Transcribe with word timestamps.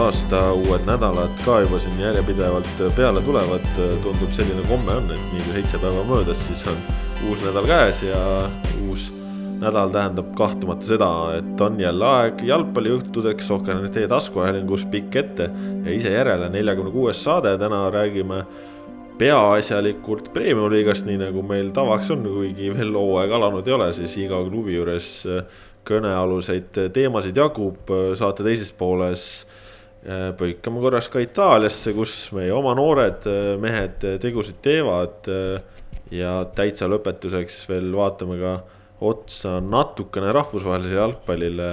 aasta, 0.00 0.40
uued 0.56 0.84
nädalad 0.88 1.32
ka 1.44 1.60
juba 1.60 1.78
siin 1.78 1.98
järjepidevalt 2.00 2.82
peale 2.96 3.20
tulevad. 3.22 3.66
tundub 4.02 4.32
selline 4.32 4.62
komme 4.68 4.96
on, 4.96 5.10
et 5.12 5.32
nii 5.32 5.44
kui 5.44 5.56
seitse 5.58 5.78
päeva 5.82 6.04
möödas, 6.08 6.40
siis 6.46 6.64
on 6.70 6.78
uus 7.28 7.42
nädal 7.44 7.68
käes 7.68 8.02
ja 8.02 8.20
uus 8.86 9.10
nädal 9.60 9.92
tähendab 9.92 10.32
kahtlemata 10.38 10.86
seda, 10.86 11.10
et 11.36 11.60
on 11.60 11.80
jälle 11.80 12.06
aeg 12.06 12.42
jalgpalliõhtudeks 12.48 13.48
Sohkernet 13.52 13.96
e-taskuhäälingus 14.00 14.86
pikk 14.90 15.16
ette 15.20 15.50
ja 15.84 15.94
ise 15.94 16.12
järele 16.14 16.48
neljakümne 16.48 16.92
kuues 16.94 17.20
saade, 17.24 17.56
täna 17.60 17.84
räägime 17.92 18.44
peaasjalikult 19.20 20.32
premium-liigast, 20.32 21.04
nii 21.04 21.20
nagu 21.26 21.42
meil 21.44 21.74
tavaks 21.76 22.10
on, 22.14 22.24
kuigi 22.24 22.72
veel 22.72 22.96
hooaeg 22.96 23.36
alanud 23.36 23.68
ei 23.68 23.76
ole, 23.76 23.92
siis 23.92 24.16
iga 24.22 24.40
klubi 24.48 24.78
juures 24.78 25.10
kõnealuseid 25.84 26.86
teemasid 26.94 27.36
jagub 27.36 27.90
saate 28.16 28.46
teises 28.46 28.72
pooles. 28.72 29.26
Äh, 29.44 29.66
põikame 30.04 30.80
korraks 30.80 31.10
ka 31.12 31.20
Itaaliasse, 31.20 31.92
kus 31.96 32.14
meie 32.36 32.52
oma 32.56 32.72
noored 32.78 33.26
äh, 33.28 33.52
mehed 33.60 34.00
tegusid 34.22 34.60
teevad. 34.64 35.28
Äh, 35.28 35.60
ja 36.10 36.40
täitsa 36.56 36.88
lõpetuseks 36.90 37.62
veel 37.70 37.92
vaatame 37.94 38.38
ka 38.40 38.54
otsa 39.06 39.60
natukene 39.62 40.32
rahvusvahelisele 40.34 40.98
jalgpallile, 40.98 41.68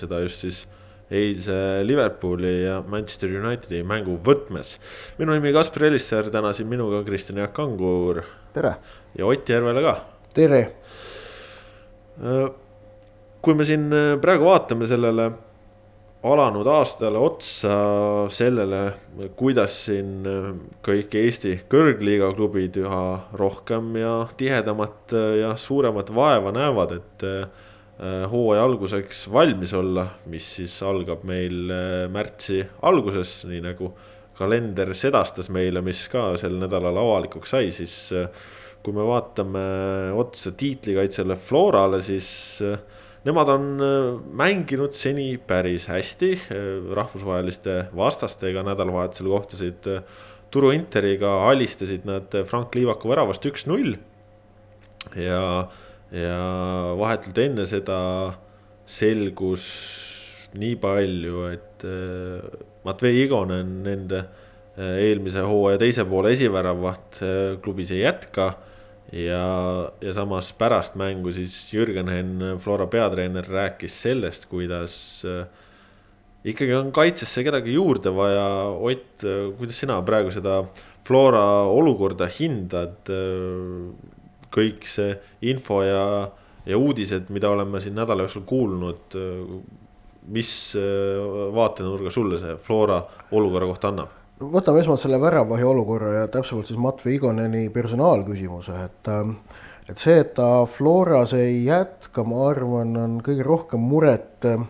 seda 0.00 0.22
just 0.24 0.46
siis 0.46 0.62
eilse 1.12 1.84
Liverpooli 1.86 2.54
ja 2.64 2.80
Manchester 2.88 3.34
Unitedi 3.36 3.82
mängu 3.86 4.16
võtmes. 4.24 4.78
minu 5.18 5.36
nimi 5.36 5.52
Kaspar 5.54 5.90
Elisser, 5.90 6.30
täna 6.32 6.54
siin 6.56 6.70
minuga 6.72 7.04
Kristjan 7.04 7.38
Jaak 7.42 7.52
Kangur. 7.54 8.22
tere. 8.54 8.76
ja 9.18 9.26
Ott 9.26 9.48
Järvele 9.48 9.82
ka. 9.82 9.96
tere 10.34 10.62
kui 13.46 13.54
me 13.54 13.66
siin 13.66 13.90
äh, 13.94 14.14
praegu 14.22 14.48
vaatame 14.48 14.88
sellele 14.90 15.30
alanud 16.26 16.66
aastale 16.70 17.20
otsa 17.20 17.76
sellele, 18.32 18.80
kuidas 19.38 19.76
siin 19.86 20.26
äh, 20.26 20.48
kõik 20.86 21.14
Eesti 21.20 21.54
kõrgliiga 21.70 22.32
klubid 22.36 22.78
üha 22.80 23.04
rohkem 23.38 23.94
ja 24.00 24.16
tihedamat 24.38 25.14
äh, 25.16 25.30
ja 25.42 25.54
suuremat 25.60 26.12
vaeva 26.14 26.52
näevad, 26.54 26.98
et 27.00 27.30
hooaja 28.28 28.60
alguseks 28.60 29.22
valmis 29.32 29.70
olla, 29.72 30.02
mis 30.28 30.44
siis 30.58 30.74
algab 30.84 31.22
meil 31.24 31.70
märtsi 32.12 32.58
alguses, 32.84 33.30
nii 33.48 33.62
nagu 33.64 33.88
kalender 34.36 34.92
sedastas 34.92 35.48
meile, 35.48 35.80
mis 35.80 36.02
ka 36.12 36.26
sel 36.36 36.58
nädalal 36.60 37.00
avalikuks 37.00 37.54
sai, 37.54 37.70
siis 37.72 37.94
kui 38.84 38.92
me 38.92 39.06
vaatame 39.08 39.64
otsa 40.12 40.52
tiitlikaitsele 40.52 41.38
Florale, 41.40 42.02
siis 42.04 42.28
Nemad 43.26 43.48
on 43.50 43.64
äh, 43.82 44.20
mänginud 44.38 44.94
seni 44.94 45.32
päris 45.48 45.88
hästi, 45.90 46.28
äh, 46.46 46.66
rahvusvaheliste 46.94 47.88
vastastega 47.96 48.62
nädalavahetusel 48.62 49.30
kohtusid 49.32 49.88
äh, 49.90 50.04
Turu 50.54 50.70
Interiga, 50.70 51.32
alistasid 51.48 52.06
nad 52.06 52.30
Frank 52.46 52.76
Liivaku 52.78 53.10
väravast 53.10 53.48
üks-null. 53.50 53.96
ja, 55.18 55.42
ja 56.14 56.38
vahetult 56.98 57.38
enne 57.42 57.66
seda 57.66 57.98
selgus 58.86 59.66
nii 60.56 60.76
palju, 60.78 61.42
et 61.50 61.84
Matvei 62.86 63.24
Igonen, 63.24 63.80
nende 63.84 64.22
eelmise 64.78 65.42
hooaja 65.42 65.82
teise 65.82 66.06
poole 66.08 66.30
esiväravat 66.34 67.20
klubis 67.62 67.90
ei 67.90 68.04
jätka 68.04 68.52
ja, 69.12 69.90
ja 70.00 70.14
samas 70.14 70.50
pärast 70.58 70.96
mängu 70.98 71.32
siis 71.34 71.54
Jürgen 71.72 72.10
Henn, 72.10 72.58
Flora 72.62 72.86
peatreener, 72.90 73.46
rääkis 73.46 73.94
sellest, 74.02 74.48
kuidas 74.50 74.96
äh, 75.26 75.46
ikkagi 76.46 76.74
on 76.74 76.92
kaitsesse 76.94 77.44
kedagi 77.46 77.76
juurde 77.76 78.12
vaja. 78.14 78.48
Ott, 78.74 79.22
äh, 79.24 79.46
kuidas 79.58 79.80
sina 79.80 80.00
praegu 80.06 80.34
seda 80.34 80.62
Flora 81.06 81.44
olukorda 81.70 82.28
hindad? 82.38 83.06
Äh, 83.12 84.12
kõik 84.56 84.86
see 84.88 85.12
info 85.44 85.82
ja, 85.84 86.02
ja 86.66 86.78
uudised, 86.80 87.28
mida 87.34 87.50
oleme 87.52 87.80
siin 87.82 87.96
nädala 87.98 88.24
jooksul 88.24 88.46
kuulnud. 88.48 89.18
mis 90.26 90.74
vaatenurga 91.54 92.10
sulle 92.10 92.38
see 92.42 92.56
Flora 92.58 92.96
olukorra 93.30 93.68
kohta 93.68 93.92
annab? 93.92 94.15
Võtame 94.40 94.82
esmalt 94.82 95.00
selle 95.00 95.20
väravahi 95.20 95.64
olukorra 95.64 96.12
ja 96.20 96.26
täpsemalt 96.32 96.68
siis 96.68 96.80
Matvei 96.80 97.16
Igoneni 97.16 97.68
personaalküsimuse, 97.72 98.82
et 98.84 99.12
ähm, 99.12 99.38
et 99.86 100.02
see, 100.02 100.18
et 100.18 100.34
ta 100.34 100.66
Floras 100.66 101.32
ei 101.38 101.60
jätka, 101.68 102.24
ma 102.26 102.48
arvan, 102.50 102.96
on 102.98 103.18
kõige 103.24 103.46
rohkem 103.46 103.84
muret 103.86 104.46
ähm, 104.48 104.66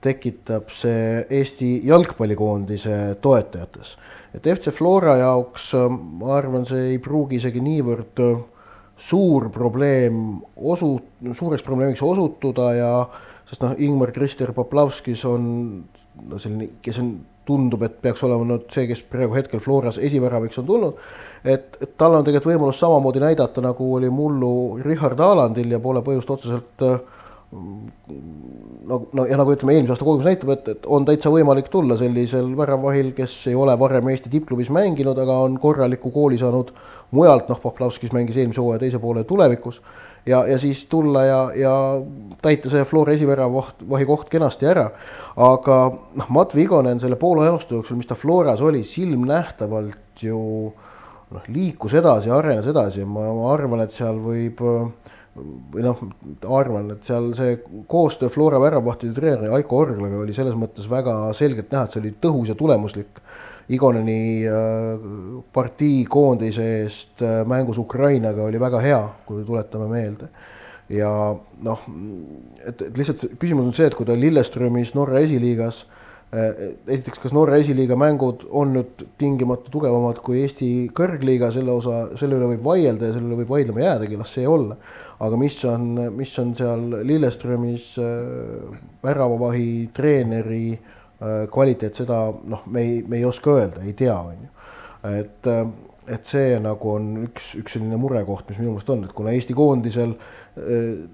tekitab 0.00 0.70
see 0.72 1.24
Eesti 1.40 1.72
jalgpallikoondise 1.88 3.16
toetajates. 3.20 3.96
et 4.34 4.46
FC 4.46 4.72
Flora 4.72 5.16
jaoks 5.16 5.74
ähm, 5.74 5.98
ma 6.20 6.36
arvan, 6.38 6.64
see 6.66 6.94
ei 6.94 6.98
pruugi 7.02 7.40
isegi 7.40 7.60
niivõrd 7.60 8.22
äh, 8.24 8.38
suur 9.00 9.50
probleem 9.50 10.40
osu-, 10.56 11.00
suureks 11.32 11.64
probleemiks 11.66 12.02
osutuda 12.02 12.72
ja 12.76 12.92
sest 13.48 13.64
noh, 13.64 13.74
Ingmar 13.78 14.12
Krister 14.14 14.52
Poplavskis 14.54 15.24
on 15.26 15.44
no 16.28 16.38
selline, 16.38 16.76
kes 16.84 17.00
on 17.02 17.14
tundub, 17.50 17.82
et 17.86 18.00
peaks 18.02 18.22
olema 18.26 18.46
nüüd 18.46 18.68
see, 18.72 18.86
kes 18.90 19.02
praegu 19.10 19.34
hetkel 19.36 19.62
Floras 19.62 19.98
esiväravaks 19.98 20.62
on 20.62 20.68
tulnud. 20.70 21.06
et, 21.44 21.76
et 21.82 21.96
tal 21.98 22.14
on 22.14 22.26
tegelikult 22.26 22.54
võimalus 22.54 22.80
samamoodi 22.82 23.22
näidata, 23.22 23.64
nagu 23.64 23.94
oli 23.96 24.10
mullu 24.10 24.52
Richard 24.84 25.20
Alandil 25.20 25.74
ja 25.74 25.82
pole 25.82 26.04
põhjust 26.06 26.30
otseselt 26.36 26.86
no, 27.50 28.98
no 29.12 29.24
ja 29.26 29.38
nagu 29.38 29.54
ütleme, 29.54 29.74
eelmise 29.74 29.94
aasta 29.94 30.06
kogemus 30.06 30.28
näitab, 30.28 30.52
et, 30.54 30.68
et 30.74 30.86
on 30.86 31.06
täitsa 31.08 31.32
võimalik 31.34 31.70
tulla 31.72 31.96
sellisel 31.98 32.52
väravahil, 32.58 33.10
kes 33.16 33.34
ei 33.50 33.56
ole 33.58 33.74
varem 33.78 34.10
Eesti 34.12 34.30
tippklubis 34.32 34.70
mänginud, 34.74 35.18
aga 35.18 35.40
on 35.46 35.58
korraliku 35.62 36.12
kooli 36.14 36.38
saanud 36.40 36.70
mujalt, 37.16 37.50
noh, 37.50 37.60
Poplavskis 37.62 38.14
mängis 38.14 38.38
eelmise 38.38 38.62
hooaja 38.62 38.84
teise 38.84 39.02
poole 39.02 39.24
tulevikus 39.26 39.80
ja, 40.26 40.44
ja 40.46 40.58
siis 40.58 40.84
tulla 40.90 41.24
ja, 41.24 41.40
ja 41.56 41.74
täita 42.42 42.70
see 42.72 42.84
Flora 42.88 43.14
esiväravahi 43.16 44.06
koht 44.08 44.28
kenasti 44.32 44.68
ära. 44.70 44.88
aga 45.36 45.78
noh, 45.90 46.28
Matt 46.28 46.54
Vigonen 46.56 47.00
selle 47.00 47.16
poole 47.20 47.48
aasta 47.48 47.76
jooksul, 47.76 48.00
mis 48.00 48.10
ta 48.10 48.18
Floras 48.18 48.60
oli, 48.60 48.82
silmnähtavalt 48.84 50.24
ju 50.24 50.40
noh, 51.30 51.46
liikus 51.48 51.94
edasi, 52.00 52.30
arenes 52.34 52.66
edasi 52.70 53.04
ja 53.04 53.08
ma, 53.08 53.26
ma 53.34 53.52
arvan, 53.54 53.84
et 53.84 53.94
seal 53.94 54.18
võib 54.20 54.60
või 55.40 55.84
noh, 55.84 56.00
arvan, 56.50 56.90
et 56.96 57.06
seal 57.06 57.30
see 57.38 57.60
koostöö 57.88 58.32
Flora 58.32 58.58
väravahtide 58.60 59.14
treeneri 59.14 59.52
Aiko 59.60 59.78
Orglaga 59.84 60.18
oli 60.20 60.34
selles 60.36 60.56
mõttes 60.58 60.88
väga 60.90 61.14
selgelt 61.38 61.70
näha, 61.70 61.86
et 61.86 61.94
see 61.94 62.02
oli 62.02 62.12
tõhus 62.22 62.50
ja 62.50 62.58
tulemuslik 62.58 63.22
Igoneni 63.70 64.42
äh, 64.50 65.42
partii 65.54 66.02
koondise 66.10 66.64
eest 66.80 67.22
äh, 67.22 67.42
mängus 67.46 67.78
Ukrainaga 67.78 68.48
oli 68.48 68.58
väga 68.58 68.80
hea, 68.82 69.02
kui 69.26 69.44
tuletame 69.46 69.86
meelde. 69.90 70.30
ja 70.90 71.10
noh, 71.62 71.82
et, 72.66 72.80
et 72.82 72.96
lihtsalt 72.98 73.36
küsimus 73.38 73.68
on 73.68 73.74
see, 73.76 73.86
et 73.86 73.94
kui 73.94 74.08
ta 74.08 74.16
Lilleströmis 74.18 74.90
Norra 74.98 75.20
esiliigas 75.22 75.84
äh, 76.34 76.72
esiteks, 76.96 77.22
kas 77.22 77.36
Norra 77.36 77.60
esiliiga 77.62 77.94
mängud 77.94 78.42
on 78.50 78.74
nüüd 78.74 79.06
tingimata 79.20 79.70
tugevamad 79.70 80.18
kui 80.26 80.42
Eesti 80.42 80.90
kõrgliiga, 80.96 81.52
selle 81.54 81.76
osa, 81.78 82.08
selle 82.18 82.40
üle 82.40 82.50
võib 82.56 82.66
vaielda 82.72 83.06
ja 83.06 83.14
selle 83.14 83.30
üle 83.30 83.44
võib 83.44 83.54
vaidlema 83.54 83.86
jäädagi, 83.86 84.18
las 84.18 84.34
see 84.34 84.50
olla. 84.50 84.80
aga 85.22 85.38
mis 85.38 85.62
on, 85.68 85.92
mis 86.16 86.34
on 86.42 86.56
seal 86.58 86.88
Lilleströmis 87.06 87.92
väravavahi 89.04 89.70
treeneri 89.94 90.64
äh, 90.74 90.80
Äh, 90.82 90.99
kvaliteet, 91.52 91.98
seda 92.00 92.22
noh, 92.32 92.64
me 92.72 92.80
ei, 92.80 92.98
me 93.08 93.20
ei 93.20 93.26
oska 93.28 93.52
öelda, 93.58 93.84
ei 93.84 93.92
tea, 93.96 94.16
on 94.16 94.38
ju. 94.46 94.50
et, 95.10 95.50
äh, 95.50 95.62
et 96.10 96.26
see 96.26 96.56
nagu 96.62 96.94
on 96.94 97.10
üks, 97.26 97.52
üks 97.60 97.76
selline 97.76 97.98
murekoht, 98.00 98.48
mis 98.48 98.60
minu 98.60 98.74
meelest 98.74 98.92
on, 98.94 99.04
et 99.04 99.12
kuna 99.16 99.34
Eesti 99.36 99.56
koondisel 99.56 100.14
äh, 100.16 101.04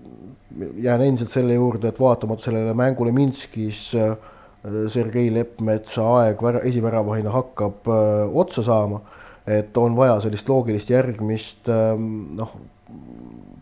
jään 0.82 1.02
endiselt 1.08 1.34
selle 1.34 1.58
juurde, 1.58 1.90
et 1.90 2.00
vaatamata 2.00 2.46
sellele 2.46 2.74
mängule 2.78 3.12
Minskis 3.12 3.90
Sergei 4.90 5.28
Leppmetsa 5.34 6.06
aeg 6.20 6.40
vära, 6.42 6.62
esiväravahina 6.66 7.30
hakkab 7.30 7.86
öö, 7.86 8.24
otsa 8.40 8.64
saama, 8.66 9.02
et 9.46 9.76
on 9.78 9.94
vaja 9.98 10.16
sellist 10.24 10.48
loogilist 10.48 10.90
järgmist 10.90 11.68
noh, 11.68 12.56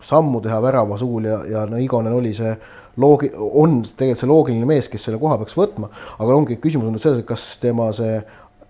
sammu 0.01 0.41
teha 0.41 0.57
värava 0.63 0.97
suul 0.97 1.27
ja, 1.29 1.41
ja 1.49 1.65
no 1.69 1.77
Igonen 1.81 2.13
oli 2.13 2.33
see 2.37 2.53
loogi-, 3.01 3.31
on 3.35 3.81
tegelikult 3.85 4.23
see 4.23 4.31
loogiline 4.31 4.69
mees, 4.69 4.89
kes 4.91 5.07
selle 5.07 5.19
koha 5.21 5.37
peaks 5.41 5.57
võtma, 5.57 5.91
aga 6.19 6.35
ongi 6.35 6.59
küsimus 6.63 6.89
on 6.89 6.97
nüüd 6.97 7.03
selles, 7.03 7.23
et 7.23 7.29
kas 7.29 7.47
tema 7.61 7.91
see 7.95 8.19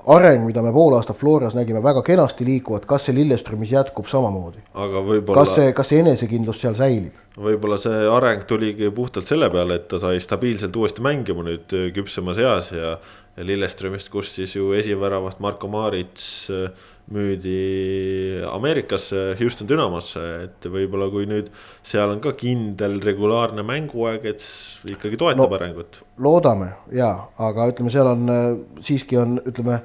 areng, 0.05 0.45
mida 0.45 0.61
me 0.61 0.71
pool 0.73 0.93
aastat 0.97 1.17
Floras 1.17 1.55
nägime 1.57 1.81
väga 1.83 2.03
kenasti 2.05 2.45
liikuvat, 2.45 2.85
kas 2.89 3.07
see 3.07 3.15
Lilleströmis 3.17 3.73
jätkub 3.73 4.09
samamoodi? 4.11 4.61
aga 4.73 5.01
võib-olla. 5.05 5.41
kas 5.41 5.55
see, 5.57 5.75
kas 5.77 5.91
see 5.91 6.01
enesekindlus 6.03 6.61
seal 6.61 6.77
säilib? 6.77 7.17
võib-olla 7.41 7.77
see 7.81 8.05
areng 8.13 8.45
tuligi 8.47 8.89
puhtalt 8.95 9.27
selle 9.27 9.49
peale, 9.53 9.79
et 9.79 9.87
ta 9.91 9.99
sai 10.01 10.21
stabiilselt 10.23 10.75
uuesti 10.77 11.03
mängima 11.05 11.45
nüüd 11.47 11.77
küpsemas 11.95 12.41
eas 12.41 12.71
ja 12.75 12.97
Lilleströmist, 13.35 14.07
kus 14.13 14.29
siis 14.37 14.53
ju 14.55 14.71
esiväravat 14.77 15.41
Marko 15.43 15.67
Maarits 15.67 16.47
äh, 16.53 16.69
müüdi 17.13 18.41
Ameerikasse, 18.49 19.35
Houston 19.39 19.69
Dynamosse, 19.69 20.23
et 20.47 20.65
võib-olla 20.71 21.09
kui 21.13 21.27
nüüd 21.29 21.51
seal 21.85 22.09
on 22.15 22.21
ka 22.23 22.33
kindel 22.37 22.97
regulaarne 23.03 23.65
mänguaeg, 23.65 24.25
et 24.33 24.45
ikkagi 24.89 25.19
toetab 25.21 25.45
no, 25.45 25.59
arengut. 25.59 26.01
loodame 26.17 26.71
ja, 26.95 27.11
aga 27.37 27.69
ütleme, 27.73 27.93
seal 27.93 28.09
on 28.09 28.33
siiski 28.81 29.21
on, 29.21 29.37
ütleme 29.45 29.79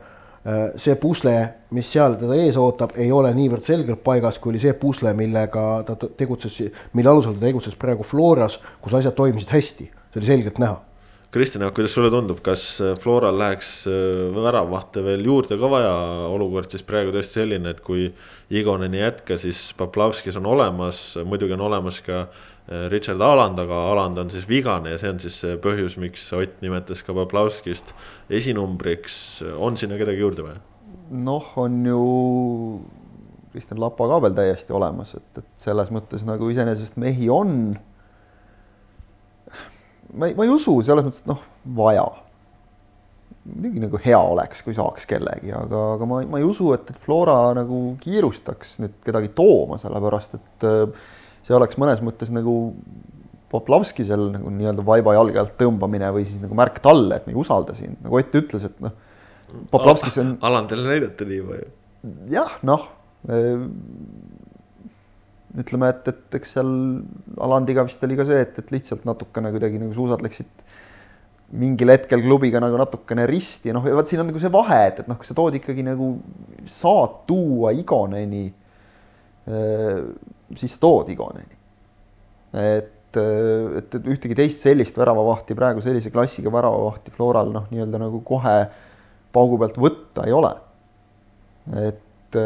see 0.80 0.96
pusle, 0.96 1.34
mis 1.76 1.88
seal 1.92 2.16
teda 2.16 2.36
ees 2.40 2.56
ootab, 2.56 2.94
ei 2.96 3.10
ole 3.12 3.34
niivõrd 3.36 3.66
selgelt 3.66 4.00
paigas, 4.04 4.40
kui 4.40 4.54
oli 4.54 4.62
see 4.62 4.72
pusle, 4.80 5.12
millega 5.16 5.64
ta 5.84 5.98
tegutses, 6.00 6.56
mille 6.96 7.12
alusel 7.12 7.36
ta 7.36 7.50
tegutses 7.50 7.76
praegu 7.76 8.06
Floras, 8.08 8.56
kus 8.80 8.96
asjad 8.96 9.18
toimisid 9.18 9.52
hästi, 9.52 9.90
see 10.08 10.22
oli 10.22 10.32
selgelt 10.32 10.62
näha 10.62 10.80
Kristjan, 11.30 11.62
kuidas 11.70 11.92
sulle 11.94 12.08
tundub, 12.10 12.40
kas 12.42 12.62
äh, 12.82 12.96
Floral 12.98 13.36
läheks 13.38 13.84
äh, 13.86 13.92
väravahte 14.34 15.02
veel 15.06 15.22
juurde 15.22 15.54
ka 15.60 15.68
vaja, 15.70 15.92
olukord 16.26 16.72
siis 16.74 16.82
praegu 16.82 17.12
tõesti 17.14 17.38
selline, 17.38 17.70
et 17.70 17.82
kui 17.86 18.08
Igonen 18.50 18.96
ei 18.96 19.04
jätka, 19.04 19.36
siis 19.38 19.68
Poplavskis 19.78 20.34
on 20.40 20.48
olemas, 20.50 20.98
muidugi 21.22 21.54
on 21.54 21.62
olemas 21.68 22.00
ka 22.02 22.24
äh, 22.24 22.88
Richard 22.90 23.22
Aland, 23.22 23.62
aga 23.62 23.78
Aland 23.92 24.18
on 24.18 24.32
siis 24.34 24.48
vigane 24.50 24.90
ja 24.90 24.98
see 24.98 25.12
on 25.12 25.20
siis 25.22 25.36
see 25.44 25.54
põhjus, 25.62 25.94
miks 26.02 26.24
Ott 26.34 26.56
nimetas 26.66 27.04
ka 27.06 27.14
Poplavskist 27.14 27.94
esinumbriks, 28.26 29.20
on 29.54 29.78
sinna 29.78 30.00
kedagi 30.00 30.24
juurde 30.24 30.48
vaja? 30.48 30.58
noh, 31.10 31.52
on 31.62 31.78
ju 31.86 32.00
Kristjan 33.54 33.78
Lapa 33.82 34.10
ka 34.10 34.18
veel 34.26 34.34
täiesti 34.34 34.74
olemas, 34.74 35.14
et, 35.14 35.30
et 35.38 35.62
selles 35.62 35.94
mõttes 35.94 36.26
nagu 36.26 36.50
iseenesest 36.50 36.98
mehi 36.98 37.30
on 37.30 37.78
ma 40.14 40.30
ei, 40.30 40.34
ma 40.38 40.46
ei 40.46 40.52
usu 40.52 40.76
selles 40.86 41.06
mõttes, 41.06 41.22
et 41.24 41.30
noh, 41.30 41.40
vaja. 41.76 42.06
muidugi 43.50 43.82
nagu 43.82 44.00
hea 44.04 44.18
oleks, 44.32 44.62
kui 44.66 44.74
saaks 44.76 45.06
kellegi, 45.10 45.52
aga, 45.56 45.84
aga 45.96 46.08
ma, 46.08 46.20
ma 46.28 46.40
ei 46.40 46.46
usu, 46.46 46.72
et, 46.76 46.90
et 46.92 47.04
Flora 47.04 47.38
nagu 47.56 47.80
kiirustaks 48.02 48.78
nüüd 48.82 48.98
kedagi 49.06 49.32
tooma, 49.36 49.78
sellepärast 49.80 50.36
et 50.38 50.68
äh, 50.68 51.08
see 51.46 51.56
oleks 51.56 51.80
mõnes 51.80 52.02
mõttes 52.04 52.32
nagu 52.34 52.56
Poplavski 53.50 54.04
seal 54.06 54.28
nagu 54.30 54.50
nii-öelda 54.54 54.82
vaiba 54.86 55.16
jalge 55.16 55.40
alt 55.42 55.56
tõmbamine 55.58 56.12
või 56.14 56.22
siis 56.22 56.38
nagu 56.38 56.54
märk 56.54 56.76
talle, 56.84 57.16
et 57.18 57.24
me 57.26 57.34
ei 57.34 57.40
usalda 57.40 57.74
sind, 57.74 57.98
nagu 58.04 58.20
Ott 58.20 58.36
ütles, 58.38 58.68
et 58.68 58.76
noh. 58.84 58.94
Poplavskis 59.72 60.20
on. 60.22 60.36
Alandile 60.46 60.86
näidata 60.86 61.26
nii 61.26 61.40
või? 61.42 61.64
jah, 62.30 62.54
noh 62.62 62.86
äh, 63.26 63.64
ütleme, 65.58 65.90
et, 65.90 66.06
et 66.12 66.38
eks 66.38 66.54
seal 66.54 66.70
Alandiga 67.42 67.82
vist 67.86 68.02
oli 68.06 68.18
ka 68.18 68.26
see, 68.28 68.44
et, 68.44 68.58
et 68.62 68.70
lihtsalt 68.74 69.06
natukene 69.08 69.50
kuidagi 69.54 69.80
nagu 69.82 69.94
suusad 69.96 70.22
läksid 70.22 70.64
mingil 71.60 71.90
hetkel 71.90 72.22
klubiga 72.22 72.60
nagu 72.62 72.78
natukene 72.78 73.24
risti 73.26 73.72
ja 73.72 73.74
noh, 73.74 73.82
vaat 73.82 74.10
siin 74.10 74.22
on 74.22 74.30
nagu 74.30 74.42
see 74.42 74.52
vahe, 74.54 74.80
et, 74.92 75.00
et 75.02 75.10
noh, 75.10 75.18
kui 75.18 75.26
sa 75.26 75.34
tood 75.34 75.56
ikkagi 75.58 75.82
nagu, 75.86 76.12
saad 76.70 77.24
tuua 77.26 77.72
Igoneni, 77.74 78.44
siis 80.60 80.76
sa 80.76 80.82
tood 80.82 81.10
Igoneni. 81.10 81.58
et, 82.54 83.18
et, 83.18 83.98
et 83.98 84.10
ühtegi 84.14 84.38
teist 84.38 84.62
sellist 84.62 84.98
väravavahti 85.00 85.58
praegu 85.58 85.82
sellise 85.82 86.14
klassiga 86.14 86.52
väravavahti 86.54 87.16
Floral 87.16 87.50
noh, 87.54 87.66
nii-öelda 87.72 88.04
nagu 88.04 88.22
kohe 88.26 88.56
paugu 89.34 89.58
pealt 89.58 89.78
võtta 89.82 90.30
ei 90.30 90.34
ole. 90.36 90.54
et 91.88 92.38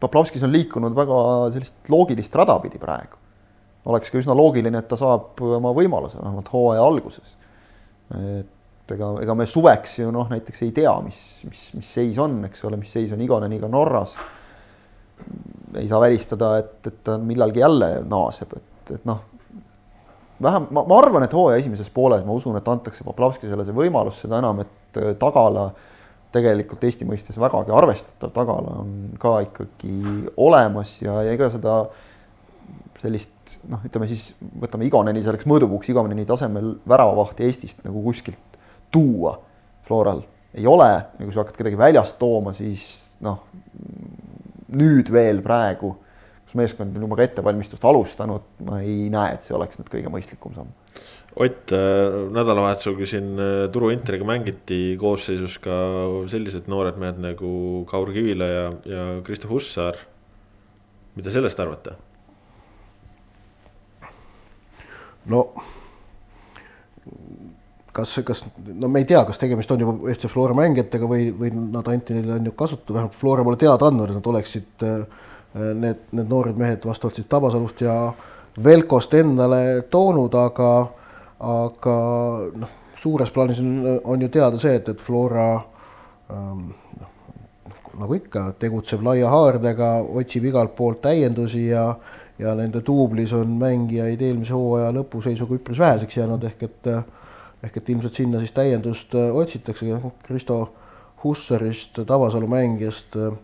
Poplavskis 0.00 0.44
on 0.46 0.52
liikunud 0.54 0.94
väga 0.94 1.16
sellist 1.54 1.90
loogilist 1.90 2.34
rada 2.38 2.58
pidi 2.62 2.78
praegu. 2.78 3.18
oleks 3.88 4.10
ka 4.12 4.18
üsna 4.20 4.34
loogiline, 4.36 4.78
et 4.78 4.88
ta 4.88 4.98
saab 5.00 5.40
oma 5.40 5.72
võimaluse 5.74 6.18
vähemalt 6.20 6.50
hooaja 6.52 6.84
alguses. 6.84 7.36
et 8.14 8.94
ega, 8.94 9.12
ega 9.22 9.34
me 9.34 9.46
suveks 9.46 9.98
ju 9.98 10.10
noh, 10.14 10.28
näiteks 10.30 10.62
ei 10.66 10.72
tea, 10.76 10.92
mis, 11.04 11.18
mis, 11.48 11.62
mis 11.74 11.94
seis 11.98 12.18
on, 12.18 12.38
eks 12.48 12.64
ole, 12.68 12.78
mis 12.80 12.92
seis 12.92 13.12
on 13.12 13.20
Igoneniga 13.24 13.68
Norras. 13.68 14.16
ei 15.74 15.88
saa 15.88 16.00
välistada, 16.00 16.56
et, 16.58 16.86
et 16.86 17.02
ta 17.04 17.18
millalgi 17.18 17.60
jälle 17.60 17.90
naaseb, 18.06 18.54
et, 18.56 18.94
et 18.94 19.04
noh, 19.08 19.24
vähem, 20.42 20.68
ma, 20.70 20.84
ma 20.86 20.98
arvan, 20.98 21.26
et 21.26 21.34
hooaja 21.34 21.58
esimeses 21.58 21.90
pooles 21.90 22.22
ma 22.24 22.38
usun, 22.38 22.56
et 22.56 22.68
antakse 22.68 23.04
Poplavskisele 23.04 23.66
see 23.66 23.74
võimalus, 23.74 24.22
seda 24.22 24.38
enam, 24.38 24.62
et 24.62 25.00
tagala 25.18 25.66
äh, 25.72 25.97
tegelikult 26.34 26.84
Eesti 26.84 27.06
mõistes 27.08 27.38
vägagi 27.40 27.72
arvestatav 27.74 28.32
tagala 28.34 28.78
on 28.82 28.94
ka 29.20 29.38
ikkagi 29.46 30.28
olemas 30.36 30.98
ja, 31.00 31.22
ja 31.24 31.34
ega 31.36 31.48
seda 31.52 31.80
sellist 32.98 33.58
noh, 33.70 33.80
ütleme 33.86 34.08
siis 34.10 34.32
võtame 34.60 34.88
Igoneni 34.88 35.22
selleks 35.24 35.46
mõõdupuuks, 35.48 35.88
Igoneni 35.92 36.26
tasemel 36.28 36.74
väravavahti 36.88 37.46
Eestist 37.46 37.84
nagu 37.86 38.02
kuskilt 38.04 38.58
tuua 38.92 39.36
Floral 39.86 40.24
ei 40.58 40.66
ole 40.66 40.88
ja 40.90 41.22
kui 41.22 41.32
sa 41.32 41.44
hakkad 41.44 41.60
kedagi 41.60 41.78
väljast 41.78 42.18
tooma, 42.20 42.52
siis 42.56 42.84
noh, 43.24 43.44
nüüd 44.74 45.12
veel 45.12 45.42
praegu, 45.44 45.94
kus 46.44 46.56
meeskond 46.58 46.96
on 46.96 47.04
juba 47.06 47.20
ka 47.20 47.28
ettevalmistust 47.28 47.84
alustanud, 47.88 48.46
ma 48.66 48.80
ei 48.82 49.08
näe, 49.12 49.36
et 49.36 49.46
see 49.46 49.56
oleks 49.56 49.80
nüüd 49.80 49.90
kõige 49.92 50.12
mõistlikum 50.12 50.56
samm 50.56 50.72
Ott, 51.38 51.70
äh, 51.70 52.16
nädalavahetusel, 52.34 52.96
kui 52.98 53.06
siin 53.06 53.38
äh, 53.38 53.68
Turu 53.70 53.92
Interiga 53.94 54.26
mängiti 54.26 54.96
koosseisus 54.98 55.58
ka 55.62 55.76
sellised 56.30 56.66
noored 56.66 56.98
mehed 56.98 57.20
nagu 57.22 57.50
Kaur 57.86 58.10
Kivila 58.10 58.48
ja, 58.50 58.64
ja 58.84 59.04
Kristo 59.22 59.50
Hussar. 59.50 60.00
mida 61.14 61.30
sellest 61.30 61.60
arvate? 61.60 61.94
no 65.28 65.44
kas, 67.92 68.18
kas, 68.24 68.44
no 68.74 68.88
me 68.88 69.02
ei 69.02 69.08
tea, 69.08 69.22
kas 69.28 69.40
tegemist 69.40 69.70
on 69.74 69.82
juba 69.82 70.12
FC 70.12 70.30
Flora 70.30 70.56
mängijatega 70.58 71.08
või, 71.10 71.30
või 71.34 71.50
nad 71.54 71.88
anti 71.90 72.16
neile 72.16 72.36
on 72.36 72.50
ju 72.50 72.54
kasutada, 72.58 72.94
vähemalt 72.98 73.18
Flora 73.18 73.46
pole 73.46 73.58
teada 73.60 73.88
andnud, 73.88 74.10
et 74.10 74.18
nad 74.18 74.30
oleksid 74.32 74.86
äh, 74.86 75.24
need, 75.54 76.04
need 76.12 76.30
noored 76.30 76.58
mehed 76.58 76.86
vastavalt 76.86 77.18
siis 77.18 77.30
Tabasalust 77.30 77.82
ja 77.82 77.98
Velkost 78.64 79.14
endale 79.14 79.84
toonud, 79.90 80.34
aga 80.34 80.70
aga 81.40 81.96
noh, 82.58 82.76
suures 82.98 83.30
plaanis 83.30 83.60
on, 83.62 83.72
on 84.04 84.22
ju 84.22 84.28
teada 84.34 84.58
see, 84.58 84.74
et, 84.80 84.88
et 84.88 85.02
Flora 85.02 85.48
ähm, 86.30 86.70
noh, 86.98 87.12
nagu 87.98 88.16
ikka, 88.18 88.52
tegutseb 88.58 89.02
laia 89.06 89.30
haardega, 89.30 89.98
otsib 90.20 90.48
igalt 90.50 90.74
poolt 90.76 91.02
täiendusi 91.06 91.68
ja 91.68 91.92
ja 92.38 92.52
nende 92.54 92.78
duublis 92.86 93.32
on 93.34 93.56
mängijaid 93.58 94.20
eelmise 94.22 94.54
hooaja 94.54 94.92
lõpuseisuga 94.94 95.56
üpris 95.58 95.80
väheseks 95.82 96.20
jäänud, 96.20 96.44
ehk 96.46 96.60
et 96.68 96.90
ehk 97.62 97.80
et 97.80 97.88
ilmselt 97.90 98.14
sinna 98.14 98.38
siis 98.42 98.54
täiendust 98.54 99.14
äh, 99.18 99.34
otsitakse, 99.34 100.00
Kristo 100.22 100.58
Hussarist, 101.24 101.98
Tabasalu 102.06 102.46
mängijast 102.46 103.16
äh, 103.18 103.34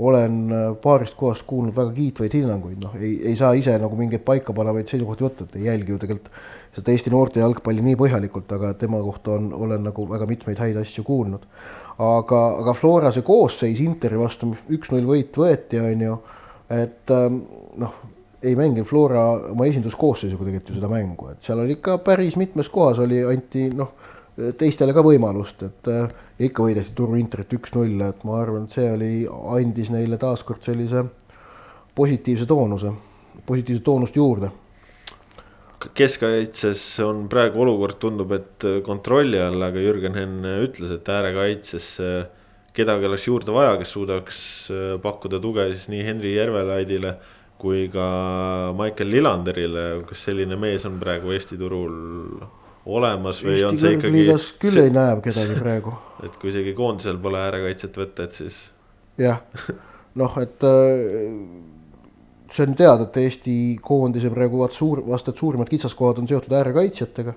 olen 0.00 0.36
äh, 0.52 0.66
paarist 0.82 1.16
kohast 1.18 1.44
kuulnud 1.48 1.76
väga 1.76 1.92
kiitvaid 1.96 2.34
hinnanguid, 2.38 2.78
noh, 2.82 2.94
ei, 3.00 3.12
ei 3.30 3.36
saa 3.36 3.52
ise 3.58 3.74
nagu 3.80 3.96
mingeid 3.98 4.22
paikapanevaid 4.26 4.88
seisukohti 4.88 5.26
võtta, 5.26 5.46
et 5.46 5.58
ei 5.60 5.66
jälgi 5.68 5.92
ju 5.92 6.00
tegelikult 6.00 6.30
seda 6.76 6.94
Eesti 6.94 7.12
noorte 7.12 7.42
jalgpalli 7.42 7.84
nii 7.84 7.98
põhjalikult, 8.00 8.52
aga 8.56 8.72
tema 8.80 9.00
kohta 9.04 9.34
on, 9.36 9.50
olen 9.66 9.84
nagu 9.90 10.06
väga 10.08 10.28
mitmeid 10.30 10.62
häid 10.62 10.78
asju 10.80 11.04
kuulnud. 11.06 11.44
aga, 12.00 12.40
aga 12.62 12.74
Flora 12.74 13.10
see 13.12 13.26
koosseis 13.26 13.82
Interi 13.84 14.18
vastu, 14.18 14.54
üks-null 14.72 15.08
võit 15.08 15.36
võeti, 15.36 15.82
on 15.82 16.06
ju, 16.06 16.16
et 16.72 17.12
ähm, 17.12 17.42
noh, 17.82 17.98
ei 18.42 18.54
mänginud 18.56 18.88
Flora 18.88 19.26
oma 19.50 19.66
esinduskoosseisuga 19.68 20.46
tegelikult 20.46 20.72
ju 20.72 20.78
seda 20.78 20.88
mängu, 20.92 21.28
et 21.34 21.44
seal 21.44 21.60
oli 21.60 21.76
ikka 21.76 21.98
päris 22.06 22.38
mitmes 22.40 22.72
kohas 22.72 23.02
oli, 23.04 23.20
anti 23.28 23.68
noh, 23.74 23.92
teistele 24.58 24.94
ka 24.96 25.02
võimalust, 25.04 25.62
et 25.66 25.90
äh, 25.90 26.08
ikka 26.46 26.64
võideti 26.66 26.94
Turu 26.96 27.18
Interit 27.20 27.52
üks-null, 27.56 28.00
et 28.06 28.24
ma 28.28 28.40
arvan, 28.42 28.66
et 28.66 28.76
see 28.76 28.88
oli, 28.90 29.12
andis 29.56 29.92
neile 29.92 30.18
taaskord 30.20 30.64
sellise 30.66 31.04
positiivse 31.96 32.46
toonuse, 32.48 32.92
positiivset 33.46 33.86
toonust 33.86 34.16
juurde. 34.16 34.52
Keskkaitses 35.96 36.82
on 37.06 37.24
praegu 37.32 37.62
olukord, 37.64 37.96
tundub, 38.02 38.34
et 38.36 38.66
kontrolli 38.84 39.40
all, 39.40 39.62
aga 39.64 39.80
Jürgen 39.80 40.18
Henn 40.18 40.44
ütles, 40.60 40.92
et 40.92 41.08
äärekaitses 41.08 41.86
kedagi 42.76 43.08
oleks 43.08 43.24
juurde 43.26 43.54
vaja, 43.54 43.78
kes 43.80 43.94
suudaks 43.96 44.40
pakkuda 45.02 45.40
tuge 45.40 45.64
siis 45.72 45.88
nii 45.90 46.04
Henri 46.04 46.34
Järvelaidile 46.36 47.14
kui 47.60 47.88
ka 47.92 48.06
Michael 48.76 49.12
Lillanderile, 49.12 49.84
kas 50.08 50.24
selline 50.28 50.56
mees 50.60 50.86
on 50.88 50.96
praegu 51.00 51.32
Eesti 51.34 51.58
turul 51.60 51.96
olemas 52.86 53.42
või 53.44 53.58
Eesti 53.58 53.68
on 53.68 53.78
see 53.78 53.96
ikkagi. 53.96 54.24
küll 54.62 54.74
see, 54.74 54.86
ei 54.88 54.94
näe 54.94 55.16
kedagi 55.24 55.58
praegu. 55.60 55.94
et 56.26 56.36
kui 56.40 56.52
isegi 56.52 56.74
koondisel 56.76 57.18
pole 57.22 57.40
äärekaitset 57.44 57.98
võtta, 58.00 58.28
et 58.28 58.38
siis. 58.38 58.60
jah, 59.20 59.42
noh, 60.20 60.38
et 60.40 60.64
äh, 60.66 61.34
see 62.50 62.66
on 62.66 62.76
teada, 62.78 63.06
et 63.06 63.20
Eesti 63.20 63.56
koondise 63.82 64.30
praegu 64.34 64.62
vaat 64.62 64.76
suur, 64.76 65.02
vast 65.06 65.28
et 65.30 65.38
suurimad 65.38 65.70
kitsaskohad 65.70 66.22
on 66.22 66.28
seotud 66.28 66.54
äärekaitsjatega. 66.56 67.34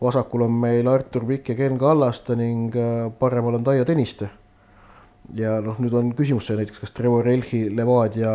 vasakul 0.00 0.42
on 0.44 0.52
meil 0.52 0.88
Artur 0.88 1.24
Pikk 1.24 1.48
ja 1.48 1.54
Ken 1.56 1.78
Kallaste 1.78 2.36
ning 2.36 2.74
äh, 2.76 3.06
paremal 3.18 3.54
on 3.54 3.64
Taio 3.64 3.84
Tõniste. 3.84 4.28
ja 5.34 5.60
noh, 5.60 5.78
nüüd 5.82 5.94
on 5.94 6.12
küsimus 6.14 6.46
see 6.46 6.56
näiteks, 6.58 6.78
kas 6.82 6.92
Trevor 6.94 7.28
Elhi 7.28 7.66
Levadia 7.76 8.32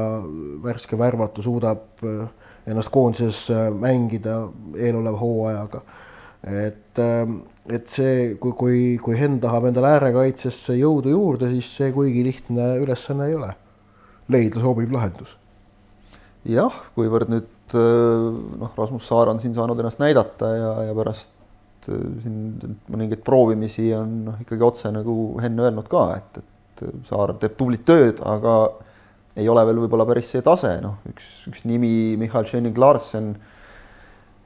värske 0.64 0.98
värvatu 0.98 1.42
suudab 1.42 2.04
äh, 2.04 2.26
ennast 2.68 2.90
koondises 2.94 3.50
mängida 3.74 4.48
eeloleva 4.78 5.18
hooajaga. 5.18 5.82
Et, 6.48 7.02
et 7.70 7.92
see, 7.92 8.36
kui, 8.42 8.54
kui, 8.58 8.80
kui 9.04 9.18
Henn 9.20 9.40
tahab 9.44 9.68
endale 9.70 9.94
äärekaitsesse 9.98 10.78
jõudu 10.80 11.14
juurde, 11.14 11.52
siis 11.54 11.70
see 11.78 11.92
kuigi 11.96 12.24
lihtne 12.26 12.74
ülesanne 12.82 13.30
ei 13.30 13.38
ole. 13.38 13.52
leida 14.32 14.62
sobiv 14.64 14.94
lahendus. 14.94 15.36
jah, 16.48 16.74
kuivõrd 16.96 17.30
nüüd 17.30 17.76
noh, 17.76 18.72
Rasmus 18.78 19.08
Saar 19.08 19.30
on 19.32 19.40
siin 19.40 19.54
saanud 19.56 19.80
ennast 19.80 20.00
näidata 20.02 20.50
ja, 20.56 20.72
ja 20.90 20.96
pärast 20.98 21.30
siin 21.86 22.78
mõningaid 22.92 23.24
proovimisi 23.26 23.90
on 23.98 24.16
noh, 24.28 24.40
ikkagi 24.44 24.66
otse 24.66 24.92
nagu 24.94 25.16
Henn 25.42 25.62
öelnud 25.62 25.90
ka, 25.92 26.06
et, 26.18 26.42
et 26.42 27.08
Saar 27.10 27.36
teeb 27.42 27.58
tublit 27.58 27.86
tööd, 27.88 28.22
aga 28.26 28.56
ei 29.40 29.48
ole 29.50 29.64
veel 29.68 29.80
võib-olla 29.86 30.06
päris 30.10 30.32
see 30.34 30.44
tase, 30.46 30.74
noh, 30.84 31.00
üks, 31.10 31.32
üks 31.50 31.64
nimi, 31.70 32.18
Mihhail 32.20 32.48
Schenning-Larsen, 32.50 33.34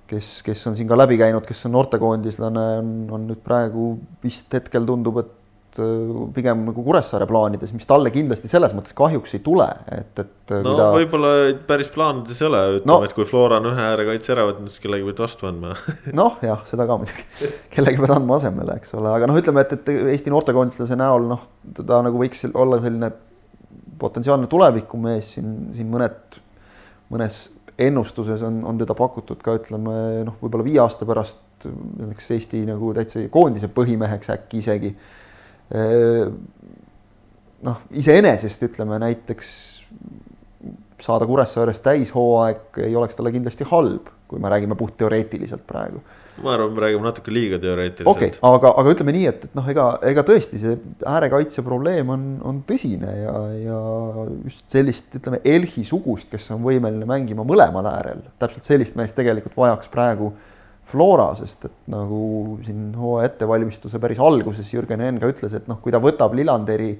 kes, 0.09 0.35
kes 0.45 0.67
on 0.69 0.75
siin 0.77 0.89
ka 0.89 0.97
läbi 0.97 1.17
käinud, 1.19 1.45
kes 1.47 1.65
on 1.67 1.75
noortekoondislane, 1.77 2.67
on, 2.81 2.93
on 3.15 3.25
nüüd 3.31 3.41
praegu 3.45 3.95
vist 4.23 4.53
hetkel 4.53 4.85
tundub, 4.87 5.17
et 5.23 5.81
äh, 5.81 6.13
pigem 6.35 6.61
nagu 6.67 6.85
Kuressaare 6.85 7.27
plaanides, 7.29 7.73
mis 7.75 7.87
talle 7.89 8.11
kindlasti 8.13 8.49
selles 8.51 8.75
mõttes 8.77 8.95
kahjuks 8.97 9.35
ei 9.37 9.43
tule, 9.45 9.67
et, 9.95 10.11
et. 10.21 10.33
Äh, 10.51 10.61
no 10.65 10.75
ta... 10.77 10.87
võib-olla 10.95 11.33
päris 11.67 11.89
plaanides 11.93 12.41
ei 12.41 12.49
ole, 12.49 12.63
ütleme 12.79 12.91
no., 12.93 12.99
et 13.07 13.15
kui 13.17 13.27
Flora 13.29 13.59
on 13.61 13.71
ühe 13.71 13.87
äärekaitse 13.89 14.35
ära 14.35 14.47
võtnud, 14.51 14.73
siis 14.73 14.83
kellegi 14.85 15.09
pead 15.09 15.23
vastu 15.25 15.49
andma 15.49 15.75
noh, 16.21 16.39
jah, 16.45 16.63
seda 16.69 16.87
ka 16.89 16.99
muidugi, 17.01 17.27
kellegi 17.75 18.03
pead 18.03 18.15
andma 18.17 18.39
asemele, 18.39 18.79
eks 18.81 18.95
ole, 18.99 19.13
aga 19.17 19.31
noh, 19.31 19.41
ütleme, 19.41 19.65
et, 19.65 19.77
et 19.79 19.93
Eesti 20.15 20.33
noortekoondislase 20.33 20.99
näol 21.01 21.29
noh, 21.33 21.47
ta 21.81 22.03
nagu 22.05 22.21
võiks 22.21 22.45
olla 22.53 22.81
selline 22.83 23.13
potentsiaalne 23.99 24.47
tulevikumees 24.51 25.35
siin, 25.37 25.51
siin 25.75 25.87
mõned, 25.87 26.39
mõnes 27.13 27.45
ennustuses 27.77 28.41
on, 28.47 28.61
on 28.65 28.77
teda 28.79 28.95
pakutud 28.95 29.41
ka 29.43 29.57
ütleme 29.59 29.95
noh, 30.27 30.37
võib-olla 30.41 30.65
viie 30.67 30.79
aasta 30.83 31.07
pärast 31.07 31.67
näiteks 31.67 32.31
Eesti 32.35 32.61
nagu 32.67 32.91
täitsa 32.95 33.23
koondise 33.31 33.69
põhimeheks 33.73 34.31
äkki 34.31 34.61
isegi. 34.63 34.91
noh, 37.65 37.81
iseenesest 37.91 38.63
ütleme 38.69 38.99
näiteks 39.03 39.49
saada 41.01 41.27
Kuressaares 41.27 41.81
täishooaeg 41.83 42.79
ei 42.85 42.95
oleks 42.95 43.17
talle 43.17 43.33
kindlasti 43.35 43.67
halb, 43.67 44.07
kui 44.27 44.39
me 44.39 44.49
räägime 44.49 44.77
puhtteoreetiliselt 44.79 45.65
praegu 45.67 46.03
ma 46.43 46.53
arvan, 46.55 46.73
me 46.75 46.81
räägime 46.83 47.05
natuke 47.05 47.31
liiga 47.33 47.59
teoreetiliselt. 47.61 48.09
okei 48.11 48.31
okay,, 48.33 48.39
aga, 48.49 48.71
aga 48.81 48.93
ütleme 48.95 49.13
nii, 49.15 49.27
et, 49.31 49.45
et 49.47 49.53
noh, 49.57 49.67
ega, 49.71 49.85
ega 50.11 50.23
tõesti 50.27 50.59
see 50.61 50.73
äärekaitse 51.07 51.63
probleem 51.65 52.11
on, 52.11 52.25
on 52.45 52.59
tõsine 52.67 53.13
ja, 53.21 53.35
ja 53.61 53.79
just 54.43 54.65
sellist, 54.73 55.07
ütleme, 55.19 55.39
Elhi 55.55 55.85
sugust, 55.87 56.27
kes 56.33 56.49
on 56.55 56.63
võimeline 56.65 57.07
mängima 57.09 57.45
mõlemal 57.47 57.87
äärel, 57.93 58.25
täpselt 58.41 58.67
sellist 58.67 58.99
meest 58.99 59.15
tegelikult 59.17 59.55
vajaks 59.59 59.91
praegu 59.93 60.33
Flora, 60.91 61.31
sest 61.39 61.65
et 61.65 61.77
nagu 61.89 62.57
siin 62.65 62.91
hooaja 62.99 63.31
ettevalmistuse 63.31 63.99
päris 64.01 64.19
alguses 64.21 64.69
Jürgen 64.73 65.01
Henn 65.01 65.21
ka 65.21 65.31
ütles, 65.31 65.55
et 65.57 65.69
noh, 65.71 65.79
kui 65.81 65.93
ta 65.95 66.01
võtab 66.03 66.35
Lillanderi 66.37 66.91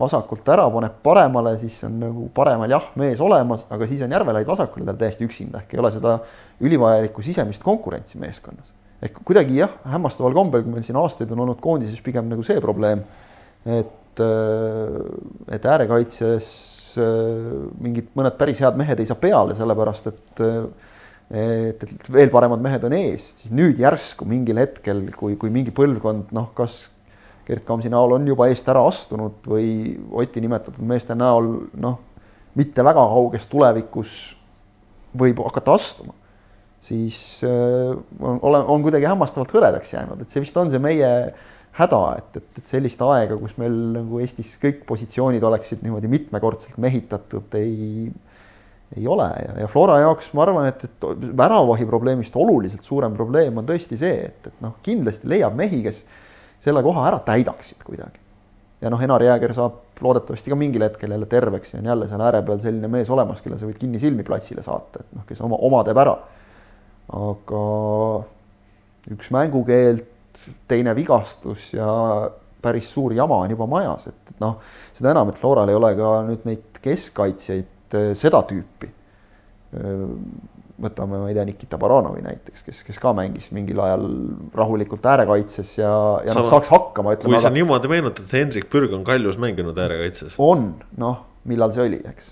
vasakult 0.00 0.48
ära, 0.50 0.64
paneb 0.74 0.96
paremale, 1.04 1.54
siis 1.60 1.76
on 1.86 1.98
nagu 2.02 2.28
paremal 2.34 2.70
jah, 2.72 2.86
mees 2.98 3.20
olemas, 3.22 3.66
aga 3.72 3.86
siis 3.90 4.02
on 4.02 4.14
Järvelaid 4.14 4.48
vasakul 4.48 4.86
tal 4.88 4.98
täiesti 4.98 5.26
üksinda, 5.26 5.62
ehk 5.62 5.76
ei 5.76 5.82
ole 5.82 5.92
seda 5.94 6.16
ülivajalikku 6.64 7.22
sisemist 7.22 7.62
konkurentsi 7.62 8.18
meeskonnas. 8.22 8.72
Ehk 9.04 9.20
kuidagi 9.26 9.60
jah, 9.60 9.76
hämmastaval 9.90 10.34
kombel, 10.34 10.64
kui 10.64 10.74
meil 10.74 10.86
siin 10.86 10.98
aastaid 10.98 11.30
on 11.34 11.44
olnud 11.44 11.60
koondises 11.62 12.00
pigem 12.02 12.26
nagu 12.30 12.42
see 12.46 12.58
probleem, 12.64 13.04
et, 13.64 14.24
äh, 14.24 14.98
et 15.54 15.68
äärekaitses 15.70 16.48
äh, 16.98 17.54
mingid 17.84 18.10
mõned 18.18 18.34
päris 18.40 18.64
head 18.64 18.80
mehed 18.80 18.98
ei 18.98 19.10
saa 19.10 19.20
peale, 19.20 19.54
sellepärast 19.58 20.10
et 20.10 20.42
äh, 20.42 20.90
et, 21.34 21.80
et 21.82 22.10
veel 22.12 22.28
paremad 22.32 22.60
mehed 22.62 22.82
on 22.84 22.92
ees, 22.98 23.30
siis 23.40 23.52
nüüd 23.54 23.78
järsku 23.80 24.26
mingil 24.28 24.58
hetkel, 24.60 25.06
kui, 25.16 25.38
kui 25.40 25.52
mingi 25.52 25.72
põlvkond 25.74 26.34
noh, 26.36 26.50
kas 26.56 26.84
Gerd 27.44 27.64
Kamsi 27.68 27.92
näol 27.92 28.16
on 28.16 28.26
juba 28.28 28.48
eest 28.48 28.68
ära 28.72 28.82
astunud 28.88 29.44
või 29.48 29.94
Oti 30.12 30.40
nimetatud 30.40 30.84
meeste 30.86 31.16
näol 31.18 31.50
noh, 31.80 31.98
mitte 32.54 32.84
väga 32.86 33.04
kauges 33.14 33.48
tulevikus 33.50 34.12
võib 35.14 35.42
hakata 35.44 35.74
astuma 35.76 36.14
siis 36.84 37.40
äh, 37.44 37.96
on, 38.20 38.54
on 38.54 38.84
kuidagi 38.84 39.08
hämmastavalt 39.08 39.52
hõredaks 39.54 39.94
jäänud, 39.94 40.20
et 40.20 40.32
see 40.32 40.42
vist 40.44 40.56
on 40.60 40.70
see 40.72 40.82
meie 40.82 41.10
häda, 41.78 42.00
et, 42.20 42.36
et, 42.38 42.60
et 42.60 42.70
sellist 42.70 43.00
aega, 43.02 43.38
kus 43.40 43.56
meil 43.58 43.74
nagu 43.96 44.20
Eestis 44.22 44.54
kõik 44.62 44.84
positsioonid 44.88 45.42
oleksid 45.42 45.82
niimoodi 45.84 46.10
mitmekordselt 46.12 46.76
mehitatud, 46.82 47.56
ei, 47.58 48.10
ei 48.94 49.08
ole. 49.10 49.26
Ja, 49.42 49.56
ja 49.64 49.70
Flora 49.70 49.98
jaoks 50.04 50.30
ma 50.36 50.44
arvan, 50.44 50.68
et, 50.70 50.84
et 50.86 51.08
väravahi 51.40 51.88
probleemist 51.88 52.36
oluliselt 52.38 52.86
suurem 52.86 53.16
probleem 53.16 53.58
on 53.58 53.66
tõesti 53.66 53.98
see, 53.98 54.28
et, 54.28 54.52
et 54.52 54.62
noh, 54.62 54.76
kindlasti 54.86 55.30
leiab 55.32 55.56
mehi, 55.58 55.82
kes 55.88 56.04
selle 56.64 56.82
koha 56.82 57.08
ära 57.10 57.18
täidaksid 57.24 57.82
kuidagi. 57.84 58.22
ja 58.80 58.90
noh, 58.92 59.02
Enar 59.02 59.22
Jääger 59.22 59.54
saab 59.56 60.00
loodetavasti 60.04 60.50
ka 60.50 60.56
mingil 60.58 60.82
hetkel 60.82 61.12
jälle 61.14 61.26
terveks 61.30 61.74
ja 61.74 61.82
on 61.82 61.92
jälle 61.92 62.08
seal 62.08 62.24
ääre 62.24 62.42
peal 62.42 62.60
selline 62.60 62.88
mees 62.88 63.10
olemas, 63.10 63.42
kelle 63.44 63.58
sa 63.58 63.68
võid 63.68 63.78
kinnisilmi 63.80 64.24
platsile 64.26 64.64
saata, 64.64 65.04
et 65.04 65.14
noh, 65.16 65.26
kes 65.28 65.44
oma, 65.44 65.60
oma 65.68 65.84
teeb 65.86 66.00
ära 66.02 66.16
aga 67.12 67.60
üks 69.12 69.30
mängukeeld, 69.34 70.06
teine 70.68 70.94
vigastus 70.96 71.68
ja 71.74 71.86
päris 72.64 72.88
suur 72.90 73.12
jama 73.14 73.42
on 73.44 73.52
juba 73.52 73.68
majas, 73.68 74.08
et, 74.08 74.34
noh, 74.40 74.56
seda 74.96 75.12
enam, 75.12 75.30
et 75.30 75.40
Floral 75.40 75.70
ei 75.70 75.76
ole 75.76 75.92
ka 75.98 76.14
nüüd 76.26 76.46
neid 76.48 76.80
keskkaitsjaid 76.84 77.98
eh, 77.98 78.12
seda 78.18 78.40
tüüpi. 78.48 78.90
Võtame, 80.82 81.20
ma 81.22 81.28
ei 81.30 81.36
tea, 81.36 81.44
Nikita 81.46 81.78
Baranovi 81.78 82.22
näiteks, 82.24 82.64
kes, 82.66 82.80
kes 82.86 82.98
ka 83.02 83.12
mängis 83.16 83.50
mingil 83.54 83.78
ajal 83.84 84.08
rahulikult 84.56 85.04
äärekaitses 85.06 85.76
ja, 85.78 85.92
ja 86.26 86.34
noh, 86.34 86.48
saaks 86.50 86.72
hakkama. 86.72 87.14
kui 87.22 87.36
sa 87.36 87.48
aga... 87.48 87.54
niimoodi 87.54 87.90
meenutad, 87.92 88.26
Hendrik 88.32 88.66
Pürg 88.72 88.94
on 88.96 89.04
Kaljus 89.06 89.38
mänginud 89.40 89.78
äärekaitses. 89.78 90.34
on, 90.42 90.72
noh 90.98 91.22
millal 91.48 91.72
see 91.74 91.84
oli, 91.84 91.98
eks. 92.08 92.30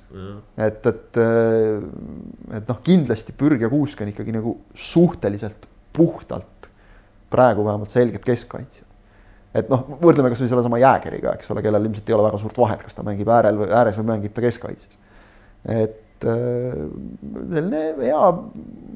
et, 0.56 0.86
et, 0.88 1.18
äh, 1.20 2.56
et 2.58 2.70
noh, 2.70 2.78
kindlasti 2.84 3.34
Pürg 3.36 3.60
ja 3.60 3.68
Kuusk 3.72 4.00
on 4.00 4.10
ikkagi 4.12 4.32
nagu 4.34 4.54
suhteliselt 4.72 5.68
puhtalt 5.92 6.70
praegu 7.32 7.64
vähemalt 7.66 7.92
selged 7.92 8.24
keskkaitsjad. 8.24 8.88
et 9.52 9.68
noh, 9.68 9.84
võrdleme 10.00 10.32
kasvõi 10.32 10.48
sellesama 10.48 10.80
Jäägeriga, 10.80 11.36
eks 11.36 11.50
ole, 11.52 11.64
kellel 11.64 11.90
ilmselt 11.90 12.08
ei 12.08 12.16
ole 12.16 12.24
väga 12.24 12.40
suurt 12.40 12.56
vahet, 12.56 12.84
kas 12.86 12.96
ta 12.96 13.04
mängib 13.04 13.28
äärel 13.28 13.60
või 13.60 13.68
ääres 13.68 13.98
või 14.00 14.08
mängib 14.14 14.32
ta 14.32 14.44
keskkaitses. 14.44 14.96
et 15.68 16.00
äh, 16.28 16.82
selline 17.52 17.84
hea 18.00 18.32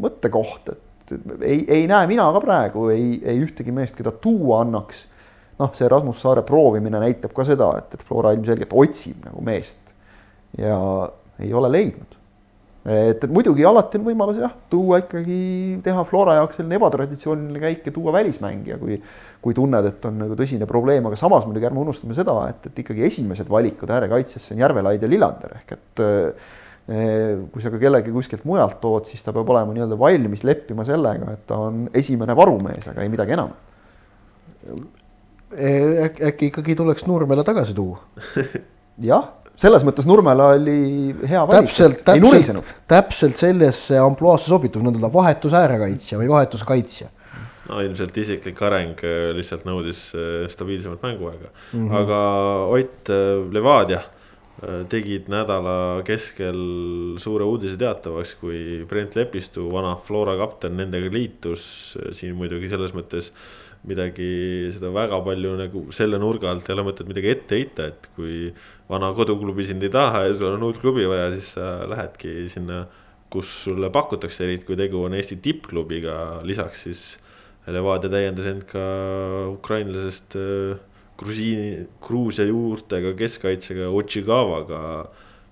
mõttekoht, 0.02 0.72
et 0.74 1.14
ei, 1.40 1.60
ei 1.68 1.84
näe 1.90 2.08
mina 2.10 2.26
ka 2.34 2.42
praegu 2.42 2.88
ei, 2.94 3.20
ei 3.22 3.38
ühtegi 3.44 3.74
meest, 3.74 3.94
keda 3.98 4.14
tuua 4.22 4.64
annaks 4.64 5.06
noh, 5.60 5.72
see 5.76 5.88
Rasmus 5.88 6.20
Saare 6.22 6.44
proovimine 6.46 7.00
näitab 7.02 7.32
ka 7.36 7.46
seda, 7.48 7.70
et, 7.80 7.96
et 7.96 8.04
Flora 8.06 8.34
ilmselgelt 8.36 8.74
otsib 8.76 9.24
nagu 9.26 9.44
meest, 9.44 9.94
ja 10.58 10.76
ei 11.42 11.52
ole 11.56 11.70
leidnud. 11.72 12.16
et, 12.86 13.22
et 13.24 13.30
muidugi 13.32 13.64
alati 13.66 13.98
on 14.00 14.04
võimalus 14.06 14.40
jah, 14.40 14.52
tuua 14.70 15.00
ikkagi, 15.04 15.38
teha 15.84 16.04
Flora 16.08 16.36
jaoks 16.40 16.60
selline 16.60 16.78
ebatraditsiooniline 16.78 17.62
käik 17.62 17.88
ja 17.88 17.94
tuua 17.94 18.14
välismängija, 18.18 18.78
kui 18.82 19.00
kui 19.46 19.54
tunned, 19.54 19.86
et 19.86 20.06
on 20.08 20.16
nagu 20.18 20.34
tõsine 20.34 20.66
probleem, 20.66 21.06
aga 21.06 21.16
samas 21.18 21.44
muidugi 21.46 21.68
ärme 21.68 21.78
unustame 21.78 22.16
seda, 22.18 22.34
et, 22.50 22.64
et 22.66 22.78
ikkagi 22.82 23.04
esimesed 23.06 23.50
valikud 23.50 23.90
äärekaitsesse 23.94 24.56
on 24.56 24.62
Järvelaid 24.64 25.04
ja 25.04 25.10
Lillander 25.10 25.52
ehk 25.60 25.76
et 25.76 26.02
eh, 26.02 26.54
kui 26.86 27.62
sa 27.62 27.72
ka 27.72 27.80
kellegi 27.82 28.12
kuskilt 28.14 28.44
mujalt 28.46 28.76
tood, 28.80 29.08
siis 29.10 29.24
ta 29.24 29.32
peab 29.34 29.48
olema 29.50 29.74
nii-öelda 29.74 29.98
valmis 29.98 30.44
leppima 30.46 30.84
sellega, 30.86 31.32
et 31.34 31.42
ta 31.48 31.58
on 31.66 31.88
esimene 31.98 32.36
varumees, 32.38 32.86
aga 32.92 33.02
ei 33.02 33.10
midagi 33.10 33.34
enam 33.34 33.50
äkki 36.26 36.50
ikkagi 36.50 36.74
tuleks 36.78 37.06
Nurmele 37.06 37.44
tagasi 37.46 37.74
tuua 37.74 38.00
jah, 39.10 39.28
selles 39.58 39.84
mõttes 39.86 40.08
Nurmela 40.08 40.50
oli 40.56 41.14
hea 41.28 41.42
valik. 41.46 41.68
täpselt, 41.68 42.02
täpselt, 42.06 42.72
täpselt 42.90 43.38
sellesse 43.40 44.00
ampluaasse 44.00 44.50
sobituv, 44.52 44.84
nõnda 44.86 45.10
vahetus 45.12 45.54
äärekaitsja 45.56 46.18
või 46.20 46.30
vahetuskaitsja. 46.32 47.08
no 47.70 47.80
ilmselt 47.84 48.18
isiklik 48.22 48.60
areng 48.62 49.00
äh, 49.06 49.30
lihtsalt 49.36 49.64
nõudis 49.68 50.08
äh, 50.14 50.44
stabiilsemat 50.52 51.02
mänguaega 51.02 51.48
mm, 51.48 51.88
-hmm. 51.88 51.96
aga 52.02 52.20
Ott 52.76 53.10
äh, 53.10 53.46
Levadia 53.52 54.02
tegid 54.88 55.28
nädala 55.28 56.00
keskel 56.06 56.56
suure 57.20 57.44
uudise 57.44 57.76
teatavaks, 57.80 58.36
kui 58.40 58.84
Brent 58.88 59.16
Lepistu, 59.18 59.66
vana 59.72 59.96
Flora 60.00 60.36
kapten, 60.40 60.78
nendega 60.80 61.10
liitus. 61.12 61.96
siin 62.16 62.36
muidugi 62.38 62.70
selles 62.72 62.94
mõttes 62.96 63.32
midagi, 63.86 64.72
seda 64.74 64.90
väga 64.94 65.20
palju 65.26 65.52
nagu 65.60 65.82
selle 65.94 66.18
nurga 66.18 66.50
alt 66.50 66.68
ei 66.68 66.74
ole 66.74 66.86
mõtet 66.88 67.10
midagi 67.10 67.30
ette 67.34 67.58
heita, 67.58 67.90
et 67.92 68.08
kui 68.16 68.48
vana 68.88 69.12
koduklubi 69.14 69.66
sind 69.68 69.84
ei 69.84 69.92
taha 69.92 70.24
ja 70.26 70.32
sul 70.34 70.54
on 70.54 70.64
uut 70.70 70.80
klubi 70.80 71.04
vaja, 71.06 71.28
siis 71.36 71.52
sa 71.58 71.84
lähedki 71.90 72.48
sinna, 72.50 72.86
kus 73.30 73.50
sulle 73.66 73.90
pakutakse, 73.92 74.46
eriti 74.46 74.66
kui 74.66 74.78
tegu 74.78 75.04
on 75.04 75.14
Eesti 75.18 75.38
tippklubiga, 75.42 76.42
lisaks 76.46 76.86
siis 76.86 77.06
Levadia 77.66 78.10
täiendas 78.10 78.46
end 78.46 78.62
ka 78.70 78.82
ukrainlasest 79.50 80.36
äh, 80.38 80.78
Grusiini, 81.16 81.86
Gruusia 82.02 82.44
juurtega 82.48 83.14
keskkaitsega 83.16 83.88
Otšigavaga. 83.88 84.82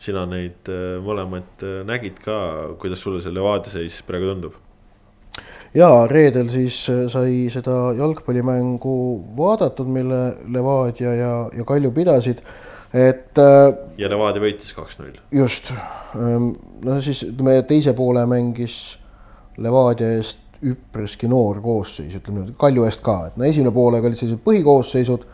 sina 0.04 0.26
neid 0.28 0.68
äh, 0.68 0.98
mõlemaid 1.00 1.62
äh, 1.64 1.80
nägid 1.86 2.18
ka, 2.20 2.74
kuidas 2.78 3.00
sulle 3.00 3.22
see 3.22 3.32
Levadia 3.32 3.72
seis 3.72 4.02
praegu 4.04 4.26
tundub? 4.28 4.58
jaa, 5.74 6.06
reedel 6.10 6.50
siis 6.52 6.76
sai 6.84 7.48
seda 7.50 7.94
jalgpallimängu 7.96 8.98
vaadatud, 9.36 9.88
mille 9.88 10.20
Levadia 10.52 11.14
ja, 11.14 11.32
ja 11.56 11.64
Kalju 11.64 11.90
pidasid, 11.94 12.42
et. 12.92 13.40
ja 13.98 14.10
Levadia 14.10 14.42
võitis 14.44 14.74
kaks-null. 14.76 15.16
just, 15.32 15.72
ehm, 16.18 16.52
no 16.84 17.00
siis 17.02 17.24
ütleme 17.30 17.56
teise 17.66 17.96
poole 17.96 18.26
mängis 18.30 18.98
Levadia 19.56 20.12
eest 20.18 20.38
üpriski 20.64 21.28
noor 21.28 21.60
koosseis, 21.62 22.14
ütleme 22.16 22.40
niimoodi, 22.40 22.56
Kalju 22.60 22.86
eest 22.88 23.02
ka, 23.04 23.18
et 23.28 23.36
no 23.40 23.46
esimene 23.46 23.72
poolega 23.74 24.08
olid 24.08 24.20
sellised 24.20 24.42
põhikoosseisud, 24.46 25.26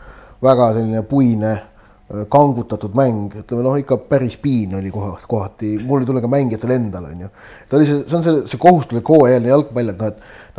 väga 0.43 0.71
selline 0.75 1.03
puine, 1.07 1.51
äh, 1.51 2.23
kangutatud 2.31 2.95
mäng, 2.97 3.35
ütleme 3.43 3.65
noh, 3.65 3.77
ikka 3.79 3.97
päris 4.09 4.37
piin 4.41 4.75
oli 4.79 4.91
kohati, 4.93 5.27
kohati, 5.29 5.71
mul 5.85 6.03
ei 6.03 6.09
tule 6.09 6.23
ka 6.23 6.31
mängijatel 6.31 6.73
endal, 6.75 7.05
on 7.11 7.25
ju. 7.25 7.29
ta 7.69 7.77
oli 7.77 7.89
see, 7.89 8.01
see 8.07 8.17
on 8.17 8.25
see, 8.25 8.41
see 8.51 8.61
kohustuslik 8.61 9.13
hooajaline 9.13 9.53
jalgpall, 9.53 9.93
et 9.93 10.01
noh, 10.01 10.15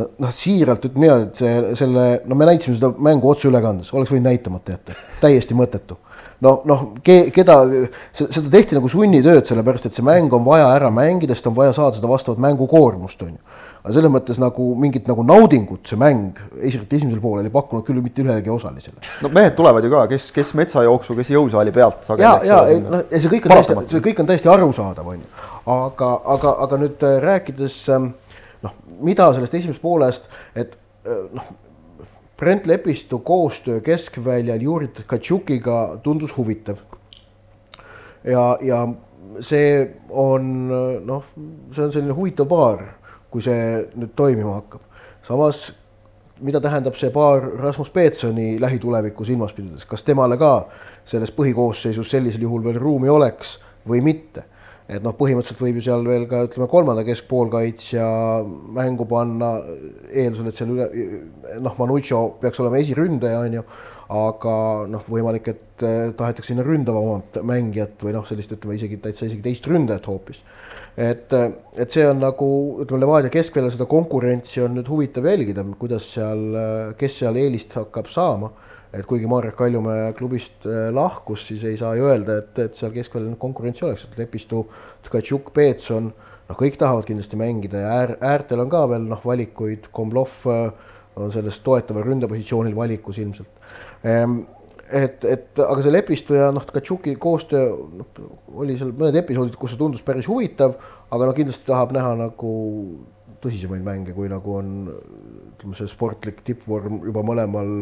et 0.06 0.22
noh, 0.22 0.36
siiralt 0.36 0.86
ütleme 0.88 1.08
niimoodi, 1.08 1.28
et 1.28 1.42
see, 1.42 1.74
selle, 1.82 2.06
no 2.30 2.38
me 2.38 2.48
näitasime 2.48 2.78
seda 2.78 2.92
mängu 3.10 3.34
otseülekandes, 3.34 3.92
oleks 3.96 4.14
võinud 4.14 4.30
näitamata 4.30 4.76
jätta, 4.76 4.96
täiesti 5.24 5.58
mõttetu. 5.58 5.98
Noh, 6.42 6.62
noh 6.66 6.80
ke,, 7.06 7.28
keda, 7.34 7.60
seda 8.10 8.48
tehti 8.50 8.74
nagu 8.74 8.88
sunnitööd, 8.90 9.44
sellepärast 9.46 9.86
et 9.86 9.94
see 9.94 10.06
mäng 10.06 10.32
on 10.34 10.42
vaja 10.46 10.72
ära 10.74 10.88
mängida, 10.94 11.36
sest 11.36 11.46
on 11.52 11.54
vaja 11.54 11.74
saada 11.76 11.98
seda 11.98 12.10
vastavat 12.10 12.42
mängukoormust, 12.42 13.22
on 13.22 13.36
ju 13.36 13.60
aga 13.82 13.94
selles 13.96 14.12
mõttes 14.14 14.38
nagu 14.38 14.68
mingit 14.78 15.08
nagu 15.10 15.24
naudingut 15.26 15.88
see 15.90 15.98
mäng, 15.98 16.38
eriti 16.54 17.00
esimesel 17.00 17.22
poolel 17.22 17.48
ei 17.48 17.54
pakkunud 17.54 17.82
küll 17.86 18.02
mitte 18.02 18.22
ühelegi 18.22 18.52
osalisele. 18.54 19.02
no 19.24 19.30
mehed 19.34 19.56
tulevad 19.58 19.82
ju 19.82 19.90
ka, 19.90 20.04
kes, 20.12 20.28
kes 20.36 20.52
metsajooksu, 20.60 21.16
kes 21.18 21.32
jõusaali 21.34 21.74
pealt. 21.74 22.06
ja, 22.22 22.36
ja 22.46 22.60
noh, 22.78 23.02
ja 23.10 23.22
see 23.22 23.32
kõik 23.32 23.48
on 23.48 23.56
täiesti, 23.56 23.78
see 23.96 24.04
kõik 24.06 24.22
on 24.22 24.30
täiesti 24.30 24.52
arusaadav, 24.52 25.10
on 25.14 25.24
ju. 25.24 25.48
aga, 25.74 26.12
aga, 26.36 26.54
aga 26.66 26.80
nüüd 26.84 27.02
äh, 27.08 27.18
rääkides 27.26 27.80
ähm, 27.96 28.12
noh, 28.62 28.78
mida 29.02 29.32
sellest 29.34 29.58
esimesest 29.58 29.82
poolest, 29.82 30.30
et 30.54 30.78
äh, 31.02 31.26
noh, 31.34 31.50
Brent 32.38 32.66
Lepistu 32.66 33.18
koostöö 33.22 33.82
keskväljal 33.82 34.62
Juri 34.62 34.88
Tkatšukiga 34.94 35.82
tundus 36.06 36.36
huvitav. 36.38 36.78
ja, 38.22 38.46
ja 38.62 38.86
see 39.42 39.88
on 40.08 40.50
noh, 41.02 41.30
see 41.74 41.82
on 41.82 41.94
selline 41.94 42.14
huvitav 42.14 42.46
paar 42.46 43.01
kui 43.32 43.44
see 43.44 43.86
nüüd 43.96 44.14
toimima 44.16 44.58
hakkab. 44.60 44.84
samas, 45.26 45.72
mida 46.42 46.60
tähendab 46.60 46.96
see 46.98 47.10
paar 47.14 47.44
Rasmus 47.60 47.90
Peetsoni 47.94 48.60
lähitulevikku 48.60 49.24
silmas 49.24 49.52
pidades, 49.56 49.86
kas 49.88 50.02
temale 50.02 50.38
ka 50.38 50.68
selles 51.06 51.32
põhikoosseisus 51.34 52.10
sellisel 52.10 52.42
juhul 52.46 52.64
veel 52.64 52.80
ruumi 52.82 53.08
oleks 53.08 53.58
või 53.88 54.02
mitte? 54.04 54.48
et 54.92 55.00
noh, 55.00 55.14
põhimõtteliselt 55.16 55.62
võib 55.62 55.78
ju 55.78 55.84
seal 55.86 56.02
veel 56.04 56.26
ka 56.28 56.42
ütleme, 56.48 56.66
kolmanda 56.68 57.04
keskpoolkaitsja 57.06 58.06
mängu 58.76 59.06
panna, 59.08 59.54
eeldusel, 60.10 60.50
et 60.50 60.58
seal 60.58 60.72
üle 60.74 60.88
noh, 61.62 61.76
Manucho 61.78 62.24
peaks 62.42 62.60
olema 62.60 62.80
esiründaja, 62.82 63.44
on 63.46 63.56
ju, 63.60 63.62
aga 64.12 64.54
noh, 64.92 65.04
võimalik, 65.08 65.48
et 65.52 65.84
eh, 65.86 66.10
tahetakse 66.16 66.52
sinna 66.52 66.64
ründavamat 66.66 67.38
mängijat 67.48 68.02
või 68.04 68.14
noh, 68.16 68.26
sellist 68.28 68.52
ütleme 68.52 68.76
isegi 68.76 68.98
täitsa 69.00 69.28
isegi 69.28 69.44
teist 69.44 69.68
ründajat 69.70 70.08
hoopis. 70.10 70.42
Et, 71.00 71.32
et 71.32 71.94
see 71.94 72.04
on 72.04 72.20
nagu 72.20 72.48
ütleme, 72.84 73.00
Levadia 73.06 73.32
keskväljal 73.32 73.72
seda 73.72 73.86
konkurentsi 73.88 74.60
on 74.60 74.76
nüüd 74.76 74.90
huvitav 74.92 75.24
jälgida, 75.30 75.64
kuidas 75.80 76.10
seal, 76.12 76.42
kes 77.00 77.16
seal 77.22 77.38
eelist 77.40 77.72
hakkab 77.78 78.12
saama. 78.12 78.52
et 78.92 79.06
kuigi 79.08 79.24
Marek 79.24 79.54
Kaljumäe 79.56 80.10
klubist 80.12 80.66
lahkus, 80.92 81.46
siis 81.48 81.62
ei 81.64 81.78
saa 81.80 81.94
ju 81.96 82.10
öelda, 82.10 82.34
et, 82.42 82.58
et 82.60 82.74
seal 82.76 82.90
keskväljal 82.92 83.38
konkurentsi 83.40 83.86
oleks, 83.86 84.04
et 84.04 84.18
Lepistu, 84.20 84.66
Tkatšuk, 85.06 85.48
Peetson, 85.56 86.10
noh, 86.50 86.58
kõik 86.58 86.76
tahavad 86.76 87.08
kindlasti 87.08 87.38
mängida 87.40 87.80
ja 87.80 87.94
äär, 88.02 88.12
äärtel 88.20 88.60
on 88.60 88.68
ka 88.74 88.82
veel 88.92 89.08
noh, 89.08 89.24
valikuid, 89.24 89.88
Komlov 89.96 90.44
on 91.16 91.32
selles 91.32 91.60
toetaval 91.64 92.04
ründepositsioonil 92.04 92.76
valikus 92.76 93.16
ilmselt 93.20 93.62
et, 94.02 95.24
et 95.24 95.62
aga 95.64 95.84
see 95.84 95.94
Lepistu 95.94 96.36
ja 96.36 96.50
noh, 96.54 96.64
Tkatšuki 96.68 97.14
koostöö 97.20 97.72
noh, 98.00 98.22
oli 98.60 98.76
seal 98.80 98.92
mõned 98.96 99.16
episoodid, 99.22 99.56
kus 99.60 99.74
see 99.74 99.80
tundus 99.80 100.04
päris 100.04 100.28
huvitav, 100.30 100.76
aga 101.12 101.28
no 101.28 101.34
kindlasti 101.36 101.68
tahab 101.68 101.94
näha 101.96 102.14
nagu 102.20 102.52
tõsisemaid 103.42 103.82
mänge, 103.84 104.14
kui 104.14 104.30
nagu 104.30 104.54
on 104.58 104.70
ütleme, 104.92 105.74
see 105.78 105.90
sportlik 105.90 106.42
tippvorm 106.46 107.00
juba 107.08 107.24
mõlemal 107.26 107.72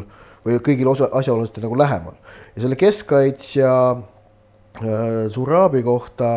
või 0.46 0.56
kõigil 0.64 0.88
osa, 0.88 1.10
asjaolastel 1.20 1.66
nagu 1.66 1.76
lähemal. 1.76 2.16
ja 2.54 2.64
selle 2.64 2.78
keskkaitsja 2.80 3.72
äh, 3.92 5.28
Zurabi 5.32 5.82
kohta, 5.84 6.32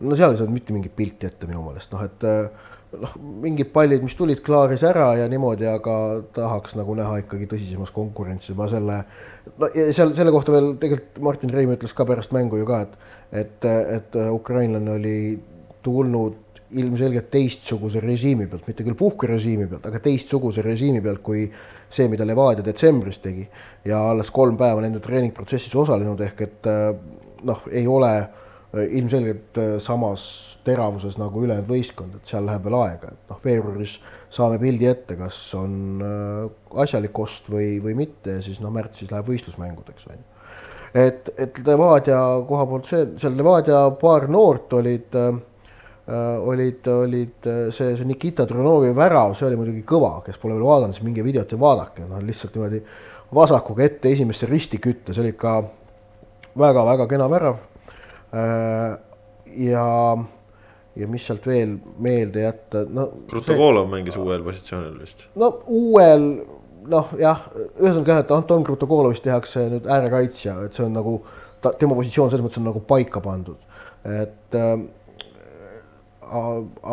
no 0.00 0.18
seal 0.18 0.34
ei 0.34 0.40
saanud 0.40 0.54
mitte 0.54 0.76
mingit 0.76 0.94
pilti 0.96 1.26
ette 1.26 1.50
minu 1.50 1.64
meelest, 1.66 1.90
noh 1.94 2.04
et 2.06 2.28
äh, 2.28 2.67
noh, 2.96 3.14
mingid 3.42 3.70
pallid, 3.74 4.02
mis 4.04 4.16
tulid, 4.18 4.40
klaaris 4.44 4.82
ära 4.86 5.10
ja 5.20 5.28
niimoodi, 5.30 5.66
aga 5.68 5.94
tahaks 6.36 6.76
nagu 6.78 6.96
näha 6.98 7.20
ikkagi 7.24 7.48
tõsisemas 7.50 7.92
konkurentsis 7.94 8.54
juba 8.54 8.68
selle. 8.72 9.02
no 9.58 9.70
ja 9.74 9.88
seal 9.96 10.14
selle 10.16 10.32
kohta 10.34 10.54
veel 10.54 10.74
tegelikult 10.80 11.22
Martin 11.28 11.54
Reim 11.54 11.72
ütles 11.74 11.94
ka 11.96 12.06
pärast 12.08 12.32
mängu 12.36 12.60
ju 12.60 12.68
ka, 12.68 12.82
et, 12.86 12.98
et, 13.44 13.70
et 13.98 14.20
ukrainlane 14.32 14.94
oli 14.96 15.16
tulnud 15.84 16.44
ilmselgelt 16.78 17.30
teistsuguse 17.32 18.00
režiimi 18.04 18.46
pealt, 18.48 18.66
mitte 18.68 18.84
küll 18.84 18.96
puhkerežiimi 18.98 19.68
pealt, 19.70 19.86
aga 19.88 20.00
teistsuguse 20.04 20.64
režiimi 20.64 21.00
pealt 21.04 21.22
kui 21.24 21.46
see, 21.88 22.08
mida 22.12 22.26
Levadia 22.28 22.64
detsembris 22.64 23.22
tegi. 23.24 23.46
ja 23.88 24.02
alles 24.10 24.30
kolm 24.30 24.56
päeva 24.60 24.82
nende 24.84 25.00
treeningprotsessis 25.00 25.74
osalenud, 25.80 26.20
ehk 26.20 26.44
et 26.44 26.68
noh, 27.48 27.64
ei 27.72 27.86
ole 27.88 28.12
ilmselgelt 28.76 29.58
samas 29.80 30.48
teravuses 30.68 31.18
nagu 31.18 31.42
ülejäänud 31.44 31.68
võistkond, 31.70 32.18
et 32.18 32.30
seal 32.30 32.46
läheb 32.46 32.66
veel 32.66 32.76
aega, 32.82 33.12
et 33.14 33.32
noh, 33.32 33.40
veebruaris 33.44 33.96
saame 34.34 34.58
pildi 34.60 34.88
ette, 34.90 35.16
kas 35.18 35.38
on 35.58 36.02
äh, 36.04 36.80
asjalik 36.84 37.18
ost 37.18 37.48
või, 37.52 37.76
või 37.84 37.96
mitte 37.98 38.38
ja 38.38 38.44
siis 38.44 38.60
noh, 38.64 38.72
märtsis 38.74 39.10
läheb 39.12 39.28
võistlusmängudeks, 39.30 40.08
on 40.08 40.18
ju. 40.18 40.24
et, 41.04 41.30
et 41.36 41.60
Levadia 41.66 42.20
koha 42.48 42.66
poolt 42.68 42.90
see, 42.90 43.06
seal 43.20 43.38
Levadia 43.38 43.86
paar 44.00 44.28
noort 44.32 44.76
olid 44.80 45.16
äh,, 45.18 45.38
olid, 46.08 46.86
olid 46.88 47.48
äh, 47.48 47.62
see, 47.74 47.94
see 47.96 48.08
Nikita 48.08 48.46
Dronovi 48.48 48.94
värav, 48.96 49.36
see 49.38 49.48
oli 49.48 49.60
muidugi 49.60 49.84
kõva, 49.88 50.18
kes 50.26 50.40
pole 50.40 50.56
veel 50.56 50.68
vaadanud, 50.68 50.96
siis 50.96 51.06
minge 51.06 51.24
videot 51.24 51.52
ja 51.52 51.60
vaadake, 51.60 52.08
noh 52.08 52.22
lihtsalt 52.24 52.56
niimoodi 52.56 52.82
vasakuga 53.34 53.84
ette 53.84 54.12
esimesse 54.12 54.48
risti 54.48 54.80
kütta, 54.80 55.12
see 55.12 55.24
oli 55.24 55.34
ikka 55.36 55.58
väga-väga 56.58 57.08
kena 57.10 57.28
värav 57.30 57.58
äh,. 57.60 57.67
Ja 58.32 59.86
ja 60.98 61.06
mis 61.10 61.26
sealt 61.28 61.46
veel 61.46 61.76
meelde 62.02 62.42
jätta, 62.42 62.84
no. 62.90 63.06
Krutokolov 63.30 63.88
mängis 63.90 64.16
uuel 64.18 64.42
positsioonil 64.46 64.96
vist. 64.98 65.28
no 65.38 65.52
uuel, 65.70 66.24
noh 66.90 67.12
jah, 67.20 67.44
ühesõnaga 67.78 68.16
jah, 68.16 68.24
et 68.24 68.32
Anton 68.34 68.64
Krutokolovist 68.66 69.24
tehakse 69.26 69.68
nüüd 69.72 69.86
äärekaitsja, 69.86 70.56
et 70.66 70.78
see 70.78 70.86
on 70.88 70.96
nagu 70.98 71.20
ta, 71.62 71.72
tema 71.78 71.96
positsioon 71.98 72.32
selles 72.32 72.46
mõttes 72.46 72.62
on 72.62 72.68
nagu 72.70 72.82
paika 72.88 73.22
pandud, 73.24 73.60
et 74.08 74.58
äh, 74.58 74.74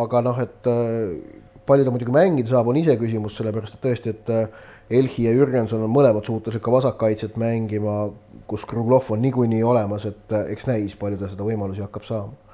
aga 0.03 0.23
noh, 0.25 0.43
et 0.43 0.69
äh, 0.69 1.41
palju 1.65 1.87
ta 1.87 1.93
muidugi 1.93 2.13
mängida 2.13 2.53
saab, 2.53 2.69
on 2.69 2.79
iseküsimus, 2.79 3.39
sellepärast 3.39 3.77
et 3.77 3.85
tõesti, 3.87 4.13
et 4.13 4.33
äh, 4.33 4.63
Elhi 4.95 5.25
ja 5.25 5.33
Jürgenson 5.33 5.81
on 5.81 5.89
mõlemad 5.89 6.27
suutelised 6.27 6.61
ka 6.61 6.73
vasakkaitset 6.73 7.39
mängima, 7.41 8.11
kus 8.47 8.65
Kruglov 8.65 9.12
on 9.12 9.21
niikuinii 9.25 9.63
olemas, 9.63 10.05
et 10.05 10.34
äh, 10.34 10.49
eks 10.55 10.67
näis, 10.69 10.97
palju 10.99 11.21
ta 11.21 11.31
seda 11.31 11.47
võimalusi 11.47 11.84
hakkab 11.86 12.08
saama 12.08 12.45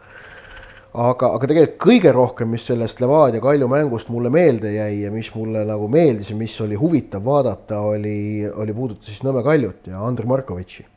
aga, 0.92 1.32
aga 1.38 1.48
tegelikult 1.50 1.80
kõige 1.82 2.14
rohkem, 2.16 2.50
mis 2.52 2.66
sellest 2.68 3.02
Levadia 3.04 3.42
Kalju 3.44 3.68
mängust 3.72 4.10
mulle 4.12 4.32
meelde 4.34 4.74
jäi 4.74 5.04
ja 5.06 5.12
mis 5.14 5.30
mulle 5.36 5.64
nagu 5.68 5.88
meeldis 5.92 6.32
ja 6.34 6.38
mis 6.40 6.56
oli 6.64 6.80
huvitav 6.80 7.24
vaadata, 7.26 7.80
oli, 7.94 8.48
oli 8.50 8.76
puudutas 8.76 9.08
siis 9.08 9.22
Nõmme 9.26 9.44
Kaljut 9.46 9.88
ja 9.92 10.02
Andrei 10.06 10.30
Markovitši. 10.30 10.88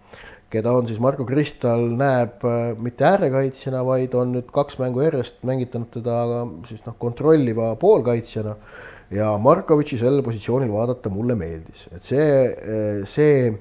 keda 0.55 0.71
on 0.71 0.87
siis 0.87 1.01
Marko 1.03 1.25
Kristal 1.27 1.89
näeb 1.99 2.45
äh, 2.47 2.75
mitte 2.79 3.07
äärekaitsjana, 3.09 3.85
vaid 3.87 4.15
on 4.15 4.37
nüüd 4.37 4.51
kaks 4.55 4.79
mängu 4.79 5.03
järjest 5.03 5.41
mängitanud 5.43 5.91
teda 5.95 6.45
siis 6.69 6.85
noh, 6.87 6.95
kontrolliva 6.99 7.75
poolkaitsjana. 7.77 8.57
ja 9.11 9.31
Markovitši 9.39 9.99
sellel 9.99 10.23
positsioonil 10.27 10.73
vaadata 10.73 11.11
mulle 11.11 11.35
meeldis, 11.39 11.87
et 11.95 12.03
see, 12.03 12.29
äh, 12.51 13.07
see 13.07 13.53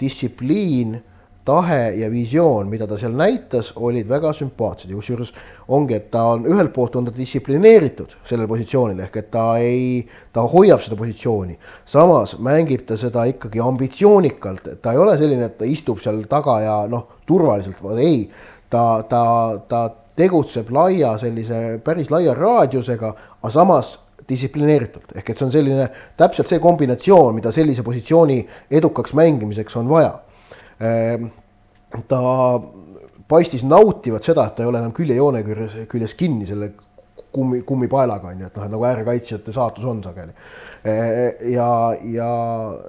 distsipliin 0.00 0.98
tahe 1.44 1.90
ja 1.96 2.10
visioon, 2.10 2.68
mida 2.68 2.86
ta 2.86 2.98
seal 3.00 3.14
näitas, 3.16 3.72
olid 3.76 4.08
väga 4.08 4.32
sümpaatsed. 4.36 4.90
Ja 4.90 4.98
kusjuures 4.98 5.32
ongi, 5.72 5.96
et 5.96 6.10
ta 6.12 6.24
on 6.34 6.44
ühelt 6.48 6.72
poolt 6.74 6.96
on 6.98 7.08
ta 7.08 7.14
distsiplineeritud 7.16 8.12
sellel 8.28 8.48
positsioonil 8.50 9.00
ehk 9.06 9.16
et 9.22 9.30
ta 9.32 9.44
ei, 9.62 10.02
ta 10.32 10.44
hoiab 10.52 10.84
seda 10.84 10.98
positsiooni. 11.00 11.58
samas 11.86 12.36
mängib 12.38 12.84
ta 12.86 12.98
seda 13.00 13.24
ikkagi 13.30 13.62
ambitsioonikalt, 13.64 14.68
et 14.74 14.82
ta 14.82 14.92
ei 14.92 15.00
ole 15.00 15.16
selline, 15.18 15.48
et 15.48 15.58
ta 15.58 15.64
istub 15.64 16.02
seal 16.04 16.22
taga 16.28 16.60
ja 16.60 16.76
noh, 16.90 17.06
turvaliselt, 17.26 17.80
ei, 17.98 18.30
ta, 18.70 19.02
ta, 19.08 19.24
ta 19.68 19.82
tegutseb 20.20 20.70
laia 20.70 21.16
sellise 21.18 21.80
päris 21.84 22.10
laia 22.12 22.34
raadiusega, 22.36 23.14
aga 23.40 23.52
samas 23.54 23.96
distsiplineeritult, 24.30 25.14
ehk 25.16 25.32
et 25.32 25.38
see 25.38 25.46
on 25.48 25.54
selline 25.54 25.88
täpselt 26.18 26.50
see 26.50 26.62
kombinatsioon, 26.62 27.34
mida 27.36 27.52
sellise 27.54 27.84
positsiooni 27.86 28.40
edukaks 28.80 29.14
mängimiseks 29.18 29.76
on 29.80 29.90
vaja. 29.90 30.14
Ehm, 30.80 31.26
ta 32.08 32.20
paistis 33.30 33.64
nautivat 33.66 34.26
seda, 34.26 34.46
et 34.46 34.56
ta 34.56 34.64
ei 34.64 34.70
ole 34.70 34.80
enam 34.82 34.94
küljejoone 34.94 35.42
küljes, 35.46 35.76
küljes 35.90 36.16
kinni 36.18 36.48
selle 36.48 36.72
kummi, 37.32 37.62
kummipaelaga 37.66 38.30
on 38.30 38.42
ju, 38.42 38.48
et 38.48 38.56
noh, 38.58 38.66
et 38.66 38.74
nagu 38.74 38.86
äärekaitsjate 38.88 39.54
saatus 39.54 39.86
on 39.86 40.02
sageli. 40.04 40.34
ja, 41.52 41.68
ja 42.14 42.30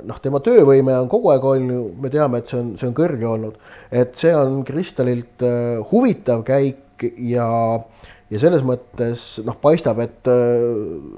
noh, 0.08 0.22
tema 0.24 0.40
töövõime 0.44 0.96
on 0.98 1.10
kogu 1.12 1.34
aeg 1.34 1.46
olnud, 1.46 1.98
me 2.02 2.12
teame, 2.14 2.42
et 2.42 2.52
see 2.52 2.60
on, 2.62 2.72
see 2.80 2.90
on 2.90 2.96
kõrge 2.98 3.28
olnud, 3.28 3.58
et 3.92 4.16
see 4.18 4.34
on 4.36 4.62
Kristalilt 4.68 5.46
huvitav 5.92 6.46
käik 6.48 7.06
ja 7.18 7.48
ja 8.32 8.40
selles 8.40 8.64
mõttes 8.64 9.26
noh, 9.44 9.58
paistab, 9.60 10.00
et 10.04 10.30
äh, 10.32 10.64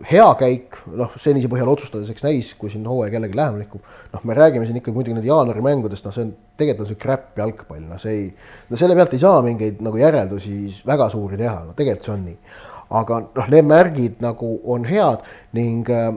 hea 0.10 0.26
käik, 0.40 0.80
noh, 0.98 1.14
senise 1.22 1.50
põhjal 1.52 1.70
otsustades, 1.76 2.10
eks 2.10 2.26
näis, 2.26 2.50
kui 2.58 2.74
siin 2.74 2.88
hooaeg 2.90 3.14
jällegi 3.14 3.38
lähemale 3.38 3.68
liigub. 3.68 3.86
noh, 4.14 4.26
me 4.26 4.38
räägime 4.38 4.66
siin 4.66 4.80
ikkagi 4.80 4.98
muidugi 4.98 5.18
nüüd 5.20 5.30
jaanuari 5.30 5.64
mängudest, 5.66 6.08
noh, 6.08 6.16
see 6.16 6.26
on 6.26 6.34
tegelikult 6.58 6.88
on 6.88 6.92
see 6.92 7.02
crap 7.04 7.38
jalgpall, 7.38 7.86
noh, 7.86 8.02
see 8.02 8.18
ei, 8.18 8.28
no 8.70 8.80
selle 8.80 8.98
pealt 8.98 9.14
ei 9.14 9.22
saa 9.22 9.42
mingeid 9.46 9.82
nagu 9.86 10.02
järeldusi 10.02 10.58
väga 10.90 11.10
suuri 11.14 11.40
teha, 11.42 11.60
no 11.68 11.78
tegelikult 11.78 12.10
see 12.10 12.16
on 12.16 12.28
nii. 12.32 12.38
aga 13.04 13.22
noh, 13.26 13.50
need 13.54 13.70
märgid 13.70 14.20
nagu 14.22 14.56
on 14.70 14.86
head 14.90 15.24
ning 15.58 15.90
äh, 15.94 16.12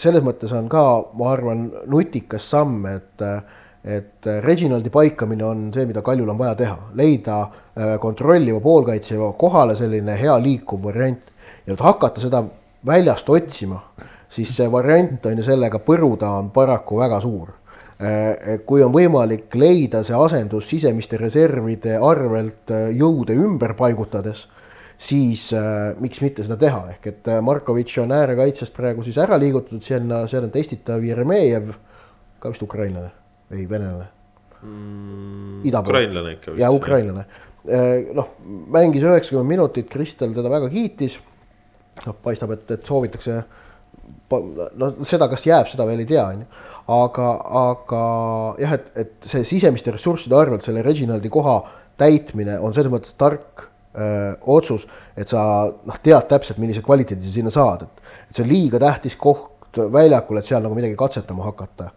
selles 0.00 0.22
mõttes 0.26 0.54
on 0.54 0.70
ka, 0.70 0.84
ma 1.18 1.34
arvan, 1.34 1.68
nutikas 1.90 2.46
samm, 2.50 2.86
et 2.90 3.22
äh, 3.26 3.42
et 3.84 4.26
Reginaldi 4.40 4.90
paikamine 4.90 5.44
on 5.44 5.64
see, 5.74 5.84
mida 5.86 6.02
Kaljul 6.02 6.30
on 6.32 6.38
vaja 6.38 6.54
teha, 6.56 6.76
leida 6.96 7.40
äh, 7.42 7.94
kontrolliva 8.00 8.60
poolkaitsja 8.64 9.32
kohale 9.38 9.76
selline 9.76 10.16
hea 10.16 10.36
liikuv 10.40 10.86
variant. 10.88 11.32
Ja 11.66 11.76
hakata 11.80 12.20
seda 12.20 12.42
väljast 12.86 13.28
otsima, 13.28 13.80
siis 14.32 14.54
see 14.56 14.70
variant 14.72 15.26
on 15.26 15.38
ju 15.38 15.44
sellega 15.44 15.80
põruda 15.84 16.32
on 16.38 16.50
paraku 16.54 17.00
väga 17.00 17.20
suur. 17.24 17.52
Äh, 18.00 18.58
kui 18.66 18.82
on 18.82 18.92
võimalik 18.92 19.52
leida 19.54 20.02
see 20.04 20.16
asendus 20.16 20.66
sisemiste 20.68 21.20
reservide 21.20 21.98
arvelt 22.00 22.72
äh, 22.72 22.88
jõude 22.96 23.36
ümber 23.36 23.76
paigutades, 23.78 24.46
siis 24.98 25.50
äh, 25.52 25.92
miks 26.00 26.22
mitte 26.24 26.46
seda 26.46 26.56
teha, 26.60 26.86
ehk 26.96 27.10
et 27.12 27.34
Markovitš 27.44 28.00
on 28.02 28.16
äärekaitsest 28.16 28.74
praegu 28.76 29.04
siis 29.04 29.20
ära 29.20 29.38
liigutatud, 29.38 29.84
sinna, 29.84 30.24
seal 30.30 30.48
on 30.48 30.56
testitav 30.56 31.04
Jeremejev, 31.04 31.76
ka 32.40 32.50
vist 32.50 32.66
ukrainlane 32.66 33.12
ei, 33.54 33.68
venelane 33.70 34.08
mm,. 34.64 35.74
ukrainlane 35.80 36.32
ikka 36.38 36.52
vist. 36.52 36.60
ja 36.62 36.70
ukrainlane, 36.72 37.26
äh, 37.68 38.14
noh, 38.16 38.34
mängis 38.72 39.04
üheksakümmend 39.04 39.52
minutit, 39.54 39.90
Kristel 39.92 40.34
teda 40.36 40.52
väga 40.52 40.70
kiitis. 40.72 41.18
noh, 42.06 42.16
paistab, 42.22 42.54
et, 42.56 42.70
et 42.74 42.86
soovitakse, 42.86 43.42
no 44.80 44.88
seda, 45.06 45.28
kas 45.30 45.44
jääb, 45.46 45.68
seda 45.70 45.86
veel 45.86 46.02
ei 46.02 46.08
tea, 46.10 46.24
on 46.26 46.42
ju. 46.42 46.48
aga, 46.94 47.28
aga 47.60 48.00
jah, 48.60 48.74
et, 48.80 48.90
et 49.04 49.30
see 49.30 49.46
sisemiste 49.54 49.94
ressursside 49.94 50.36
arvelt 50.36 50.66
selle 50.66 50.82
Reginaldi 50.84 51.30
koha 51.32 51.60
täitmine 52.00 52.58
on 52.58 52.74
selles 52.74 52.90
mõttes 52.92 53.14
tark 53.16 53.68
öö, 53.94 54.32
otsus, 54.56 54.82
et 55.16 55.30
sa 55.30 55.44
noh, 55.70 56.00
tead 56.02 56.26
täpselt, 56.28 56.58
millise 56.58 56.82
kvaliteedi 56.84 57.28
sa 57.28 57.36
sinna 57.36 57.52
saad, 57.54 57.86
et, 57.86 58.02
et 58.28 58.36
see 58.36 58.44
on 58.44 58.50
liiga 58.50 58.82
tähtis 58.82 59.14
koht 59.16 59.78
väljakul, 59.94 60.40
et 60.40 60.50
seal 60.50 60.62
nagu 60.66 60.76
midagi 60.76 60.98
katsetama 60.98 61.46
hakata. 61.46 61.92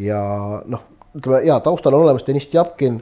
ja 0.00 0.22
noh, 0.72 0.88
ütleme 1.16 1.42
ja 1.46 1.58
taustal 1.60 1.94
on 1.96 2.06
olemas 2.06 2.26
Deniss 2.26 2.50
Tjapkin, 2.52 3.00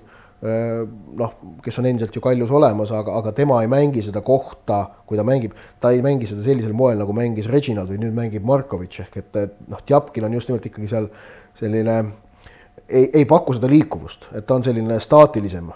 noh, 1.21 1.35
kes 1.61 1.79
on 1.79 1.89
endiselt 1.91 2.15
ju 2.17 2.23
kaljus 2.25 2.51
olemas, 2.57 2.93
aga, 2.97 3.19
aga 3.21 3.33
tema 3.37 3.59
ei 3.61 3.69
mängi 3.69 4.03
seda 4.07 4.23
kohta, 4.25 4.87
kui 5.07 5.21
ta 5.21 5.25
mängib, 5.27 5.53
ta 5.81 5.93
ei 5.93 6.01
mängi 6.05 6.31
seda 6.31 6.45
sellisel 6.47 6.73
moel, 6.77 6.97
nagu 7.01 7.13
mängis 7.17 7.51
Reginald 7.51 7.93
või 7.93 8.01
nüüd 8.01 8.17
mängib 8.17 8.47
Markovitš 8.49 9.05
ehk 9.05 9.21
et, 9.21 9.31
et 9.37 9.61
noh, 9.69 9.85
Tjapkin 9.85 10.25
on 10.25 10.39
just 10.39 10.49
nimelt 10.49 10.65
ikkagi 10.71 10.89
seal 10.89 11.11
selline 11.61 11.99
ei, 12.89 13.05
ei 13.21 13.27
paku 13.29 13.59
seda 13.59 13.69
liikuvust, 13.71 14.31
et 14.33 14.49
ta 14.49 14.57
on 14.57 14.65
selline 14.65 14.97
staatilisem 15.05 15.69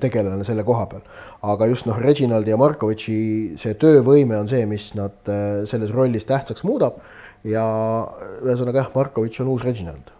tegelane 0.00 0.48
selle 0.48 0.64
koha 0.66 0.88
peal. 0.90 1.04
aga 1.52 1.68
just 1.68 1.86
noh, 1.86 2.00
Reginaldi 2.00 2.54
ja 2.54 2.60
Markovitši 2.60 3.20
see 3.60 3.76
töövõime 3.76 4.40
on 4.40 4.48
see, 4.48 4.64
mis 4.66 4.94
nad 4.96 5.28
selles 5.68 5.92
rollis 5.92 6.24
tähtsaks 6.24 6.64
muudab 6.64 7.02
ja 7.44 7.68
ühesõnaga 8.40 8.86
jah, 8.86 8.92
Markovitš 8.96 9.44
on 9.44 9.52
uus 9.52 9.68
Reginald 9.68 10.15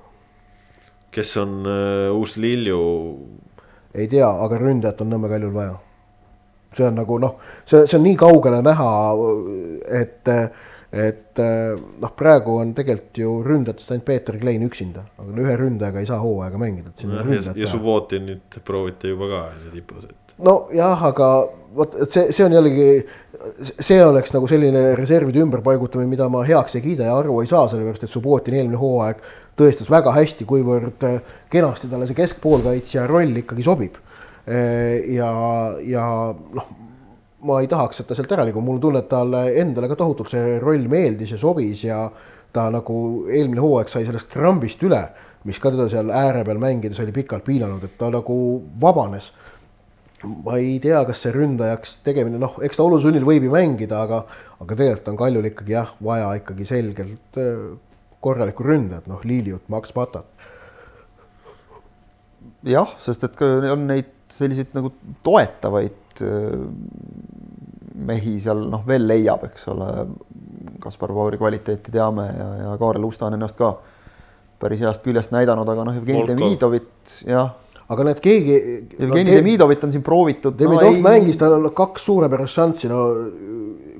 kes 1.15 1.37
on 1.43 1.59
uh, 1.65 2.17
uus 2.17 2.37
Lilju? 2.37 2.79
ei 3.97 4.09
tea, 4.13 4.29
aga 4.29 4.61
ründajat 4.61 5.03
on 5.05 5.13
Nõmme 5.15 5.31
Kaljul 5.33 5.55
vaja. 5.55 5.77
see 6.77 6.85
on 6.85 6.99
nagu 6.99 7.19
noh, 7.23 7.37
see, 7.65 7.87
see 7.87 7.97
on 7.97 8.05
nii 8.05 8.17
kaugele 8.21 8.59
näha, 8.65 8.89
et, 9.97 10.29
et 10.93 11.41
noh, 12.03 12.13
praegu 12.19 12.59
on 12.61 12.75
tegelikult 12.77 13.21
ju 13.23 13.33
ründajatest 13.47 13.95
ainult 13.95 14.05
Peeter 14.11 14.37
Klein 14.43 14.67
üksinda, 14.67 15.07
aga 15.17 15.41
ühe 15.47 15.57
ründajaga 15.57 16.03
ei 16.05 16.11
saa 16.11 16.21
hooaega 16.21 16.61
mängida. 16.61 16.93
ja, 17.01 17.25
ja, 17.33 17.57
ja 17.63 17.71
Subbotinit 17.73 18.61
proovite 18.65 19.15
juba 19.15 19.31
ka 19.33 19.43
tipus, 19.73 20.05
et. 20.05 20.26
Nojah, 20.45 21.07
aga 21.11 21.31
vot, 21.77 21.97
see, 22.11 22.31
see 22.35 22.45
on 22.47 22.55
jällegi, 22.57 22.89
see 23.81 23.99
oleks 24.05 24.33
nagu 24.35 24.49
selline 24.51 24.89
reservide 24.99 25.43
ümberpaigutamine, 25.45 26.11
mida 26.11 26.29
ma 26.33 26.45
heaks 26.47 26.79
ei 26.79 26.85
kiida 26.85 27.11
ja 27.11 27.19
aru 27.21 27.41
ei 27.43 27.51
saa, 27.51 27.67
sellepärast 27.73 28.07
et 28.07 28.13
Subbotin 28.13 28.57
eelmine 28.59 28.81
hooaeg 28.81 29.23
tõestas 29.57 29.91
väga 29.93 30.13
hästi, 30.13 30.47
kuivõrd 30.49 31.07
äh, 31.09 31.21
kenasti 31.53 31.89
talle 31.89 32.09
see 32.09 32.19
keskpoolkaitsja 32.19 33.07
roll 33.09 33.41
ikkagi 33.41 33.65
sobib. 33.65 33.97
Äh, 34.47 35.07
ja, 35.17 35.31
ja 35.85 36.07
noh, 36.33 36.73
ma 37.47 37.61
ei 37.63 37.71
tahaks, 37.71 38.03
et 38.03 38.11
ta 38.11 38.17
sealt 38.19 38.33
ära 38.37 38.45
liigub, 38.47 38.65
mul 38.65 38.79
on 38.79 38.83
tunne, 38.85 39.05
et 39.05 39.11
talle 39.11 39.47
endale 39.63 39.89
ka 39.91 39.99
tohutult 39.99 40.33
see 40.33 40.59
roll 40.63 40.89
meeldis 40.93 41.33
ja 41.37 41.41
sobis 41.41 41.87
ja 41.87 42.05
ta 42.57 42.69
nagu 42.73 42.99
eelmine 43.29 43.63
hooaeg 43.63 43.91
sai 43.93 44.07
sellest 44.07 44.31
krambist 44.33 44.83
üle, 44.87 45.03
mis 45.47 45.61
ka 45.63 45.71
teda 45.73 45.87
seal 45.93 46.11
ääre 46.11 46.43
peal 46.45 46.61
mängides 46.61 47.01
oli 47.05 47.15
pikalt 47.15 47.45
piinanud, 47.47 47.85
et 47.87 47.97
ta 48.01 48.09
nagu 48.13 48.37
vabanes 48.81 49.31
ma 50.25 50.57
ei 50.57 50.79
tea, 50.81 51.03
kas 51.09 51.21
see 51.25 51.33
ründajaks 51.35 51.99
tegemine, 52.07 52.39
noh, 52.41 52.57
eks 52.65 52.79
ta 52.79 52.87
olusunnil 52.87 53.27
võib 53.27 53.45
ju 53.47 53.53
mängida, 53.53 54.01
aga, 54.07 54.23
aga 54.57 54.71
tegelikult 54.73 55.11
on 55.13 55.19
Kaljul 55.21 55.51
ikkagi 55.51 55.75
jah, 55.77 55.93
vaja 56.05 56.31
ikkagi 56.41 56.69
selgelt 56.69 57.41
äh, 57.41 57.59
korralikku 58.25 58.65
ründajat, 58.65 59.11
noh, 59.11 59.21
Liliut, 59.29 59.67
Max 59.73 59.93
Patat. 59.97 60.29
jah, 62.67 62.97
sest 63.03 63.27
et 63.29 63.43
on 63.45 63.87
neid 63.91 64.13
selliseid 64.33 64.73
nagu 64.77 64.91
toetavaid 65.27 66.25
äh, 66.25 66.65
mehi 68.07 68.39
seal 68.43 68.65
noh, 68.73 68.83
veel 68.89 69.07
leiab, 69.09 69.45
eks 69.51 69.69
ole. 69.73 69.91
Kaspar 70.83 71.13
Pauri 71.15 71.39
kvaliteeti 71.41 71.93
teame 71.95 72.27
ja, 72.29 72.49
ja 72.61 72.73
Kaarel 72.79 73.05
Usta 73.07 73.27
on 73.27 73.37
ennast 73.37 73.57
ka 73.59 73.71
päris 74.61 74.83
heast 74.85 75.05
küljest 75.05 75.33
näidanud, 75.35 75.69
aga 75.69 75.87
noh, 75.89 75.97
Jevgeni 75.97 76.27
Demidovit 76.29 77.15
jah 77.27 77.55
aga 77.89 78.09
näed, 78.09 78.21
keegi. 78.23 78.57
Jevgeni 78.99 79.31
no, 79.31 79.37
Demidovit 79.37 79.85
on 79.87 79.93
siin 79.95 80.05
proovitud. 80.07 80.57
Demidov 80.59 80.97
no, 80.97 81.05
mängis, 81.05 81.39
tal 81.41 81.59
on 81.59 81.69
kaks 81.77 82.09
suurepärast 82.09 82.59
šanssi, 82.61 82.91
no 82.91 83.03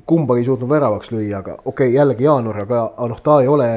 kumbagi 0.07 0.45
ei 0.45 0.47
suutnud 0.47 0.71
väravaks 0.71 1.11
lüüa, 1.11 1.41
aga 1.41 1.57
okei 1.65 1.89
okay,, 1.89 1.95
jällegi 1.97 2.27
jaanuar, 2.27 2.61
aga 2.63 2.83
noh, 3.11 3.19
ta 3.25 3.41
ei 3.43 3.51
ole 3.51 3.69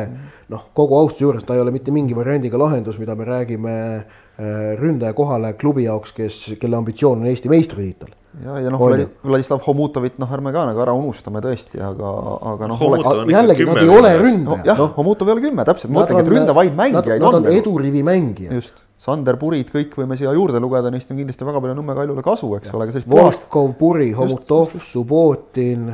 noh, 0.53 0.67
kogu 0.77 0.97
austuse 0.99 1.25
juures 1.25 1.45
ta 1.45 1.57
ei 1.57 1.63
ole 1.63 1.73
mitte 1.73 1.93
mingi 1.93 2.17
variandiga 2.17 2.59
lahendus, 2.61 2.99
mida 3.01 3.15
me 3.17 3.25
räägime 3.25 3.73
äh, 3.97 4.77
ründaja 4.79 5.15
kohale 5.17 5.55
klubi 5.57 5.87
jaoks, 5.87 6.13
kes, 6.17 6.41
kelle 6.61 6.77
ambitsioon 6.77 7.23
on 7.23 7.31
Eesti 7.31 7.49
meistritiitel. 7.49 8.13
ja, 8.45 8.59
ja 8.61 8.73
noh, 8.73 8.83
Vladislav 9.25 9.63
Homutovit, 9.65 10.19
noh, 10.21 10.29
ärme 10.37 10.53
ka 10.53 10.67
nagu 10.69 10.83
ära 10.85 10.93
unustame 10.97 11.41
tõesti, 11.45 11.81
aga, 11.81 12.13
aga 12.53 12.69
noh. 12.69 12.85
jällegi 13.33 13.65
nad 13.65 13.81
ei 13.81 13.95
ole 13.95 14.13
ründajad 14.21 14.61
no,. 14.61 14.69
jah 14.69 14.83
no., 14.83 14.91
Homutov 14.99 15.31
ei 15.31 15.37
ole 15.37 15.47
kümme, 15.47 15.65
täpselt, 15.65 15.93
ma 15.93 16.03
mõtlengi, 16.03 16.27
et 16.27 16.31
ründavaid 16.35 16.77
mängijaid 16.77 17.17
on. 17.17 17.39
Nad 17.39 17.41
on 17.41 17.57
edurivi 17.57 18.05
mängijad. 18.05 18.69
Sander 18.99 19.37
Purid, 19.39 19.69
kõik 19.71 19.93
võime 19.95 20.17
siia 20.19 20.33
juurde 20.35 20.59
lugeda, 20.59 20.91
neist 20.91 21.11
on 21.13 21.19
kindlasti 21.21 21.45
väga 21.47 21.61
palju 21.63 21.75
Nõmme 21.77 21.95
Kaljule 21.95 22.23
kasu, 22.23 22.49
eks 22.57 22.73
ole, 22.73 22.85
aga 22.85 22.95
sellist 22.95 23.11
Volkov, 23.11 23.69
Puri, 23.79 24.09
Homutov, 24.17 24.73
Subbotin, 24.83 25.85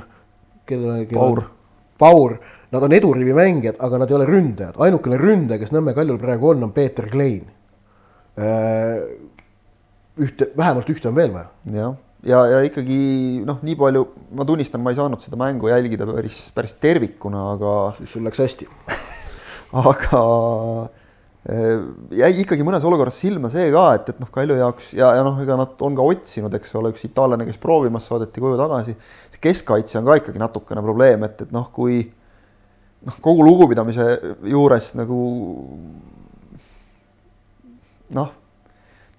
kellel, 0.66 1.04
kellel 1.06 1.20
Paur, 1.20 1.44
Paur, 2.02 2.38
nad 2.74 2.88
on 2.88 2.96
edurivi 2.98 3.36
mängijad, 3.38 3.78
aga 3.86 4.00
nad 4.02 4.10
ei 4.10 4.18
ole 4.18 4.26
ründajad, 4.30 4.80
ainukene 4.82 5.22
ründaja, 5.22 5.62
kes 5.62 5.76
Nõmme 5.76 5.94
Kaljul 5.98 6.18
praegu 6.22 6.50
on, 6.56 6.66
on 6.66 6.74
Peeter 6.74 7.06
Klein. 7.12 7.46
Äh, 8.42 9.06
ühte, 10.26 10.50
vähemalt 10.58 10.90
ühte 10.90 11.12
on 11.12 11.16
veel 11.16 11.32
vaja. 11.36 11.52
jah, 11.78 11.96
ja, 12.26 12.42
ja, 12.50 12.58
ja 12.58 12.66
ikkagi 12.72 13.00
noh, 13.46 13.62
nii 13.62 13.78
palju, 13.86 14.06
ma 14.34 14.50
tunnistan, 14.50 14.82
ma 14.82 14.92
ei 14.92 14.98
saanud 14.98 15.22
seda 15.22 15.38
mängu 15.40 15.70
jälgida 15.70 16.10
päris, 16.10 16.42
päris 16.58 16.74
tervikuna, 16.82 17.52
aga. 17.54 17.78
siis 18.00 18.18
sul 18.18 18.26
läks 18.26 18.42
hästi 18.42 18.68
aga 19.94 20.26
jäi 21.46 22.32
ikkagi 22.42 22.66
mõnes 22.66 22.86
olukorras 22.88 23.20
silma 23.22 23.52
see 23.54 23.68
ka, 23.74 23.86
et, 24.00 24.08
et 24.10 24.22
noh, 24.22 24.30
Kalju 24.34 24.56
jaoks 24.58 24.94
ja, 24.98 25.12
ja 25.20 25.26
noh, 25.26 25.38
ega 25.44 25.58
nad 25.60 25.82
on 25.86 25.98
ka 25.98 26.06
otsinud, 26.10 26.54
eks 26.58 26.74
ole, 26.80 26.90
üks 26.96 27.06
itaallane, 27.06 27.46
kes 27.46 27.60
proovimas 27.62 28.08
saadeti 28.10 28.42
koju 28.42 28.58
tagasi. 28.58 28.96
see 29.30 29.44
keskkaitse 29.44 30.00
on 30.00 30.08
ka 30.10 30.18
ikkagi 30.22 30.42
natukene 30.42 30.82
probleem, 30.86 31.28
et, 31.28 31.44
et 31.46 31.54
noh, 31.54 31.68
kui 31.76 32.00
noh, 33.06 33.20
kogu 33.22 33.46
lugupidamise 33.46 34.08
juures 34.50 34.90
nagu 34.98 35.20
noh, 38.18 38.34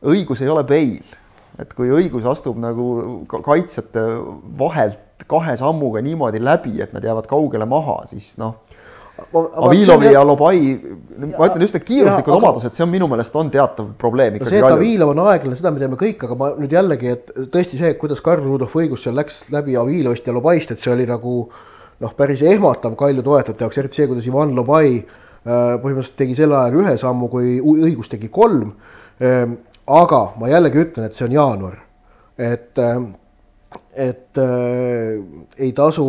õigus 0.03 0.43
ei 0.43 0.51
ole 0.51 0.67
peil, 0.67 1.15
et 1.63 1.71
kui 1.79 1.95
õigus 1.95 2.27
astub 2.27 2.59
nagu 2.59 3.23
kaitsjate 3.31 4.03
vahelt 4.59 5.23
kahe 5.31 5.55
sammuga 5.63 6.03
niimoodi 6.03 6.43
läbi, 6.43 6.75
et 6.83 6.91
nad 6.93 7.07
jäävad 7.07 7.31
kaugele 7.31 7.71
maha, 7.71 8.01
siis 8.11 8.35
noh 8.43 8.65
Avilovi 9.17 10.11
ja 10.13 10.21
Lobai, 10.27 10.59
ma 11.33 11.47
ütlen 11.49 11.63
just 11.65 11.77
need 11.77 11.87
kiiruslikud 11.89 12.35
aga, 12.35 12.37
omadused, 12.37 12.75
see 12.77 12.85
on 12.85 12.91
minu 12.93 13.07
meelest 13.09 13.37
on 13.41 13.49
teatav 13.53 13.95
probleem 13.97 14.37
ikkagi. 14.37 14.51
see, 14.53 14.61
et 14.61 14.69
Avilov 14.69 15.15
on 15.15 15.23
aeglane, 15.25 15.57
seda 15.57 15.73
me 15.73 15.81
teame 15.81 15.97
kõik, 16.01 16.27
aga 16.29 16.37
ma 16.37 16.51
nüüd 16.59 16.75
jällegi, 16.77 17.15
et 17.15 17.31
tõesti 17.55 17.81
see, 17.81 17.95
kuidas 18.01 18.21
Karl 18.25 18.45
Rudolf 18.45 18.77
õigus 18.77 19.07
seal 19.07 19.17
läks 19.17 19.47
läbi 19.55 19.79
Avilovist 19.81 20.29
ja 20.29 20.37
Lobaist, 20.37 20.75
et 20.75 20.85
see 20.85 20.93
oli 20.93 21.09
nagu 21.09 21.39
noh, 22.03 22.13
päris 22.17 22.43
ehmatav 22.45 22.97
Kalju 22.99 23.25
toetajate 23.25 23.65
jaoks, 23.65 23.81
eriti 23.81 24.03
see, 24.03 24.11
kuidas 24.11 24.29
Ivan 24.29 24.53
Lobai 24.57 24.91
äh, 24.99 25.07
põhimõtteliselt 25.47 26.19
tegi 26.21 26.37
selle 26.39 26.59
ajaga 26.59 26.83
ühe 26.83 26.97
sammu, 27.01 27.31
kui 27.33 27.57
õigus 27.61 28.13
tegi 28.13 28.31
kolm. 28.33 28.75
Ähm, 29.23 29.59
aga 29.89 30.23
ma 30.41 30.51
jällegi 30.51 30.83
ütlen, 30.85 31.09
et 31.09 31.17
see 31.17 31.27
on 31.29 31.37
jaanuar, 31.37 31.81
et, 32.37 32.73
ähm, 32.83 33.11
et 33.95 34.41
äh, 34.43 35.17
ei 35.57 35.73
tasu, 35.77 36.07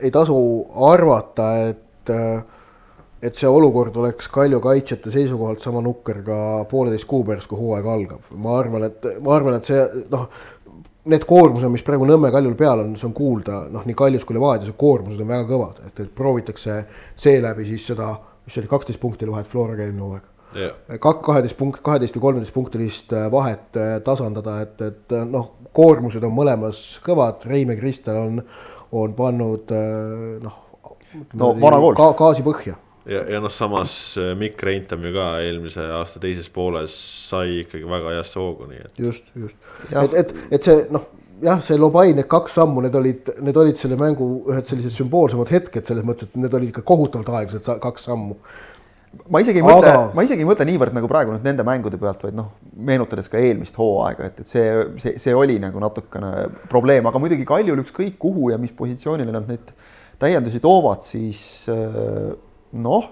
ei 0.00 0.12
tasu 0.14 0.38
arvata, 0.88 1.52
et 1.68 1.81
äh, 2.10 2.42
et 3.22 3.38
see 3.38 3.50
olukord 3.50 3.96
oleks 4.02 4.26
Kalju 4.32 4.58
kaitsjate 4.62 5.12
seisukohalt 5.14 5.62
sama 5.62 5.82
nukker 5.84 6.22
ka 6.26 6.38
pooleteist 6.70 7.06
kuu 7.08 7.22
pärast, 7.26 7.48
kui 7.50 7.60
hooaeg 7.60 7.86
algab. 7.86 8.32
ma 8.34 8.58
arvan, 8.58 8.88
et 8.88 9.06
ma 9.22 9.36
arvan, 9.36 9.58
et 9.58 9.70
see 9.70 9.84
noh, 10.10 10.26
need 11.12 11.24
koormused, 11.26 11.70
mis 11.70 11.84
praegu 11.86 12.06
Nõmme 12.06 12.32
Kaljul 12.34 12.56
peal 12.58 12.82
on, 12.82 12.96
see 12.98 13.08
on 13.08 13.14
kuulda, 13.16 13.64
noh, 13.72 13.86
nii 13.86 13.98
Kaljus 13.98 14.26
kui 14.26 14.36
Levadias, 14.36 14.74
koormused 14.78 15.22
on 15.22 15.30
väga 15.30 15.46
kõvad, 15.50 15.80
et, 15.86 16.04
et 16.04 16.12
proovitakse 16.18 16.82
seeläbi 17.22 17.66
siis 17.70 17.86
seda, 17.92 18.12
mis 18.46 18.58
oli 18.58 18.70
kaksteist 18.70 19.02
punkti 19.02 19.30
vahet 19.30 19.50
Floraga 19.50 19.86
eelmine 19.86 20.06
hooaeg 20.06 20.58
yeah.. 20.58 20.98
kaheteist 20.98 21.58
punkt, 21.58 21.82
kaheteist 21.86 22.18
või 22.18 22.26
kolmeteist 22.26 22.54
punktilist 22.54 23.14
äh, 23.14 23.28
vahet 23.30 23.78
äh, 23.78 23.94
tasandada, 24.06 24.58
et, 24.66 24.82
et 24.82 25.16
noh, 25.30 25.52
koormused 25.74 26.26
on 26.26 26.34
mõlemas 26.34 26.82
kõvad, 27.06 27.46
Reime 27.50 27.78
Kristel 27.78 28.18
on, 28.18 28.42
on 28.98 29.14
pannud 29.16 29.70
noh. 30.42 30.58
No 31.34 31.52
vana 31.60 31.80
kool 31.82 31.98
ka,. 31.98 32.12
gaasi 32.18 32.44
põhja 32.46 32.76
ja, 33.06 33.24
ja 33.34 33.40
noh, 33.42 33.52
samas 33.52 33.94
äh, 34.20 34.32
Mikk 34.38 34.62
Reintam 34.66 35.04
ju 35.06 35.14
ka 35.16 35.32
eelmise 35.42 35.86
aasta 35.98 36.22
teises 36.22 36.48
pooles 36.52 36.94
sai 37.30 37.62
ikkagi 37.62 37.88
väga 37.90 38.16
heasse 38.18 38.40
hoogu, 38.40 38.68
nii 38.70 38.84
et. 38.84 39.02
just, 39.08 39.32
just, 39.38 39.58
et, 39.90 40.16
et, 40.22 40.34
et 40.58 40.68
see 40.70 40.86
noh, 40.94 41.08
jah, 41.42 41.62
see 41.64 41.78
Lobai, 41.80 42.12
need 42.16 42.28
kaks 42.30 42.58
sammu, 42.60 42.84
need 42.84 42.98
olid, 42.98 43.32
need 43.42 43.56
olid 43.58 43.80
selle 43.80 43.98
mängu 44.00 44.28
ühed 44.50 44.68
sellised 44.68 44.94
sümboolsemad 44.94 45.50
hetked 45.52 45.88
selles 45.88 46.06
mõttes, 46.06 46.30
et 46.30 46.38
need 46.40 46.54
olid 46.58 46.70
ikka 46.72 46.84
kohutavalt 46.86 47.32
aeglased 47.40 47.82
kaks 47.82 48.06
sammu. 48.10 48.38
ma 49.28 49.42
isegi 49.44 49.60
ei 49.60 49.64
mõtle 49.66 49.90
Aga..., 49.90 50.04
ma 50.16 50.22
isegi 50.24 50.40
ei 50.40 50.48
mõtle 50.48 50.64
niivõrd 50.68 50.94
nagu 50.96 51.08
praegu 51.10 51.34
nüüd 51.34 51.44
nende 51.44 51.66
mängude 51.68 51.98
pealt, 52.00 52.22
vaid 52.24 52.36
noh, 52.38 52.52
meenutades 52.72 53.28
ka 53.32 53.40
eelmist 53.42 53.76
hooaega, 53.76 54.30
et, 54.30 54.38
et 54.40 54.48
see, 54.48 54.68
see, 55.02 55.16
see 55.20 55.34
oli 55.36 55.58
nagu 55.60 55.82
natukene 55.82 56.46
probleem, 56.72 57.08
aga 57.10 57.20
muidugi 57.20 57.44
Kaljul 57.48 57.82
ükskõik 57.84 58.16
kuhu 58.22 58.52
ja 58.54 58.60
mis 58.62 58.72
positsioonile 58.78 59.34
nad 59.34 59.50
neid 59.50 59.74
täiendusi 60.22 60.60
toovad, 60.62 61.02
siis 61.06 61.42
äh, 61.70 62.30
noh, 62.72 63.10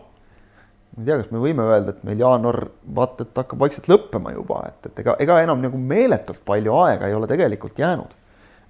ma 0.94 1.02
ei 1.02 1.08
tea, 1.08 1.18
kas 1.20 1.30
me 1.34 1.42
võime 1.42 1.66
öelda, 1.66 1.94
et 1.94 2.06
meil 2.06 2.22
jaanuar 2.22 2.64
vaata, 2.96 3.26
et 3.26 3.42
hakkab 3.42 3.62
vaikselt 3.62 3.90
lõppema 3.90 4.34
juba, 4.34 4.64
et, 4.70 4.90
et 4.90 5.04
ega, 5.04 5.16
ega 5.22 5.38
enam 5.44 5.62
nagu 5.62 5.78
meeletult 5.78 6.42
palju 6.46 6.74
aega 6.82 7.10
ei 7.10 7.16
ole 7.18 7.28
tegelikult 7.30 7.78
jäänud. 7.78 8.16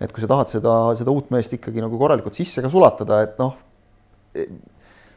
et 0.00 0.12
kui 0.16 0.22
sa 0.22 0.30
tahad 0.30 0.48
seda, 0.48 0.74
seda 0.96 1.12
uut 1.12 1.28
meest 1.32 1.52
ikkagi 1.52 1.82
nagu 1.84 1.98
korralikult 2.00 2.36
sisse 2.36 2.62
ka 2.64 2.70
sulatada, 2.72 3.20
et 3.26 3.40
noh, 3.40 3.56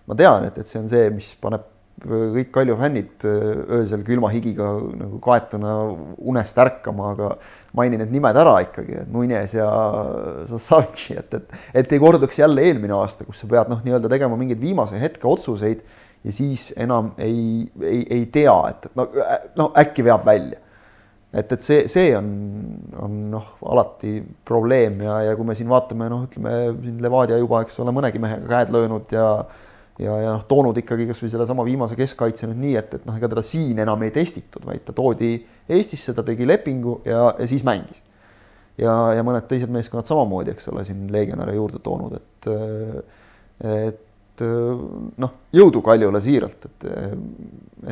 ma 0.08 0.18
tean, 0.20 0.50
et, 0.50 0.58
et 0.60 0.68
see 0.68 0.82
on 0.82 0.90
see, 0.92 1.08
mis 1.14 1.30
paneb 1.40 1.70
kõik 2.03 2.49
Kalju 2.51 2.75
fännid 2.79 3.25
öösel 3.25 4.01
külma 4.06 4.32
higiga 4.34 4.71
nagu 4.97 5.19
kaetuna 5.23 5.75
unest 6.17 6.58
ärkama, 6.60 7.12
aga 7.13 7.34
mainin 7.77 8.01
need 8.01 8.12
nimed 8.13 8.38
ära 8.39 8.58
ikkagi, 8.65 8.97
et 9.03 9.12
Nunes 9.13 9.53
ja 9.56 9.67
Sassavitši, 10.49 11.17
et, 11.21 11.38
et, 11.38 11.60
et 11.84 11.93
ei 11.93 12.01
korduks 12.01 12.39
jälle 12.41 12.65
eelmine 12.65 12.95
aasta, 12.97 13.27
kus 13.27 13.43
sa 13.43 13.49
pead 13.49 13.71
noh, 13.71 13.84
nii-öelda 13.86 14.12
tegema 14.12 14.38
mingeid 14.39 14.62
viimase 14.62 14.99
hetke 15.01 15.29
otsuseid 15.29 15.86
ja 16.23 16.36
siis 16.36 16.71
enam 16.79 17.13
ei, 17.17 17.63
ei, 17.82 18.03
ei 18.17 18.27
tea, 18.32 18.56
et, 18.69 18.86
et 18.89 18.99
no, 18.99 19.08
no 19.60 19.71
äkki 19.79 20.06
veab 20.06 20.25
välja. 20.27 20.60
et, 21.34 21.51
et 21.51 21.65
see, 21.65 21.88
see 21.89 22.13
on, 22.17 22.29
on 23.01 23.19
noh, 23.34 23.53
alati 23.73 24.19
probleem 24.45 25.01
ja, 25.06 25.19
ja 25.29 25.38
kui 25.38 25.47
me 25.47 25.56
siin 25.58 25.71
vaatame, 25.71 26.10
noh, 26.12 26.27
ütleme 26.27 26.58
siin 26.84 26.99
Levadia 27.03 27.39
juba, 27.41 27.63
eks 27.65 27.79
ole, 27.82 27.95
mõnegi 27.95 28.21
mehega 28.21 28.49
käed 28.49 28.73
löönud 28.75 29.15
ja 29.15 29.27
ja, 29.99 30.15
ja 30.21 30.32
noh, 30.36 30.45
toonud 30.49 30.77
ikkagi 30.82 31.06
kasvõi 31.10 31.32
sellesama 31.32 31.65
viimase 31.67 31.97
keskkaitse 31.97 32.49
nüüd 32.49 32.62
nii, 32.63 32.77
et, 32.79 32.95
et 32.97 33.03
noh, 33.08 33.17
ega 33.19 33.29
teda 33.32 33.43
siin 33.45 33.82
enam 33.84 34.06
ei 34.06 34.13
testitud, 34.15 34.65
vaid 34.65 34.86
ta 34.88 34.95
toodi 34.95 35.36
Eestisse, 35.69 36.15
ta 36.15 36.25
tegi 36.25 36.47
lepingu 36.47 36.99
ja, 37.08 37.27
ja 37.38 37.49
siis 37.49 37.65
mängis. 37.67 38.01
ja, 38.77 38.93
ja 39.17 39.25
mõned 39.25 39.45
teised 39.49 39.71
meeskonnad 39.73 40.10
samamoodi, 40.10 40.56
eks 40.56 40.71
ole, 40.73 40.86
siin 40.88 41.06
legionäre 41.13 41.58
juurde 41.60 41.84
toonud, 41.84 42.17
et 42.17 42.49
et 43.63 44.41
noh, 45.21 45.36
jõudu 45.53 45.84
Kaljule 45.86 46.21
siiralt, 46.23 46.65
et 46.65 46.89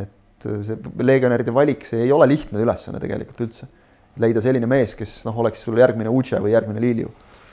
et 0.01 0.47
see 0.65 0.77
legionäride 1.05 1.53
valik, 1.53 1.85
see 1.85 2.01
ei 2.07 2.11
ole 2.11 2.25
lihtne 2.31 2.63
ülesanne 2.63 2.99
tegelikult 2.99 3.43
üldse. 3.45 3.67
leida 4.19 4.41
selline 4.41 4.67
mees, 4.67 4.95
kes 4.97 5.21
noh, 5.23 5.37
oleks 5.39 5.61
sul 5.63 5.77
järgmine 5.77 6.09
Uche 6.09 6.39
või 6.41 6.51
järgmine 6.51 6.81
Liliu 6.81 7.11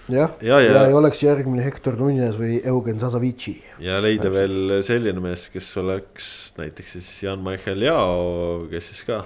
jah, 0.09 0.37
ja, 0.43 0.61
ja, 0.61 0.73
ja 0.73 0.85
ei 0.89 0.95
oleks 0.97 1.23
järgmine 1.23 1.65
Hector 1.65 1.97
Nunes 1.99 2.37
või 2.41 2.61
Eugen 2.65 3.01
Zasavitši. 3.01 3.57
ja 3.85 3.99
leida 4.03 4.31
veel 4.33 4.79
selline 4.87 5.21
mees, 5.23 5.49
kes 5.53 5.71
oleks 5.81 6.31
näiteks 6.59 6.97
siis 6.99 7.11
Jan-Michael 7.27 7.85
Jao, 7.89 8.69
kes 8.71 8.93
siis 8.93 9.05
ka 9.09 9.25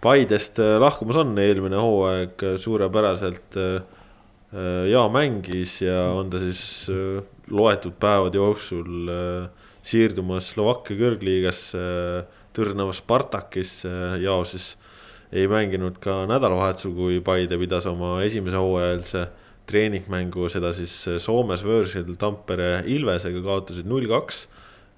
Paidest 0.00 0.56
äh, 0.62 0.78
lahkumas 0.80 1.18
on, 1.20 1.34
eelmine 1.38 1.76
hooaeg 1.76 2.40
suurepäraselt 2.62 3.56
äh, 3.60 3.82
Jaa 4.90 5.08
mängis 5.12 5.76
ja 5.84 6.08
on 6.16 6.30
ta 6.32 6.40
siis 6.40 6.62
äh, 6.88 7.20
loetud 7.52 7.98
päevade 8.00 8.40
jooksul 8.40 9.10
siirdumas 9.82 10.52
Slovakkia 10.54 10.96
kõrgliigasse, 10.98 11.82
Tõrnava 12.56 12.94
Spartakisse, 12.96 13.90
Jao 14.22 14.40
siis 14.48 14.72
ei 15.30 15.46
mänginud 15.50 16.00
ka 16.02 16.24
nädalavahetusel, 16.30 16.94
kui 16.96 17.20
Paide 17.24 17.58
pidas 17.60 17.86
oma 17.86 18.16
esimese 18.24 18.58
hooajalise 18.58 19.28
treeningmängu, 19.70 20.48
seda 20.52 20.72
siis 20.76 20.94
äh, 21.08 21.18
Soomes 21.22 21.64
võõrsil 21.66 22.14
Tampere 22.20 22.80
Ilvesega 22.90 23.42
kaotasid 23.44 23.88
null 23.88 24.08
kaks. 24.10 24.46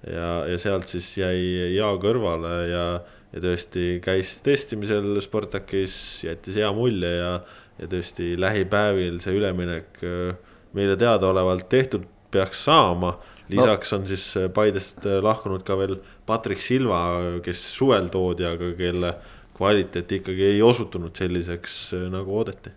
ja, 0.07 0.43
ja 0.49 0.57
sealt 0.59 0.89
siis 0.91 1.13
jäi 1.17 1.75
Jaa 1.77 1.93
kõrvale 2.01 2.55
ja, 2.67 2.85
ja 3.33 3.43
tõesti 3.43 3.99
käis 4.03 4.35
testimisel 4.43 5.21
Spartakis, 5.23 5.95
jättis 6.25 6.57
hea 6.59 6.71
mulje 6.75 7.13
ja, 7.19 7.37
ja 7.79 7.91
tõesti 7.91 8.33
lähipäevil 8.39 9.21
see 9.23 9.37
üleminek 9.37 10.03
äh, 10.03 10.35
meile 10.73 10.97
teadaolevalt 10.99 11.69
tehtud 11.71 12.09
peaks 12.33 12.65
saama 12.65 13.15
lisaks 13.53 13.93
on 13.95 14.05
siis 14.09 14.27
äh, 14.39 14.49
Paidest 14.51 15.05
lahkunud 15.05 15.63
ka 15.63 15.77
veel 15.79 15.99
Patrick 16.25 16.61
Silva, 16.61 17.39
kes 17.45 17.63
suvel 17.77 18.11
toodi, 18.11 18.47
aga 18.49 18.73
kelle 18.77 19.15
kvaliteet 19.53 20.17
ikkagi 20.19 20.55
ei 20.55 20.63
osutunud 20.65 21.13
selliseks, 21.15 21.75
nagu 22.09 22.39
oodati 22.39 22.73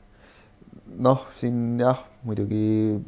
noh, 1.07 1.27
siin 1.41 1.79
jah, 1.81 2.03
muidugi 2.27 2.99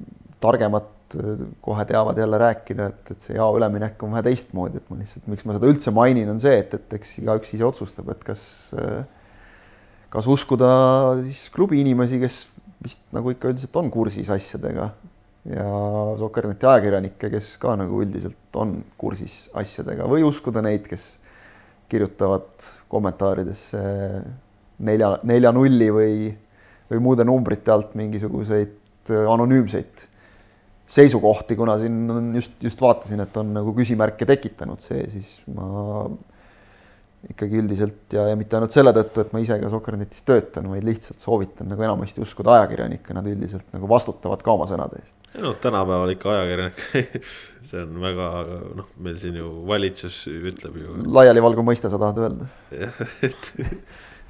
targemad 0.42 1.16
äh, 1.18 1.44
kohe 1.64 1.84
teavad 1.88 2.18
jälle 2.20 2.40
rääkida, 2.40 2.88
et, 2.92 3.12
et 3.14 3.28
see 3.28 3.36
jao 3.38 3.50
üleminek 3.58 4.02
on 4.04 4.14
vähe 4.16 4.26
teistmoodi, 4.30 4.82
et 4.82 4.90
ma 4.90 5.00
lihtsalt, 5.00 5.28
miks 5.30 5.46
ma 5.48 5.56
seda 5.56 5.70
üldse 5.70 5.94
mainin, 5.94 6.30
on 6.32 6.40
see, 6.42 6.56
et, 6.62 6.74
et 6.78 6.98
eks 6.98 7.18
igaüks 7.22 7.54
ise 7.56 7.66
otsustab, 7.68 8.10
et 8.14 8.24
kas, 8.26 8.42
äh, 8.78 9.04
kas 10.14 10.30
uskuda 10.30 10.70
siis 11.24 11.48
klubi 11.54 11.82
inimesi, 11.82 12.20
kes 12.22 12.42
vist 12.84 13.02
nagu 13.14 13.32
ikka 13.34 13.50
üldiselt 13.52 13.76
on 13.80 13.90
kursis 13.90 14.28
asjadega 14.30 14.92
ja 15.48 15.68
Sokkerneti 16.18 16.66
ajakirjanikke, 16.68 17.30
kes 17.32 17.54
ka 17.60 17.74
nagu 17.78 18.02
üldiselt 18.04 18.58
on 18.58 18.78
kursis 19.00 19.46
asjadega 19.56 20.06
või 20.10 20.26
uskuda 20.26 20.62
neid, 20.64 20.86
kes 20.88 21.16
kirjutavad 21.88 22.68
kommentaaridesse 22.92 23.80
nelja, 24.84 25.14
nelja 25.28 25.52
nulli 25.56 25.88
või 25.94 26.12
või 26.90 27.02
muude 27.04 27.26
numbrite 27.28 27.72
alt 27.74 27.94
mingisuguseid 27.98 29.12
äh, 29.12 29.26
anonüümseid 29.32 30.06
seisukohti, 30.88 31.56
kuna 31.56 31.76
siin 31.78 32.10
on 32.10 32.32
just, 32.38 32.54
just 32.64 32.80
vaatasin, 32.80 33.20
et 33.20 33.36
on 33.36 33.52
nagu 33.58 33.74
küsimärke 33.76 34.26
tekitanud 34.28 34.80
see, 34.80 35.04
siis 35.12 35.34
ma 35.52 36.08
ikkagi 37.28 37.58
üldiselt 37.58 38.14
ja, 38.14 38.28
ja 38.30 38.36
mitte 38.38 38.56
ainult 38.56 38.72
selle 38.74 38.92
tõttu, 38.94 39.22
et 39.24 39.32
ma 39.34 39.42
ise 39.42 39.58
ka 39.60 39.70
Soccernetis 39.72 40.24
töötan, 40.26 40.68
vaid 40.70 40.86
lihtsalt 40.86 41.20
soovitan 41.20 41.68
nagu 41.72 41.82
enamasti 41.82 42.22
uskuda 42.22 42.54
ajakirjanikke, 42.56 43.16
nad 43.16 43.26
üldiselt 43.28 43.66
nagu 43.74 43.90
vastutavad 43.90 44.42
ka 44.44 44.54
oma 44.54 44.68
sõnade 44.70 45.02
eest. 45.02 45.14
no 45.42 45.52
tänapäeval 45.60 46.14
ikka 46.14 46.32
ajakirjanik 46.36 46.84
see 47.68 47.82
on 47.82 47.98
väga 48.04 48.28
noh, 48.80 48.90
meil 49.02 49.18
siin 49.20 49.40
ju 49.40 49.50
valitsus 49.68 50.22
ütleb 50.30 50.78
ju. 50.78 50.98
laialivalguv 51.18 51.66
mõiste, 51.66 51.90
sa 51.90 52.00
tahad 52.00 52.22
öelda? 52.22 52.48
jah, 52.72 53.02
et 53.28 53.52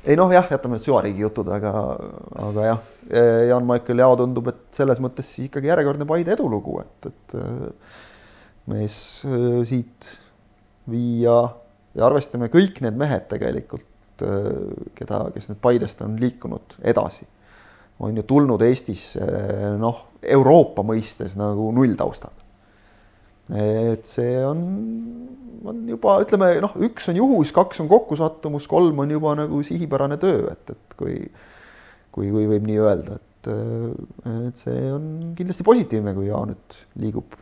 ei 0.08 0.16
noh, 0.16 0.30
jah, 0.32 0.46
jätame 0.48 0.78
need 0.78 0.86
süvariigi 0.86 1.24
jutud, 1.24 1.50
aga, 1.52 1.72
aga 2.48 2.66
jah, 2.70 2.84
Jan-Michael 3.50 4.02
Jao 4.04 4.16
tundub, 4.20 4.48
et 4.52 4.62
selles 4.76 5.00
mõttes 5.04 5.30
ikkagi 5.44 5.68
järjekordne 5.68 6.06
Paide 6.08 6.32
edulugu, 6.34 6.78
et, 6.80 7.10
et 7.10 7.36
äh, 7.36 8.00
mees 8.72 8.98
äh, 9.28 9.60
siit 9.68 10.08
viia 10.88 11.38
ja 11.98 12.06
arvestame 12.08 12.48
kõik 12.52 12.80
need 12.84 12.96
mehed 13.00 13.28
tegelikult, 13.30 13.84
keda, 14.98 15.20
kes 15.34 15.50
nüüd 15.50 15.60
Paidest 15.62 16.00
on 16.02 16.16
liikunud 16.18 16.78
edasi, 16.90 17.28
on 18.02 18.16
ju 18.18 18.24
tulnud 18.26 18.62
Eestisse 18.66 19.22
noh, 19.78 20.04
Euroopa 20.22 20.82
mõistes 20.86 21.36
nagu 21.38 21.68
nulltaustaga. 21.76 22.47
Et 23.54 24.08
see 24.08 24.34
on, 24.44 24.64
on 25.68 25.84
juba 25.88 26.18
ütleme 26.24 26.50
noh, 26.64 26.74
üks 26.88 27.08
on 27.12 27.20
juhus, 27.20 27.52
kaks 27.56 27.80
on 27.84 27.88
kokkusattumus, 27.90 28.68
kolm 28.70 29.04
on 29.04 29.14
juba 29.16 29.34
nagu 29.38 29.62
sihipärane 29.64 30.18
töö, 30.20 30.50
et, 30.52 30.74
et 30.74 30.98
kui 30.98 31.20
kui, 32.18 32.30
kui 32.32 32.46
võib 32.50 32.64
nii 32.66 32.80
öelda, 32.82 33.18
et, 33.18 33.50
et 34.48 34.64
see 34.64 34.88
on 34.92 35.04
kindlasti 35.38 35.66
positiivne, 35.66 36.14
kui 36.16 36.28
Jaan 36.28 36.52
nüüd 36.52 36.78
liigub, 37.04 37.36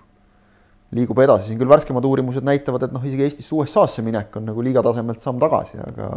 liigub 0.96 1.22
edasi, 1.24 1.50
siin 1.50 1.60
küll 1.60 1.70
värskemad 1.70 2.04
uurimused 2.08 2.46
näitavad, 2.46 2.86
et 2.86 2.94
noh, 2.94 3.06
isegi 3.06 3.26
Eestist 3.26 3.54
USA-sse 3.56 4.04
minek 4.06 4.36
on 4.38 4.46
nagu 4.50 4.64
liiga 4.64 4.84
tasemelt 4.86 5.24
samm 5.24 5.40
tagasi, 5.42 5.80
aga 5.82 6.12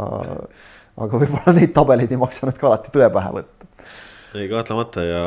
aga 0.99 1.19
võib-olla 1.21 1.55
neid 1.55 1.71
tabeleid 1.71 2.11
ei 2.11 2.19
maksa 2.19 2.49
nüüd 2.49 2.57
ka 2.59 2.67
alati 2.67 2.91
tõe 2.91 3.07
pähe 3.13 3.29
võtta 3.37 3.67
ei 4.37 4.49
kahtlemata 4.51 5.03
ja, 5.05 5.23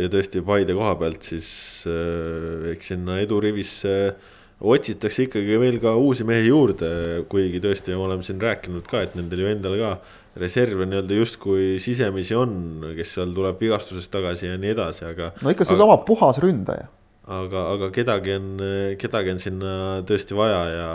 ja 0.00 0.08
tõesti 0.12 0.40
Paide 0.46 0.76
koha 0.76 0.94
pealt 1.00 1.26
siis 1.28 1.48
äh, 1.90 2.70
eks 2.72 2.92
sinna 2.94 3.18
edurivisse 3.20 3.96
otsitakse 4.56 5.26
ikkagi 5.26 5.58
veel 5.60 5.80
ka 5.82 5.92
uusi 6.00 6.24
mehi 6.24 6.46
juurde, 6.48 6.88
kuigi 7.28 7.60
tõesti 7.60 7.96
oleme 7.96 8.24
siin 8.24 8.40
rääkinud 8.40 8.86
ka, 8.88 9.02
et 9.04 9.16
nendel 9.18 9.44
ju 9.44 9.50
endal 9.52 9.76
ka 9.80 9.90
reserve 10.40 10.86
nii-öelda 10.88 11.18
justkui 11.18 11.76
sisemisi 11.80 12.36
on, 12.36 12.54
kes 12.96 13.16
seal 13.16 13.32
tuleb 13.36 13.60
vigastusest 13.60 14.10
tagasi 14.12 14.48
ja 14.48 14.56
nii 14.60 14.72
edasi, 14.72 15.04
aga. 15.08 15.32
no 15.44 15.52
ikka 15.52 15.68
seesama 15.68 15.98
puhas 16.08 16.40
ründaja. 16.40 16.88
aga, 17.26 17.66
aga 17.74 17.90
kedagi 17.92 18.36
on, 18.36 18.50
kedagi 19.00 19.34
on 19.34 19.42
sinna 19.44 19.72
tõesti 20.08 20.36
vaja 20.36 20.62
ja 20.72 20.90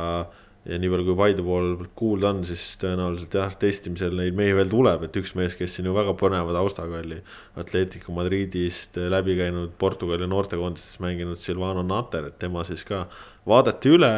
ja 0.65 0.77
nii 0.77 0.91
palju, 0.93 1.05
kui 1.07 1.17
Paide 1.17 1.43
pool 1.45 1.71
kuulda 1.97 2.29
on, 2.35 2.43
siis 2.45 2.75
tõenäoliselt 2.81 3.33
jah, 3.37 3.53
testimisel 3.61 4.13
neid 4.17 4.37
mehi 4.37 4.53
veel 4.57 4.69
tuleb, 4.69 5.07
et 5.07 5.17
üks 5.17 5.33
mees, 5.37 5.55
kes 5.57 5.73
siin 5.77 5.89
ju 5.89 5.95
väga 5.95 6.13
põneva 6.19 6.53
taustaga 6.53 6.99
oli. 7.01 7.17
Atletico 7.59 8.13
Madridist 8.13 8.99
läbi 9.01 9.37
käinud 9.39 9.73
Portugali 9.81 10.29
noortekoondistes 10.29 11.01
mänginud 11.01 11.41
Silvano 11.41 11.81
Nater, 11.85 12.29
et 12.29 12.37
tema 12.41 12.65
siis 12.67 12.85
ka 12.87 13.07
vaadati 13.49 13.95
üle. 13.97 14.13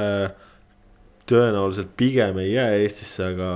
tõenäoliselt 1.24 1.94
pigem 1.96 2.36
ei 2.42 2.50
jää 2.52 2.82
Eestisse, 2.82 3.24
aga, 3.32 3.50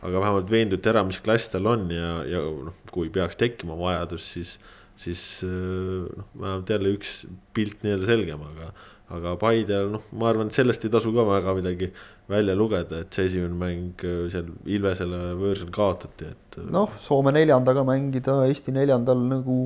aga 0.00 0.20
vähemalt 0.22 0.50
veenduti 0.50 0.88
ära, 0.88 1.02
mis 1.04 1.18
klass 1.20 1.50
tal 1.52 1.66
on 1.68 1.90
ja, 1.92 2.22
ja 2.24 2.40
noh, 2.40 2.78
kui 2.90 3.10
peaks 3.12 3.36
tekkima 3.36 3.76
vajadus, 3.76 4.24
siis, 4.32 4.54
siis 5.00 5.20
noh, 5.44 6.30
vähemalt 6.36 6.70
jälle 6.70 6.94
üks 6.96 7.20
pilt 7.56 7.84
nii-öelda 7.84 8.08
selgem, 8.08 8.42
aga 8.52 8.72
aga 9.10 9.34
Paidel, 9.40 9.90
noh, 9.90 10.06
ma 10.18 10.30
arvan, 10.30 10.50
et 10.50 10.56
sellest 10.56 10.84
ei 10.86 10.92
tasu 10.92 11.10
ka 11.14 11.24
väga 11.26 11.54
midagi 11.56 11.90
välja 12.30 12.54
lugeda, 12.58 13.02
et 13.02 13.16
see 13.16 13.26
esimene 13.26 13.58
mäng 13.58 14.04
äh, 14.06 14.22
seal 14.30 14.50
Ilvesele 14.70 15.20
võõrsil 15.38 15.70
kaotati, 15.74 16.30
et. 16.30 16.58
Äh, 16.60 16.70
noh, 16.76 16.94
Soome 17.02 17.34
neljandaga 17.34 17.84
mängida 17.86 18.40
Eesti 18.46 18.74
neljandal 18.76 19.22
nagu 19.32 19.56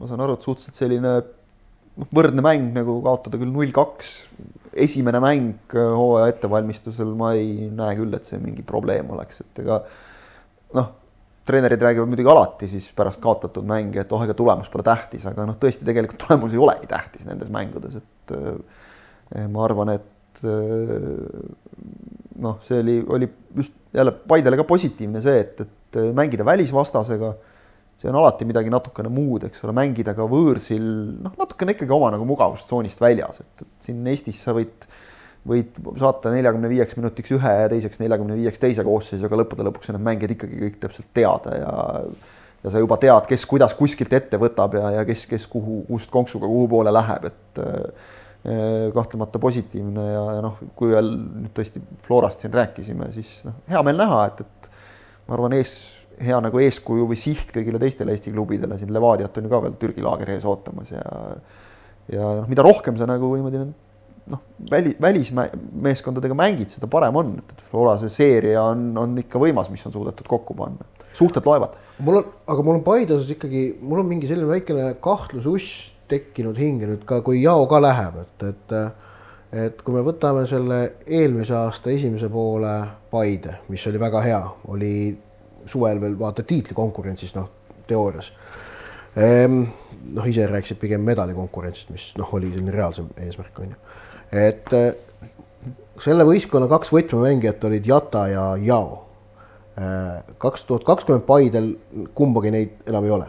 ma 0.00 0.08
saan 0.08 0.24
aru, 0.24 0.38
et 0.38 0.48
suhteliselt 0.48 0.80
selline 0.80 1.14
noh, 1.20 2.08
võrdne 2.16 2.44
mäng 2.44 2.72
nagu 2.76 2.96
kaotada 3.04 3.40
küll 3.40 3.52
null 3.52 3.74
kaks. 3.76 4.16
esimene 4.86 5.20
mäng 5.22 5.76
äh, 5.76 5.92
hooaja 6.00 6.32
ettevalmistusel 6.32 7.12
ma 7.18 7.34
ei 7.36 7.68
näe 7.68 8.00
küll, 8.00 8.16
et 8.16 8.24
see 8.28 8.40
mingi 8.42 8.64
probleem 8.66 9.12
oleks, 9.14 9.44
et 9.44 9.64
ega 9.66 9.82
noh 10.74 10.92
treenerid 11.44 11.82
räägivad 11.82 12.08
muidugi 12.08 12.30
alati 12.32 12.68
siis 12.70 12.86
pärast 12.96 13.20
kaotatud 13.22 13.66
mänge, 13.68 14.00
et 14.00 14.12
oh, 14.12 14.22
ega 14.24 14.36
tulemus 14.36 14.70
pole 14.72 14.86
tähtis, 14.86 15.26
aga 15.28 15.44
noh, 15.48 15.58
tõesti 15.60 15.86
tegelikult 15.86 16.22
tulemus 16.24 16.56
ei 16.56 16.62
olegi 16.62 16.88
tähtis 16.90 17.28
nendes 17.28 17.52
mängudes, 17.52 18.00
et 18.00 18.34
Eh, 19.32 19.46
ma 19.48 19.64
arvan, 19.64 19.94
et 19.94 20.44
eh, 20.44 20.92
noh, 22.44 22.60
see 22.66 22.78
oli, 22.82 22.98
oli 23.16 23.28
just 23.56 23.72
jälle 23.94 24.12
Paidele 24.28 24.58
ka 24.60 24.66
positiivne 24.68 25.22
see, 25.24 25.40
et, 25.40 25.62
et 25.64 25.98
eh, 25.98 26.10
mängida 26.14 26.44
välisvastasega, 26.46 27.32
see 27.98 28.10
on 28.12 28.18
alati 28.20 28.46
midagi 28.46 28.72
natukene 28.72 29.08
muud, 29.12 29.46
eks 29.48 29.64
ole, 29.64 29.74
mängida 29.78 30.14
ka 30.14 30.26
võõrsil, 30.28 30.84
noh, 31.24 31.34
natukene 31.40 31.74
ikkagi 31.74 31.96
oma 31.96 32.12
nagu 32.14 32.26
mugavustsoonist 32.28 33.00
väljas, 33.00 33.40
et, 33.42 33.64
et 33.64 33.88
siin 33.88 34.04
Eestis 34.12 34.42
sa 34.44 34.54
võid, 34.56 34.86
võid 35.48 35.76
saata 36.00 36.32
neljakümne 36.32 36.70
viieks 36.72 36.96
minutiks 36.96 37.34
ühe 37.36 37.52
ja 37.60 37.68
teiseks 37.72 38.00
neljakümne 38.00 38.38
viieks 38.38 38.62
teise 38.62 38.84
koosseisu, 38.86 39.26
aga 39.28 39.42
lõppude 39.42 39.66
lõpuks 39.68 39.90
on 39.90 39.98
need 39.98 40.08
mängijad 40.08 40.34
ikkagi 40.36 40.62
kõik 40.62 40.80
täpselt 40.86 41.12
teada 41.16 41.58
ja 41.60 41.76
ja 42.64 42.72
sa 42.72 42.80
juba 42.80 42.96
tead, 42.96 43.26
kes 43.28 43.42
kuidas 43.44 43.74
kuskilt 43.76 44.12
ette 44.16 44.38
võtab 44.40 44.78
ja, 44.78 44.90
ja 44.98 45.04
kes, 45.04 45.26
kes 45.28 45.44
kuhu, 45.52 45.82
kust 45.84 46.08
konksuga 46.10 46.48
kuhu 46.48 46.68
poole 46.72 46.92
läheb, 46.96 47.26
et 47.28 47.64
Äh, 48.44 48.92
kahtlemata 48.92 49.38
positiivne 49.40 50.02
ja, 50.04 50.22
ja 50.36 50.40
noh, 50.44 50.58
kui 50.76 50.90
veel 50.92 51.06
nüüd 51.16 51.52
tõesti 51.56 51.80
Florast 52.04 52.42
siin 52.44 52.52
rääkisime, 52.52 53.06
siis 53.14 53.38
noh, 53.46 53.54
hea 53.72 53.80
meel 53.86 53.96
näha, 53.96 54.18
et, 54.28 54.42
et 54.44 54.66
ma 55.24 55.38
arvan, 55.38 55.54
ees, 55.56 55.72
hea 56.20 56.42
nagu 56.44 56.60
eeskuju 56.60 57.06
või 57.08 57.16
siht 57.16 57.54
kõigile 57.54 57.80
teistele 57.80 58.12
Eesti 58.12 58.34
klubidele, 58.34 58.76
siin 58.76 58.92
Levadiat 58.92 59.40
on 59.40 59.48
ju 59.48 59.52
ka 59.54 59.62
veel 59.64 59.78
Türgi 59.80 60.04
laager 60.04 60.34
ees 60.34 60.44
ootamas 60.44 60.92
ja 60.92 61.06
ja 62.12 62.34
noh, 62.42 62.44
mida 62.50 62.66
rohkem 62.68 63.00
sa 63.00 63.08
nagu 63.08 63.32
niimoodi 63.32 63.62
noh, 64.32 64.42
väli, 64.70 64.94
välismeeskondadega 65.00 66.36
mängid, 66.38 66.72
seda 66.72 66.88
parem 66.90 67.16
on, 67.20 67.32
et, 67.40 67.54
et 67.56 67.64
Flora 67.70 67.96
see 68.00 68.12
seeria 68.12 68.62
on, 68.70 68.92
on 69.00 69.16
ikka 69.20 69.40
võimas, 69.42 69.70
mis 69.72 69.84
on 69.88 69.94
suudetud 69.94 70.28
kokku 70.30 70.56
panna. 70.58 70.86
suhted 71.14 71.46
loevad. 71.46 71.76
mul 71.98 72.20
on, 72.22 72.30
aga 72.50 72.66
mul 72.66 72.80
on 72.80 72.84
Paide 72.86 73.18
osas 73.18 73.30
ikkagi, 73.36 73.66
mul 73.80 74.02
on 74.02 74.10
mingi 74.10 74.30
selline 74.30 74.50
väikene 74.50 74.94
kahtlususs 75.04 75.92
tekkinud 76.08 76.58
hinge 76.60 76.88
nüüd 76.88 77.04
ka, 77.08 77.20
kui 77.24 77.42
Jao 77.42 77.66
ka 77.70 77.80
läheb, 77.82 78.22
et, 78.24 78.46
et 78.50 78.78
et 79.54 79.82
kui 79.86 79.94
me 79.94 80.02
võtame 80.02 80.48
selle 80.50 80.78
eelmise 81.06 81.54
aasta 81.54 81.92
esimese 81.92 82.26
poole 82.32 82.72
Paide, 83.10 83.60
mis 83.70 83.84
oli 83.86 84.00
väga 84.02 84.22
hea, 84.24 84.40
oli 84.74 84.94
suvel 85.70 86.00
veel 86.02 86.16
vaata 86.18 86.42
tiitlikonkurentsis, 86.42 87.34
noh, 87.36 87.50
teoorias 87.86 88.32
ehm,. 89.16 89.62
noh, 90.14 90.26
ise 90.28 90.46
rääkisid 90.50 90.80
pigem 90.80 91.04
medalikonkurentsist, 91.06 91.92
mis 91.94 92.10
noh, 92.18 92.32
oli 92.36 92.50
selline 92.52 92.74
reaalsem 92.74 93.06
eesmärk, 93.24 93.60
on 93.62 93.70
ju. 93.72 93.78
Et 94.32 94.70
selle 96.02 96.26
võistkonna 96.26 96.68
kaks 96.70 96.90
võtmemängijat 96.92 97.64
olid 97.64 97.86
Jata 97.86 98.26
ja 98.28 98.44
Jao. 98.60 99.00
Ehm, 99.74 100.34
kaks 100.38 100.64
tuhat 100.68 100.84
kakskümmend 100.86 101.26
Paidel 101.26 101.72
kumbagi 102.14 102.52
neid 102.54 102.76
enam 102.86 103.04
ei 103.08 103.10
ole 103.10 103.26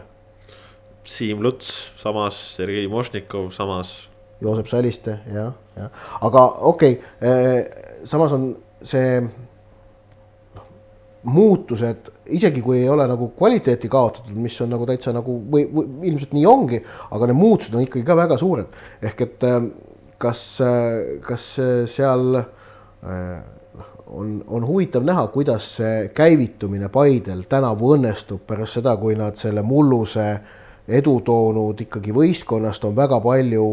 Siim 1.06 1.42
Luts 1.42 1.70
samas, 2.00 2.36
Sergei 2.56 2.86
Mošnikov 2.90 3.50
samas. 3.54 4.08
Joosep 4.42 4.68
Saliste 4.68 5.20
jah, 5.32 5.54
jah, 5.78 5.92
aga 6.26 6.42
okei 6.68 6.98
okay,, 6.98 7.28
eh, 7.30 8.02
samas 8.04 8.34
on 8.36 8.50
see 8.84 9.22
noh, 9.22 10.66
muutused, 11.32 12.10
isegi 12.36 12.60
kui 12.60 12.82
ei 12.82 12.90
ole 12.92 13.06
nagu 13.08 13.30
kvaliteeti 13.38 13.88
kaotatud, 13.88 14.34
mis 14.36 14.58
on 14.60 14.74
nagu 14.74 14.84
täitsa 14.88 15.14
nagu 15.16 15.38
või, 15.54 15.64
või 15.72 16.10
ilmselt 16.10 16.36
nii 16.36 16.44
ongi, 16.50 16.82
aga 17.16 17.30
need 17.30 17.40
muutused 17.40 17.78
on 17.78 17.86
ikkagi 17.86 18.04
ka 18.04 18.18
väga 18.18 18.36
suured. 18.42 18.76
ehk 19.00 19.24
et 19.24 19.48
kas, 20.18 20.42
kas 21.26 21.44
seal 21.92 22.42
on, 24.06 24.44
on 24.46 24.66
huvitav 24.66 25.04
näha, 25.04 25.26
kuidas 25.26 25.68
see 25.76 26.08
käivitumine 26.14 26.88
Paidel 26.92 27.44
tänavu 27.48 27.94
õnnestub 27.96 28.46
pärast 28.46 28.78
seda, 28.78 28.96
kui 29.00 29.16
nad 29.18 29.38
selle 29.40 29.62
mulluse 29.66 30.26
edu 30.86 31.18
toonud 31.26 31.80
ikkagi 31.86 32.14
võistkonnast 32.14 32.84
on 32.86 32.94
väga 32.96 33.18
palju, 33.22 33.64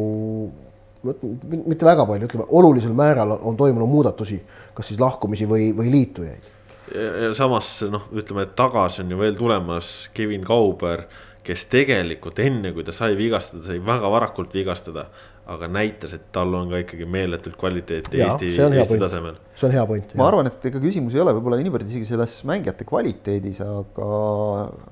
mitte 1.03 1.85
väga 1.85 2.07
palju, 2.09 2.29
ütleme 2.29 2.47
olulisel 2.49 2.95
määral 2.97 3.35
on, 3.37 3.57
toimunud 3.57 3.89
muudatusi, 3.89 4.39
kas 4.73 4.89
siis 4.89 5.01
lahkumisi 5.01 5.47
või, 5.49 5.69
või 5.77 5.91
liitujaid. 5.93 6.49
ja 6.93 7.33
samas 7.37 7.75
noh, 7.91 8.09
ütleme, 8.13 8.47
et 8.47 8.55
tagasi 8.57 9.03
on 9.03 9.13
ju 9.13 9.19
veel 9.19 9.37
tulemas 9.37 9.93
Kevin 10.13 10.43
Kauber, 10.47 11.05
kes 11.43 11.67
tegelikult 11.69 12.39
enne, 12.39 12.71
kui 12.73 12.85
ta 12.87 12.95
sai 12.95 13.17
vigastada, 13.19 13.65
sai 13.67 13.81
väga 13.83 14.09
varakult 14.09 14.53
vigastada 14.55 15.09
aga 15.43 15.67
näitas, 15.67 16.13
et 16.15 16.29
tal 16.35 16.53
on 16.55 16.69
ka 16.71 16.79
ikkagi 16.79 17.05
meeletult 17.09 17.57
kvaliteeti 17.59 18.21
ja, 18.21 18.29
Eesti, 18.31 18.53
Eesti 18.63 18.99
tasemel. 19.01 19.35
see 19.59 19.67
on 19.67 19.73
hea 19.75 19.83
point. 19.89 20.13
ma 20.19 20.27
arvan, 20.29 20.47
et 20.47 20.67
ega 20.69 20.79
küsimus 20.83 21.17
ei 21.17 21.23
ole 21.23 21.33
võib-olla 21.35 21.59
niivõrd 21.59 21.89
isegi 21.89 22.07
selles 22.07 22.37
mängijate 22.47 22.87
kvaliteedis, 22.87 23.59
aga, 23.65 24.07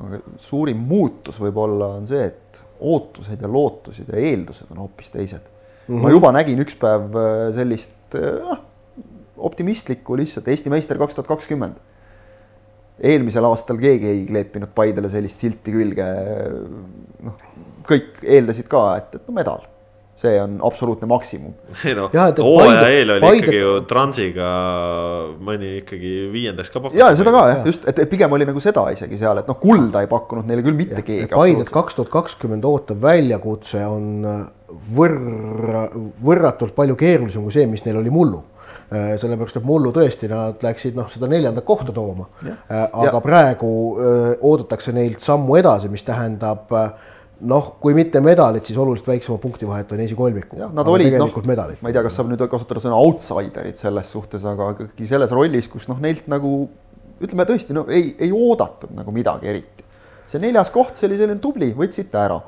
aga 0.05 0.19
suurim 0.43 0.81
muutus 0.89 1.39
võib-olla 1.39 1.93
on 2.01 2.09
see, 2.09 2.25
et 2.27 2.59
ootused 2.81 3.39
ja 3.39 3.51
lootused 3.51 4.11
ja 4.11 4.19
eeldused 4.19 4.73
on 4.73 4.83
hoopis 4.83 5.13
teised 5.13 5.39
mm. 5.39 5.87
-hmm. 5.87 6.03
ma 6.03 6.11
juba 6.11 6.33
nägin 6.35 6.59
üks 6.65 6.75
päev 6.81 7.15
äh, 7.15 7.47
sellist 7.55 8.19
äh, 8.19 8.43
noh, 8.43 8.67
optimistlikku 9.37 10.19
lihtsalt 10.19 10.51
Eesti 10.51 10.73
meister 10.73 10.99
kaks 10.99 11.15
tuhat 11.15 11.31
kakskümmend 11.31 11.79
eelmisel 13.01 13.47
aastal 13.47 13.79
keegi 13.81 14.09
ei 14.11 14.25
kleepinud 14.27 14.75
Paidele 14.75 15.09
sellist 15.09 15.39
silti 15.41 15.73
külge. 15.73 16.05
noh, 17.23 17.39
kõik 17.87 18.19
eeldasid 18.21 18.67
ka, 18.69 18.83
et, 18.99 19.15
et 19.15 19.29
no 19.29 19.39
medal 19.39 19.70
see 20.21 20.41
on 20.41 20.59
absoluutne 20.63 21.07
maksimum. 21.09 21.53
ei 21.87 21.95
noh, 21.97 22.11
hooaja 22.13 22.85
eel 22.93 23.15
oli 23.15 23.23
Paidet... 23.23 23.41
ikkagi 23.41 23.61
ju 23.61 23.73
Transiga 23.89 24.51
mõni 25.41 25.73
ikkagi 25.79 26.13
viiendaks 26.33 26.69
ka 26.69 26.83
pakkunud. 26.83 26.99
ja 26.99 27.09
seda 27.17 27.33
ka 27.33 27.43
jah, 27.49 27.65
just, 27.71 27.87
et, 27.89 28.03
pigem 28.11 28.37
oli 28.37 28.47
nagu 28.49 28.61
seda 28.63 28.85
isegi 28.93 29.19
seal, 29.21 29.41
et 29.41 29.49
noh, 29.49 29.57
kulda 29.61 30.03
ei 30.05 30.09
pakkunud 30.11 30.49
neile 30.49 30.65
küll 30.65 30.77
mitte 30.77 30.99
ja, 30.99 31.07
keegi. 31.07 31.31
Paidet 31.33 31.73
kaks 31.73 31.97
tuhat 31.97 32.13
kakskümmend 32.13 32.65
ootav 32.67 33.01
väljakutse 33.01 33.83
on 33.89 34.07
äh, 34.27 34.39
võrra, 34.97 35.85
võrratult 36.23 36.75
palju 36.77 36.97
keerulisem 36.99 37.45
kui 37.45 37.55
see, 37.55 37.67
mis 37.69 37.85
neil 37.87 37.97
oli 38.03 38.13
mullu 38.13 38.43
äh, 38.93 39.15
sellepärast, 39.21 39.57
et 39.57 39.67
mullu 39.67 39.93
tõesti 39.95 40.29
nad 40.31 40.61
läksid 40.63 40.99
noh, 40.99 41.09
seda 41.11 41.29
neljandat 41.31 41.65
kohta 41.67 41.95
tooma. 41.95 42.29
Äh, 42.45 42.59
aga 42.77 43.17
ja. 43.17 43.23
praegu 43.23 43.71
öö, 43.97 44.35
oodatakse 44.37 44.93
neilt 44.95 45.25
sammu 45.25 45.57
edasi, 45.59 45.89
mis 45.89 46.05
tähendab 46.05 46.69
noh, 47.47 47.73
kui 47.81 47.95
mitte 47.97 48.21
medalid, 48.23 48.65
siis 48.67 48.77
oluliselt 48.81 49.09
väiksema 49.09 49.37
punktivahet 49.41 49.91
on 49.95 50.03
esikolmiku. 50.05 50.59
jah, 50.61 50.71
nad 50.75 50.87
olid 50.87 51.17
noh, 51.17 51.33
ma 51.81 51.91
ei 51.91 51.97
tea, 51.97 52.05
kas 52.05 52.17
saab 52.19 52.31
nüüd 52.31 52.43
kasutada 52.51 52.83
sõna 52.83 52.99
outsider'id 53.01 53.79
selles 53.79 54.13
suhtes, 54.13 54.45
aga 54.47 54.71
ikkagi 54.75 55.09
selles 55.09 55.33
rollis, 55.35 55.69
kus 55.71 55.89
noh, 55.91 55.99
neilt 56.03 56.29
nagu 56.31 56.53
ütleme 57.21 57.45
tõesti, 57.49 57.75
no 57.77 57.85
ei, 57.89 58.13
ei 58.21 58.31
oodatud 58.33 58.93
nagu 58.97 59.13
midagi 59.15 59.49
eriti. 59.51 59.85
see 60.29 60.41
neljas 60.41 60.71
koht, 60.73 60.95
see 60.95 61.09
oli 61.09 61.19
selline 61.19 61.41
tubli, 61.43 61.71
võtsite 61.77 62.17
ära. 62.21 62.39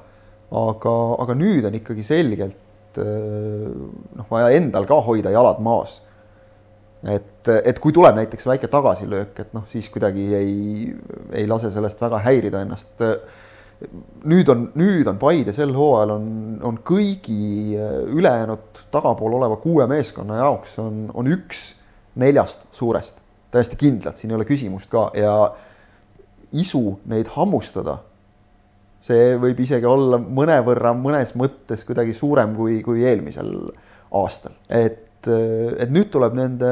aga, 0.54 0.96
aga 1.24 1.36
nüüd 1.38 1.66
on 1.66 1.78
ikkagi 1.80 2.06
selgelt 2.06 3.00
noh, 3.00 4.26
vaja 4.30 4.52
endal 4.54 4.86
ka 4.86 5.00
hoida 5.02 5.32
jalad 5.34 5.62
maas 5.66 6.02
et, 7.04 7.50
et 7.52 7.80
kui 7.84 7.94
tuleb 7.96 8.16
näiteks 8.18 8.46
väike 8.48 8.70
tagasilöök, 8.72 9.40
et 9.44 9.56
noh, 9.56 9.66
siis 9.72 9.90
kuidagi 9.92 10.28
ei, 10.38 10.54
ei 11.36 11.48
lase 11.50 11.72
sellest 11.74 12.02
väga 12.02 12.22
häirida 12.24 12.64
ennast. 12.64 12.94
Nüüd 14.30 14.50
on, 14.52 14.68
nüüd 14.80 15.08
on 15.10 15.20
Paide 15.22 15.54
sel 15.56 15.74
hooajal 15.76 16.14
on, 16.16 16.26
on 16.64 16.80
kõigi 16.86 17.76
ülejäänud 18.14 18.84
tagapool 18.94 19.38
oleva 19.40 19.58
kuue 19.62 19.88
meeskonna 19.92 20.40
jaoks 20.40 20.78
on, 20.84 21.06
on 21.14 21.30
üks 21.34 21.74
neljast 22.20 22.68
suurest, 22.76 23.18
täiesti 23.52 23.80
kindlalt, 23.80 24.20
siin 24.20 24.32
ei 24.34 24.38
ole 24.38 24.48
küsimust 24.48 24.92
ka. 24.92 25.08
Ja 25.18 25.34
isu 26.54 27.00
neid 27.10 27.32
hammustada, 27.34 27.98
see 29.04 29.34
võib 29.42 29.60
isegi 29.66 29.90
olla 29.90 30.20
mõnevõrra 30.22 30.94
mõnes 30.96 31.34
mõttes 31.40 31.82
kuidagi 31.88 32.14
suurem 32.16 32.54
kui, 32.56 32.82
kui 32.86 33.04
eelmisel 33.10 33.56
aastal, 34.14 34.54
et 34.70 35.10
et, 35.24 35.84
et 35.84 35.94
nüüd 35.94 36.12
tuleb 36.12 36.36
nende 36.38 36.70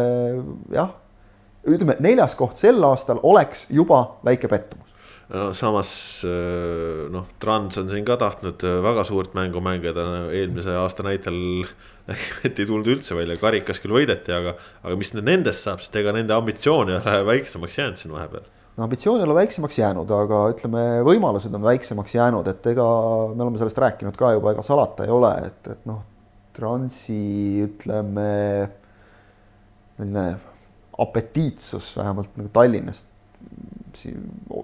jah, 0.73 0.93
ütleme, 1.67 1.97
neljas 2.03 2.35
koht 2.39 2.59
sel 2.59 2.81
aastal 2.87 3.21
oleks 3.23 3.67
juba 3.69 4.17
väike 4.25 4.49
pettumus 4.51 4.90
no 5.31 5.51
samas 5.55 5.91
noh, 7.11 7.29
Trans 7.39 7.79
on 7.79 7.89
siin 7.91 8.05
ka 8.07 8.17
tahtnud 8.19 8.63
väga 8.83 9.05
suurt 9.07 9.35
mängu 9.37 9.63
mängida, 9.63 10.05
eelmise 10.35 10.75
aasta 10.75 11.05
näitel 11.07 11.39
et 12.09 12.57
ei 12.59 12.65
tulnud 12.65 12.87
üldse 12.89 13.15
välja, 13.17 13.37
karikas 13.39 13.81
küll 13.81 13.93
võideti, 13.95 14.33
aga, 14.35 14.55
aga 14.83 14.97
mis 14.99 15.13
nendest 15.17 15.65
saab, 15.65 15.83
sest 15.83 15.95
ega 16.01 16.13
nende 16.15 16.35
ambitsioon 16.35 16.91
ei 16.91 16.97
ole 16.97 17.15
väiksemaks 17.29 17.77
jäänud 17.77 18.01
siin 18.01 18.15
vahepeal. 18.15 18.47
no 18.77 18.85
ambitsioon 18.87 19.21
ei 19.21 19.27
ole 19.27 19.37
väiksemaks 19.41 19.79
jäänud, 19.81 20.13
aga 20.17 20.43
ütleme, 20.53 20.85
võimalused 21.07 21.57
on 21.57 21.67
väiksemaks 21.67 22.15
jäänud, 22.17 22.49
et 22.51 22.71
ega 22.73 22.87
me 23.35 23.45
oleme 23.45 23.61
sellest 23.61 23.81
rääkinud 23.85 24.17
ka 24.19 24.33
juba, 24.37 24.55
ega 24.55 24.65
salata 24.65 25.07
ei 25.07 25.13
ole, 25.13 25.33
et, 25.51 25.75
et 25.75 25.85
noh, 25.89 26.07
Transi 26.51 27.61
ütleme, 27.63 28.31
selline 29.95 30.25
apetiitsus 30.99 31.93
vähemalt 31.95 32.33
nagu 32.35 32.51
Tallinnast 32.53 33.05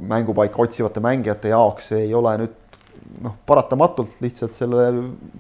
mängupaika 0.08 0.62
otsivate 0.64 1.04
mängijate 1.04 1.52
jaoks 1.52 1.92
ei 1.98 2.14
ole 2.16 2.34
nüüd 2.44 2.56
noh, 3.24 3.36
paratamatult 3.46 4.20
lihtsalt 4.24 4.56
selle 4.58 4.88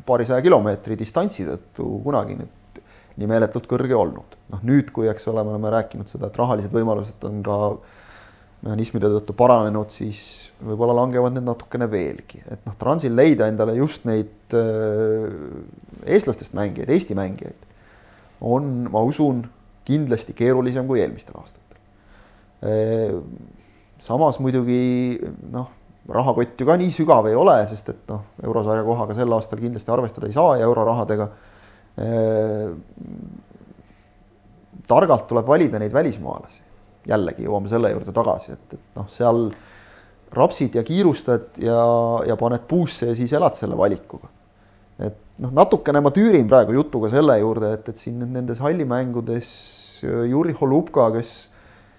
paarisaja 0.07 0.43
kilomeetri 0.45 0.97
distantsi 0.99 1.45
tõttu 1.47 1.87
kunagi 2.05 2.37
nüüd 2.39 2.81
nii 3.17 3.29
meeletult 3.29 3.67
kõrge 3.69 3.95
olnud. 3.97 4.35
noh, 4.53 4.63
nüüd, 4.63 4.91
kui 4.95 5.09
eks 5.11 5.27
ole, 5.27 5.43
me 5.43 5.55
oleme 5.55 5.71
rääkinud 5.73 6.07
seda, 6.11 6.29
et 6.29 6.37
rahalised 6.39 6.71
võimalused 6.71 7.23
on 7.27 7.41
ka 7.43 7.57
mehhanismide 8.63 9.09
tõttu 9.11 9.35
paranenud, 9.37 9.91
siis 9.93 10.21
võib-olla 10.63 10.95
langevad 11.01 11.35
need 11.35 11.45
natukene 11.45 11.89
veelgi, 11.91 12.41
et 12.47 12.63
noh, 12.65 12.77
Transil 12.79 13.13
leida 13.17 13.49
endale 13.51 13.75
just 13.77 14.07
neid 14.07 14.55
äh, 14.55 15.27
eestlastest 16.07 16.55
mängijaid, 16.57 16.89
Eesti 16.93 17.17
mängijaid, 17.17 17.67
on, 18.41 18.87
ma 18.93 19.03
usun, 19.05 19.45
kindlasti 19.87 20.35
keerulisem 20.37 20.87
kui 20.87 21.01
eelmistel 21.03 21.37
aastatel. 21.39 21.66
Samas 24.01 24.39
muidugi 24.41 25.17
noh, 25.53 25.67
rahakott 26.09 26.61
ju 26.61 26.65
ka 26.65 26.77
nii 26.79 26.93
sügav 26.93 27.27
ei 27.29 27.35
ole, 27.37 27.57
sest 27.69 27.91
et 27.93 27.99
noh, 28.09 28.23
eurosarja 28.43 28.85
kohaga 28.87 29.17
sel 29.17 29.35
aastal 29.35 29.61
kindlasti 29.61 29.93
arvestada 29.93 30.29
ei 30.29 30.37
saa 30.37 30.55
ja 30.57 30.69
eurorahadega 30.69 31.27
targalt 34.87 35.27
tuleb 35.29 35.49
valida 35.49 35.81
neid 35.81 35.93
välismaalasi 35.93 36.61
jällegi 37.07 37.47
jõuame 37.47 37.71
selle 37.71 37.91
juurde 37.93 38.13
tagasi, 38.15 38.55
et, 38.55 38.77
et 38.77 38.97
noh, 38.97 39.07
seal 39.11 39.47
rapsid 40.37 40.75
ja 40.75 40.83
kiirustad 40.87 41.59
ja, 41.63 41.79
ja 42.27 42.35
paned 42.39 42.65
puusse 42.67 43.11
ja 43.11 43.15
siis 43.15 43.33
elad 43.37 43.55
selle 43.59 43.77
valikuga. 43.79 44.29
et 44.99 45.17
noh, 45.43 45.53
natukene 45.55 46.01
ma 46.03 46.11
tüürin 46.13 46.49
praegu 46.49 46.75
jutuga 46.75 47.11
selle 47.13 47.37
juurde, 47.39 47.71
et, 47.77 47.89
et 47.89 48.01
siin 48.01 48.19
nendes 48.25 48.59
hallimängudes 48.63 49.51
Juri 50.03 50.53
Holubka, 50.59 51.09
kes 51.15 51.47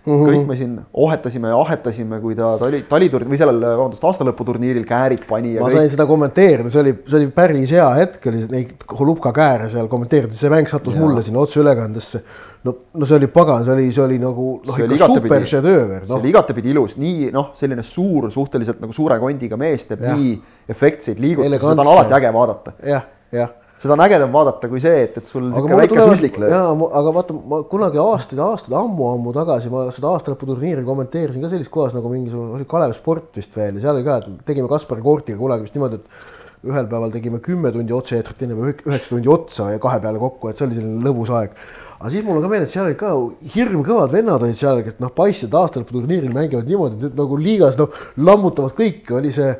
Mm 0.09 0.15
-hmm. 0.17 0.33
kõik 0.33 0.47
me 0.49 0.57
siin 0.57 0.75
ohetasime 1.05 1.49
ja 1.53 1.61
ahetasime, 1.61 2.21
kui 2.21 2.35
ta 2.35 2.55
tali, 2.59 2.83
taliturniir 2.89 3.33
või 3.35 3.41
sellel, 3.41 3.61
vabandust, 3.61 4.05
aastalõputurniiril 4.11 4.87
käärid 4.89 5.27
pani. 5.29 5.55
ma 5.59 5.69
kõik... 5.69 5.77
sain 5.77 5.91
seda 5.93 6.07
kommenteerida, 6.09 6.71
see 6.71 6.81
oli, 6.81 6.95
see 7.07 7.19
oli 7.21 7.31
päris 7.35 7.75
hea 7.77 7.89
hetk 8.01 8.27
oli 8.31 8.45
neid 8.49 8.89
Holubka 8.99 9.33
kääre 9.37 9.69
seal 9.71 9.91
kommenteerida, 9.93 10.33
see 10.35 10.51
mäng 10.53 10.71
sattus 10.71 10.95
ja. 10.95 11.01
mulle 11.01 11.23
sinna 11.23 11.45
otseülekandesse 11.45 12.23
no, 12.65 12.75
no 12.95 13.07
see 13.07 13.21
oli 13.21 13.31
pagan, 13.33 13.65
see 13.67 13.77
oli, 13.77 13.93
see 13.93 14.05
oli 14.05 14.19
nagu 14.23 14.49
noh, 14.67 14.83
ikka 14.89 15.13
super 15.13 15.47
šedööver 15.53 16.03
no.. 16.03 16.09
see 16.09 16.19
oli 16.23 16.33
igatepidi 16.33 16.75
ilus, 16.75 16.97
nii 16.99 17.31
noh, 17.35 17.53
selline 17.61 17.85
suur, 17.87 18.31
suhteliselt 18.35 18.81
nagu 18.81 18.97
suure 18.97 19.21
kondiga 19.23 19.61
mees 19.61 19.87
teeb 19.89 20.03
ja. 20.09 20.17
nii 20.17 20.35
efektseid 20.69 21.21
liigutusi, 21.23 21.61
seda 21.63 21.85
on 21.85 21.95
alati 21.95 22.19
äge 22.19 22.35
vaadata 22.35 22.77
ja,. 22.83 22.89
jah, 22.99 23.09
jah 23.43 23.57
seda 23.83 23.95
on 23.95 24.03
ägedam 24.05 24.33
vaadata 24.35 24.71
kui 24.71 24.81
see, 24.83 25.05
et, 25.07 25.19
et 25.21 25.29
sul 25.29 25.51
sihuke 25.53 25.79
väike 25.79 26.01
suslik 26.03 26.39
lööb. 26.41 26.55
jaa, 26.55 26.73
aga 27.01 27.13
vaata, 27.19 27.37
ma 27.53 27.61
kunagi 27.71 28.01
aastaid, 28.03 28.41
aastaid 28.43 28.75
ammu-ammu 28.79 29.35
tagasi 29.37 29.73
ma 29.73 29.87
seda 29.95 30.13
aastalõputurniiri 30.17 30.87
kommenteerisin 30.87 31.45
ka 31.45 31.53
sellises 31.53 31.73
kohas 31.73 31.95
nagu 31.97 32.11
mingisugune, 32.13 32.57
oli 32.59 32.67
Kalev 32.69 32.97
Sport 32.99 33.39
vist 33.39 33.55
veel 33.59 33.79
ja 33.79 33.87
seal 33.87 34.01
oli 34.01 34.09
ka, 34.09 34.21
et 34.23 34.45
tegime 34.51 34.71
Kaspar 34.71 35.03
Koortiga 35.05 35.39
kunagi 35.41 35.69
vist 35.69 35.79
niimoodi, 35.79 36.01
et 36.03 36.69
ühel 36.69 36.89
päeval 36.91 37.15
tegime 37.15 37.39
kümme 37.43 37.71
tundi 37.75 37.95
otse-eetrit, 37.95 38.41
teine 38.41 38.59
päev 38.59 38.89
üheksa 38.91 39.15
tundi 39.15 39.31
otsa 39.31 39.71
ja 39.77 39.83
kahe 39.83 40.01
peale 40.03 40.19
kokku, 40.23 40.51
et 40.51 40.59
see 40.59 40.67
oli 40.67 40.81
selline 40.81 41.05
lõbus 41.07 41.31
aeg 41.39 41.55
aga 41.99 42.13
siis 42.15 42.25
mul 42.27 42.39
on 42.39 42.45
ka 42.45 42.51
meeles, 42.53 42.71
seal 42.71 42.87
olid 42.87 42.99
ka 42.99 43.15
hirmkõvad 43.55 44.13
vennad 44.15 44.43
olid 44.47 44.59
seal, 44.59 44.83
kes 44.87 45.01
noh, 45.03 45.11
paistsid 45.15 45.55
aastalõputurniiril 45.59 46.35
mängivad 46.35 46.69
niimoodi, 46.71 46.99
et 46.99 47.07
nüüd 47.07 47.19
nagu 47.19 47.39
liigas 47.43 47.79
noh, 47.79 47.95
lammutavad 48.23 48.77
kõike, 48.79 49.17
oli 49.19 49.33
see, 49.35 49.51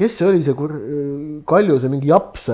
kes 0.00 0.16
see 0.16 0.28
oli, 0.30 0.40
see 0.46 0.56
Kaljuse 1.48 1.92
mingi 1.92 2.08
japs, 2.08 2.48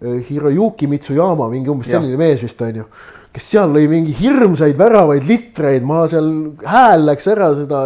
Hiroyuki 0.00 0.88
Mitsuyama, 0.90 1.50
mingi 1.52 1.72
umbes 1.72 1.92
selline 1.92 2.18
mees 2.20 2.42
vist 2.44 2.60
on 2.62 2.82
ju 2.82 2.88
kes 3.36 3.50
seal 3.52 3.68
lõi 3.68 3.84
mingi 3.90 4.14
hirmsaid 4.16 4.78
väravaid 4.80 5.26
litreid, 5.28 5.84
ma 5.84 6.06
seal 6.08 6.28
hääl 6.64 7.02
läks 7.04 7.26
ära 7.28 7.50
seda 7.58 7.82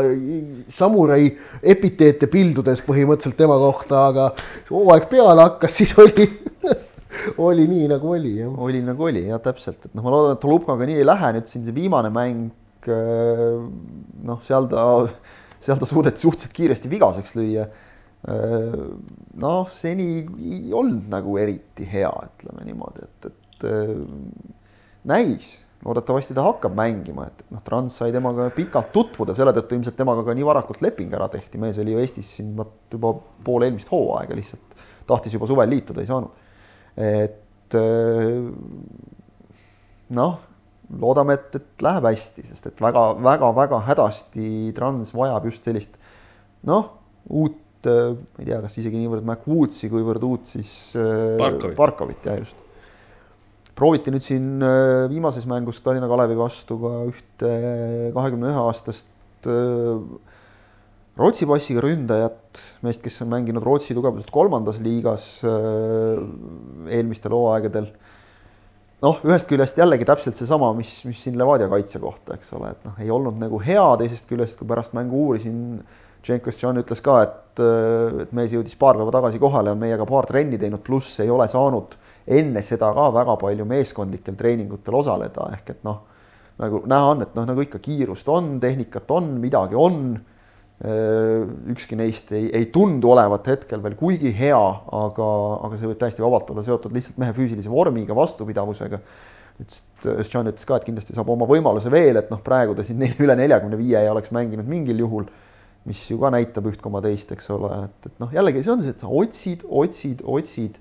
samurai 0.77 1.25
epiteete 1.73 2.29
pildudes 2.31 2.85
põhimõtteliselt 2.87 3.39
tema 3.39 3.57
kohta, 3.59 4.05
aga 4.13 4.29
hooaeg 4.71 5.09
peale 5.11 5.43
hakkas, 5.43 5.75
siis 5.81 5.97
oli 5.99 6.29
oli 7.43 7.67
nii 7.67 7.89
nagu 7.91 8.13
oli 8.15 8.37
jah. 8.39 8.55
oli 8.63 8.83
nagu 8.87 9.09
oli 9.09 9.25
jah, 9.27 9.43
täpselt, 9.43 9.83
et 9.85 9.95
noh, 9.95 10.05
ma 10.07 10.15
loodan, 10.15 10.37
et 10.37 10.43
Tolupkaga 10.45 10.87
nii 10.87 11.01
ei 11.01 11.07
lähe, 11.07 11.33
nüüd 11.37 11.51
siin 11.51 11.67
see 11.67 11.75
viimane 11.75 12.13
mäng. 12.15 12.49
Äh, 12.89 13.59
noh, 14.25 14.39
seal 14.47 14.71
ta, 14.71 14.85
seal 15.61 15.81
ta 15.81 15.89
suudeti 15.89 16.23
suhteliselt 16.23 16.55
kiiresti 16.57 16.91
vigaseks 16.93 17.35
lüüa. 17.37 17.67
Äh, 18.29 18.77
noh, 19.41 19.71
seni 19.73 20.09
ei 20.21 20.73
olnud 20.77 21.09
nagu 21.09 21.39
eriti 21.41 21.87
hea, 21.89 22.11
ütleme 22.11 22.67
niimoodi, 22.69 23.07
et, 23.07 23.31
et 23.31 23.67
äh, 23.71 23.99
näis. 25.09 25.59
Loodetavasti 25.81 26.35
ta 26.37 26.43
hakkab 26.45 26.75
mängima, 26.77 27.31
et 27.31 27.39
noh, 27.49 27.63
Trans 27.65 27.95
sai 27.97 28.13
temaga 28.13 28.51
pikalt 28.53 28.91
tutvuda, 28.93 29.33
selle 29.33 29.55
tõttu 29.57 29.79
ilmselt 29.79 29.97
temaga 29.97 30.27
ka 30.27 30.35
nii 30.37 30.45
varakult 30.45 30.83
leping 30.85 31.15
ära 31.17 31.31
tehti, 31.33 31.57
mees 31.63 31.79
oli 31.81 31.95
ju 31.95 32.03
Eestis 32.03 32.35
siin 32.37 32.51
vot 32.59 32.93
juba 32.93 33.15
pool 33.47 33.65
eelmist 33.65 33.89
hooaega 33.89 34.37
lihtsalt. 34.37 34.77
Tahtis 35.09 35.39
juba 35.39 35.49
suvel 35.49 35.73
liituda, 35.73 36.05
ei 36.05 36.11
saanud. 36.11 36.53
Et 37.01 37.79
äh, 37.81 38.45
noh, 40.21 40.37
loodame, 41.01 41.39
et, 41.41 41.57
et 41.57 41.87
läheb 41.89 42.11
hästi, 42.11 42.45
sest 42.51 42.69
et 42.69 42.85
väga-väga-väga 42.85 43.81
hädasti 43.89 44.53
Trans 44.77 45.17
vajab 45.17 45.49
just 45.49 45.65
sellist 45.65 45.97
noh, 46.69 46.93
uut, 47.33 47.57
ma 47.89 48.43
ei 48.43 48.49
tea, 48.49 48.59
kas 48.65 48.77
isegi 48.83 49.01
niivõrd 49.01 49.25
McWoodsi, 49.25 49.91
kuivõrd 49.93 50.27
uut 50.27 50.51
siis 50.53 50.75
äh, 50.99 51.37
Barkovit, 51.41 51.77
Barkovit, 51.79 52.27
jah 52.29 52.41
just. 52.43 52.67
prooviti 53.79 54.13
nüüd 54.13 54.27
siin 54.27 54.65
viimases 55.09 55.47
mängus 55.49 55.81
Tallinna 55.85 56.11
Kalevi 56.11 56.37
vastu 56.37 56.77
ka 56.83 56.97
ühte 57.09 57.55
kahekümne 58.17 58.51
ühe 58.51 58.67
aastast 58.67 59.09
Rootsi 61.21 61.45
passiga 61.45 61.83
ründajat, 61.85 62.61
meest, 62.85 63.03
kes 63.05 63.19
on 63.25 63.29
mänginud 63.35 63.65
Rootsi 63.67 63.93
tugevuselt 63.97 64.31
kolmandas 64.33 64.79
liigas 64.81 65.27
äh, 65.45 66.21
eelmistel 66.97 67.35
hooaegadel. 67.37 67.91
noh, 69.01 69.19
ühest 69.25 69.49
küljest 69.49 69.79
jällegi 69.81 70.07
täpselt 70.09 70.37
seesama, 70.37 70.71
mis, 70.77 70.93
mis 71.09 71.21
siin 71.25 71.37
Levadia 71.41 71.69
kaitse 71.73 72.01
kohta, 72.01 72.37
eks 72.37 72.53
ole, 72.57 72.73
et 72.73 72.87
noh, 72.89 72.97
ei 73.01 73.13
olnud 73.13 73.37
nagu 73.41 73.61
hea, 73.65 73.85
teisest 74.01 74.29
küljest, 74.29 74.59
kui 74.61 74.69
pärast 74.69 74.97
mängu 74.97 75.27
uurisin, 75.27 75.81
Jenkos-John 76.27 76.83
ütles 76.83 77.03
ka, 77.05 77.17
et, 77.25 77.63
äh, 77.63 78.23
et 78.25 78.33
mees 78.37 78.55
jõudis 78.55 78.77
paar 78.79 78.99
päeva 78.99 79.15
tagasi 79.15 79.41
kohale, 79.43 79.75
on 79.75 79.81
meiega 79.81 80.07
paar 80.09 80.29
trenni 80.29 80.59
teinud, 80.61 80.83
pluss 80.87 81.21
ei 81.25 81.31
ole 81.31 81.49
saanud 81.49 81.97
enne 82.31 82.63
seda 82.63 82.93
ka 82.95 83.09
väga 83.15 83.37
palju 83.41 83.67
meeskondlikel 83.67 84.37
treeningutel 84.39 84.99
osaleda, 85.01 85.51
ehk 85.57 85.77
et 85.77 85.87
noh, 85.87 86.03
nagu 86.61 86.83
näha 86.91 87.15
on, 87.15 87.25
et 87.25 87.39
noh, 87.39 87.49
nagu 87.49 87.65
ikka 87.65 87.81
kiirust 87.83 88.29
on, 88.29 88.59
tehnikat 88.63 89.11
on, 89.17 89.33
midagi 89.41 89.79
on 89.79 90.05
ükski 90.81 91.97
neist 91.99 92.31
ei, 92.33 92.47
ei 92.57 92.71
tundu 92.73 93.11
olevat 93.13 93.51
hetkel 93.53 93.83
veel 93.85 93.99
kuigi 94.01 94.31
hea, 94.33 94.61
aga, 94.97 95.27
aga 95.67 95.77
see 95.77 95.91
võib 95.91 95.99
täiesti 96.01 96.25
vabalt 96.25 96.49
olla 96.55 96.65
seotud 96.65 96.95
lihtsalt 96.97 97.19
mehe 97.21 97.35
füüsilise 97.37 97.69
vormiga, 97.69 98.17
vastupidavusega. 98.17 99.01
ütles, 99.61 99.83
et 100.07 100.31
Sean 100.31 100.49
ütles 100.49 100.65
ka, 100.65 100.79
et 100.81 100.87
kindlasti 100.89 101.13
saab 101.13 101.29
oma 101.35 101.45
võimaluse 101.49 101.93
veel, 101.93 102.17
et 102.17 102.31
noh, 102.33 102.41
praegu 102.41 102.73
ta 102.79 102.87
siin 102.87 103.05
üle 103.27 103.37
neljakümne 103.37 103.77
viie 103.77 104.01
ei 104.01 104.09
oleks 104.09 104.33
mänginud 104.33 104.69
mingil 104.69 105.05
juhul, 105.05 105.29
mis 105.89 106.03
ju 106.11 106.19
ka 106.21 106.31
näitab 106.35 106.69
üht 106.71 106.83
koma 106.85 107.01
teist, 107.05 107.33
eks 107.33 107.51
ole, 107.55 107.71
et, 107.87 108.11
et 108.11 108.21
noh, 108.21 108.31
jällegi 108.35 108.63
see 108.65 108.75
on 108.75 108.85
see, 108.85 108.93
et 108.93 109.01
sa 109.01 109.09
otsid, 109.09 109.65
otsid, 109.65 110.23
otsid. 110.29 110.77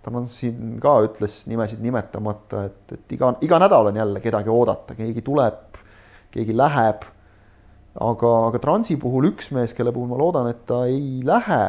ta 0.00 0.10
on 0.16 0.26
siin 0.32 0.78
ka 0.80 0.96
ütles 1.04 1.42
nimesid 1.50 1.82
nimetamata, 1.84 2.64
et, 2.70 2.96
et 2.96 3.16
iga, 3.16 3.34
iga 3.44 3.60
nädal 3.62 3.92
on 3.92 4.00
jälle 4.00 4.22
kedagi 4.24 4.50
oodata, 4.50 4.96
keegi 4.98 5.22
tuleb, 5.22 5.80
keegi 6.32 6.56
läheb 6.56 7.04
aga, 7.98 8.32
aga 8.50 8.60
Transi 8.62 8.96
puhul 9.00 9.30
üks 9.32 9.50
mees, 9.54 9.74
kelle 9.74 9.92
puhul 9.94 10.10
ma 10.10 10.18
loodan, 10.20 10.50
et 10.52 10.62
ta 10.68 10.84
ei 10.90 11.20
lähe, 11.26 11.64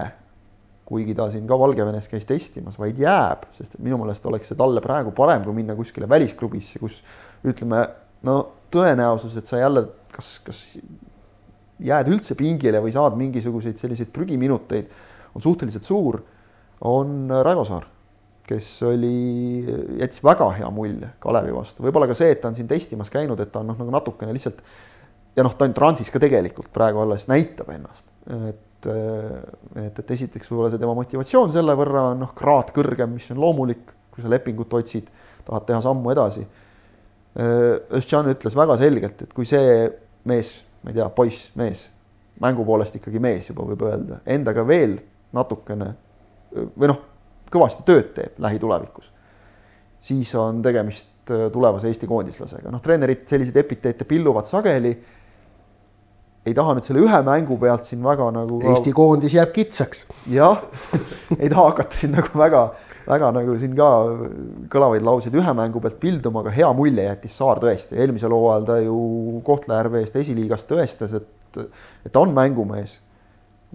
kuigi 0.91 1.15
ta 1.17 1.29
siin 1.32 1.47
ka 1.47 1.57
Valgevenes 1.59 2.09
käis 2.11 2.27
testimas, 2.27 2.77
vaid 2.79 2.99
jääb, 2.99 3.47
sest 3.57 3.77
minu 3.79 3.99
meelest 4.01 4.25
oleks 4.27 4.51
see 4.51 4.59
talle 4.59 4.84
praegu 4.84 5.13
parem, 5.15 5.45
kui 5.45 5.55
minna 5.55 5.75
kuskile 5.77 6.09
välisklubisse, 6.11 6.82
kus 6.82 6.99
ütleme, 7.47 7.86
no 8.27 8.38
tõenäosus, 8.73 9.38
et 9.39 9.49
sa 9.49 9.61
jälle 9.61 9.88
kas, 10.11 10.36
kas 10.45 10.65
jääd 11.86 12.11
üldse 12.11 12.38
pingile 12.39 12.82
või 12.84 12.93
saad 12.95 13.17
mingisuguseid 13.19 13.79
selliseid 13.82 14.11
prügiminuteid, 14.13 14.91
on 15.36 15.43
suhteliselt 15.43 15.88
suur, 15.88 16.19
on 16.88 17.29
Raivo 17.45 17.65
Saar, 17.67 17.86
kes 18.47 18.69
oli, 18.89 19.63
jättis 20.01 20.23
väga 20.25 20.49
hea 20.57 20.69
mulje 20.73 21.11
Kalevi 21.23 21.53
vastu, 21.55 21.86
võib-olla 21.86 22.09
ka 22.09 22.17
see, 22.17 22.34
et 22.34 22.41
ta 22.41 22.49
on 22.51 22.57
siin 22.57 22.69
testimas 22.69 23.11
käinud, 23.13 23.39
et 23.39 23.51
ta 23.53 23.61
on 23.61 23.71
noh, 23.71 23.77
nagu 23.79 23.93
natukene 23.93 24.34
lihtsalt 24.36 24.59
ja 25.38 25.45
noh, 25.45 25.55
ta 25.55 25.67
on 25.67 25.75
transis 25.77 26.11
ka 26.11 26.19
tegelikult 26.21 26.71
praegu 26.73 27.03
alles 27.03 27.27
näitab 27.32 27.69
ennast, 27.71 28.05
et, 28.49 28.89
et, 28.91 30.01
et 30.01 30.13
esiteks 30.17 30.51
võib-olla 30.51 30.71
see 30.73 30.82
tema 30.82 30.95
motivatsioon 30.97 31.53
selle 31.55 31.75
võrra 31.79 32.09
on 32.11 32.25
noh, 32.25 32.34
kraad 32.36 32.73
kõrgem, 32.75 33.15
mis 33.15 33.29
on 33.32 33.39
loomulik, 33.41 33.93
kui 34.11 34.23
sa 34.23 34.32
lepingut 34.32 34.73
otsid, 34.75 35.07
tahad 35.47 35.67
teha 35.69 35.79
sammu 35.86 36.11
edasi. 36.11 36.43
Özcan 37.39 38.27
ütles 38.34 38.57
väga 38.59 38.75
selgelt, 38.82 39.21
et 39.23 39.32
kui 39.32 39.47
see 39.47 39.86
mees, 40.27 40.51
ma 40.82 40.91
ei 40.91 40.97
tea, 40.97 41.07
poiss, 41.13 41.51
mees, 41.59 41.86
mängu 42.41 42.65
poolest 42.65 42.97
ikkagi 42.97 43.21
mees 43.21 43.49
juba 43.51 43.65
võib 43.69 43.86
öelda, 43.86 44.21
endaga 44.25 44.65
veel 44.67 44.97
natukene 45.36 45.93
või 46.51 46.91
noh, 46.91 46.99
kõvasti 47.51 47.86
tööd 47.88 48.11
teeb 48.15 48.39
lähitulevikus, 48.41 49.07
siis 50.01 50.34
on 50.39 50.61
tegemist 50.65 51.09
tulevase 51.27 51.88
Eesti 51.91 52.09
koondislasega, 52.09 52.71
noh, 52.73 52.82
treenerid 52.84 53.27
selliseid 53.29 53.59
epiteete 53.61 54.07
pilluvad 54.09 54.47
sageli 54.49 54.95
ei 56.46 56.56
taha 56.58 56.74
nüüd 56.78 56.88
selle 56.88 57.04
ühe 57.06 57.20
mängu 57.26 57.58
pealt 57.62 57.86
siin 57.89 58.02
väga 58.04 58.30
nagu. 58.34 58.62
Eesti 58.74 58.94
koondis 58.98 59.36
jääb 59.38 59.52
kitsaks. 59.54 60.06
jah, 60.32 60.64
ei 61.38 61.50
taha 61.52 61.68
hakata 61.70 61.98
siin 61.98 62.16
nagu 62.18 62.32
väga, 62.38 62.64
väga 63.06 63.32
nagu 63.38 63.58
siin 63.62 63.76
ka 63.78 63.89
kõlavaid 64.74 65.06
lauseid 65.06 65.38
ühe 65.38 65.56
mängu 65.58 65.84
pealt 65.84 66.00
pilduma, 66.02 66.42
aga 66.42 66.56
hea 66.56 66.72
mulje 66.78 67.06
jättis 67.06 67.38
Saar 67.38 67.62
tõesti, 67.62 67.98
eelmisel 68.00 68.34
hooajal 68.34 68.68
ta 68.70 68.80
ju 68.82 69.00
Kohtla-Järve 69.46 70.02
eest 70.02 70.18
esiliigas 70.24 70.66
tõestas, 70.70 71.14
et, 71.20 71.66
et 72.06 72.14
ta 72.14 72.24
on 72.24 72.34
mängumees. 72.38 73.00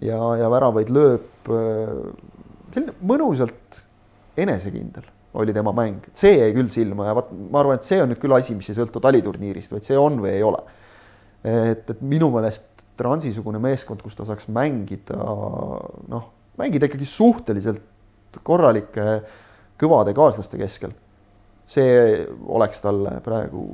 ja, 0.03 0.19
ja 0.41 0.49
väravaid 0.53 0.91
lööb 0.93 1.53
selline 2.75 2.97
mõnusalt 3.01 3.85
enesekindel 4.37 5.07
oli 5.37 5.53
tema 5.53 5.73
mäng, 5.77 6.03
see 6.17 6.35
jäi 6.39 6.51
küll 6.57 6.69
silma 6.73 7.07
ja 7.11 7.15
vaat 7.17 7.31
ma 7.31 7.61
arvan, 7.61 7.79
et 7.79 7.87
see 7.87 8.01
on 8.01 8.09
nüüd 8.11 8.21
küll 8.21 8.35
asi, 8.37 8.57
mis 8.57 8.69
ei 8.73 8.77
sõltu 8.77 9.01
taliturniirist, 9.05 9.73
vaid 9.73 9.85
see 9.85 9.97
on 10.01 10.19
või 10.23 10.33
ei 10.33 10.45
ole 10.45 10.63
et, 11.47 11.91
et 11.91 12.01
minu 12.03 12.31
meelest 12.35 12.65
Transi-sugune 12.97 13.59
meeskond, 13.61 14.01
kus 14.01 14.17
ta 14.17 14.25
saaks 14.25 14.47
mängida 14.49 15.17
noh, 16.09 16.31
mängida 16.57 16.89
ikkagi 16.89 17.05
suhteliselt 17.09 18.39
korralike 18.47 19.19
kõvade 19.77 20.15
kaaslaste 20.17 20.57
keskel. 20.61 20.95
see 21.67 22.25
oleks 22.47 22.81
talle 22.81 23.19
praegu 23.25 23.67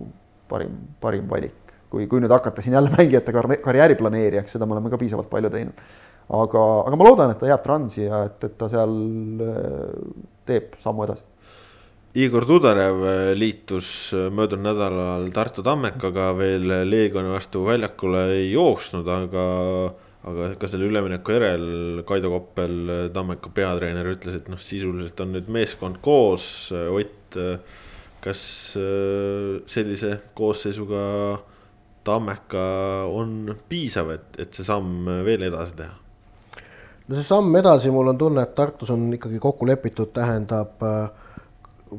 parim, 0.48 0.74
parim 1.00 1.28
valik, 1.28 1.74
kui, 1.92 2.08
kui 2.08 2.22
nüüd 2.24 2.32
hakata 2.32 2.64
siin 2.64 2.74
jälle 2.74 2.90
mängijate 2.90 3.34
kar 3.36 3.46
karjääri 3.62 3.94
planeerijaks, 4.00 4.56
seda 4.56 4.66
me 4.66 4.74
oleme 4.74 4.90
ka 4.90 4.98
piisavalt 4.98 5.30
palju 5.30 5.50
teinud. 5.54 5.82
aga, 6.42 6.62
aga 6.88 6.98
ma 6.98 7.06
loodan, 7.06 7.30
et 7.30 7.38
ta 7.38 7.50
jääb 7.50 7.62
Transi 7.62 8.08
ja 8.08 8.24
et, 8.26 8.42
et 8.42 8.58
ta 8.58 8.68
seal 8.72 8.96
äh, 9.46 9.92
teeb 10.50 10.74
sammu 10.82 11.06
edasi 11.06 11.31
Igor 12.14 12.44
Tudorev 12.44 13.04
äh, 13.08 13.32
liitus 13.32 14.12
äh, 14.12 14.26
möödunud 14.28 14.66
nädalal 14.66 15.30
Tartu 15.32 15.62
Tammekaga 15.64 16.26
veel 16.36 16.66
Leegioni 16.84 17.30
vastu 17.32 17.62
väljakule 17.64 18.26
ei 18.34 18.50
jooksnud, 18.52 19.08
aga. 19.08 19.44
aga 20.22 20.50
ka 20.54 20.68
selle 20.70 20.86
ülemineku 20.86 21.32
järel 21.34 22.02
Kaido 22.06 22.28
Koppel, 22.30 22.76
Tammeka 23.10 23.50
peatreener 23.56 24.06
ütles, 24.12 24.36
et 24.38 24.50
noh, 24.52 24.60
sisuliselt 24.60 25.18
on 25.24 25.32
nüüd 25.34 25.48
meeskond 25.50 25.98
koos, 26.04 26.44
Ott. 26.70 27.38
kas 28.22 28.44
sellise 29.66 30.12
koosseisuga 30.38 31.02
Tammeka 32.06 32.62
on 33.10 33.50
piisav, 33.68 34.12
et, 34.14 34.38
et 34.38 34.54
see 34.54 34.68
samm 34.68 35.10
veel 35.26 35.48
edasi 35.48 35.74
teha? 35.80 35.96
no 37.08 37.18
see 37.18 37.26
samm 37.26 37.56
edasi, 37.58 37.90
mul 37.90 38.12
on 38.12 38.20
tunne, 38.20 38.44
et 38.46 38.54
Tartus 38.54 38.90
on 38.94 39.08
ikkagi 39.16 39.40
kokku 39.42 39.66
lepitud, 39.66 40.12
tähendab 40.14 40.82
äh, 40.86 41.21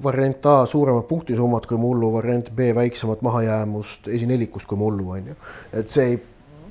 variant 0.04 0.46
A 0.46 0.66
suuremad 0.66 1.04
punktisummat 1.04 1.66
kui 1.70 1.78
mullu, 1.78 2.12
variant 2.14 2.50
B 2.56 2.74
väiksemat 2.76 3.22
mahajäämust 3.22 4.08
esinelikust 4.08 4.68
kui 4.68 4.78
mullu, 4.78 5.10
on 5.12 5.28
ju. 5.28 5.36
et 5.74 5.89
see 5.89 6.06
ei 6.14 6.18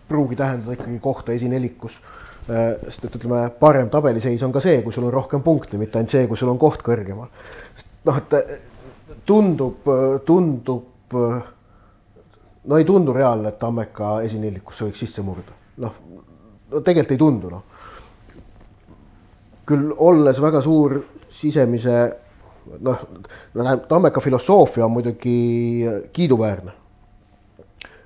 pruugi 0.08 0.36
tähendada 0.36 0.72
ikkagi 0.72 0.98
kohta 0.98 1.32
esinelikus. 1.32 2.00
Äh, 2.50 2.74
sest 2.88 3.04
et 3.06 3.16
ütleme, 3.16 3.44
parem 3.60 3.90
tabeliseis 3.90 4.42
on 4.42 4.52
ka 4.52 4.60
see, 4.60 4.80
kui 4.82 4.92
sul 4.92 5.06
on 5.06 5.12
rohkem 5.14 5.42
punkte, 5.42 5.78
mitte 5.78 6.00
ainult 6.00 6.10
see, 6.10 6.26
kui 6.26 6.36
sul 6.36 6.50
on 6.50 6.58
koht 6.58 6.82
kõrgemal. 6.82 7.30
noh, 8.04 8.18
et 8.18 8.34
äh, 8.34 8.56
tundub, 9.26 9.86
äh, 9.86 10.16
tundub, 10.26 11.14
no 12.64 12.78
ei 12.78 12.84
tundu 12.88 13.12
reaalne, 13.14 13.52
et 13.52 13.58
Tammeka 13.58 14.16
esinelikusse 14.26 14.88
võiks 14.88 15.04
sisse 15.04 15.22
murda. 15.22 15.54
noh, 15.84 15.94
no 16.70 16.80
tegelikult 16.80 17.14
ei 17.14 17.22
tundu, 17.22 17.52
noh. 17.52 17.62
küll 19.66 19.94
olles 20.10 20.40
väga 20.42 20.60
suur 20.62 20.98
sisemise 21.30 21.96
noh, 22.80 23.06
Tammeka 23.88 24.20
filosoofia 24.20 24.84
on 24.84 24.92
muidugi 24.92 25.84
kiiduväärne. 26.12 26.72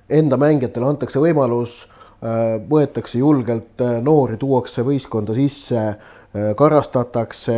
Enda 0.09 0.37
mängijatele 0.39 0.87
antakse 0.87 1.19
võimalus, 1.19 1.81
äh, 2.23 2.57
võetakse 2.69 3.19
julgelt 3.19 3.81
äh, 3.83 3.97
noori, 4.03 4.37
tuuakse 4.39 4.85
võistkonda 4.87 5.35
sisse, 5.35 5.81
äh, 5.87 6.53
karastatakse, 6.57 7.57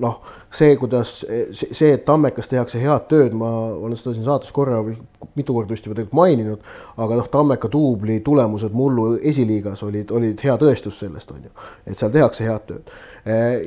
noh, 0.00 0.18
see, 0.52 0.76
kuidas 0.76 1.22
see, 1.56 1.94
et 1.94 2.04
Tammekas 2.04 2.50
tehakse 2.52 2.80
head 2.82 3.08
tööd, 3.08 3.32
ma 3.36 3.48
olen 3.72 3.96
seda 3.96 4.14
siin 4.16 4.28
saates 4.28 4.52
korra 4.52 4.82
või 4.84 4.98
mitu 5.38 5.56
korda 5.56 5.72
vist 5.72 5.88
juba 5.88 5.96
tegelikult 5.96 6.20
maininud, 6.20 6.70
aga 7.00 7.20
noh, 7.22 7.32
Tammeka 7.32 7.72
duubli 7.72 8.20
tulemused 8.26 8.76
mullu 8.76 9.14
esiliigas 9.16 9.82
olid, 9.88 10.12
olid 10.12 10.44
hea 10.44 10.60
tõestus 10.60 11.00
sellest, 11.00 11.32
on 11.32 11.48
ju, 11.48 11.56
et 11.88 11.96
seal 11.96 12.12
tehakse 12.12 12.44
head 12.44 12.68
tööd 12.68 12.96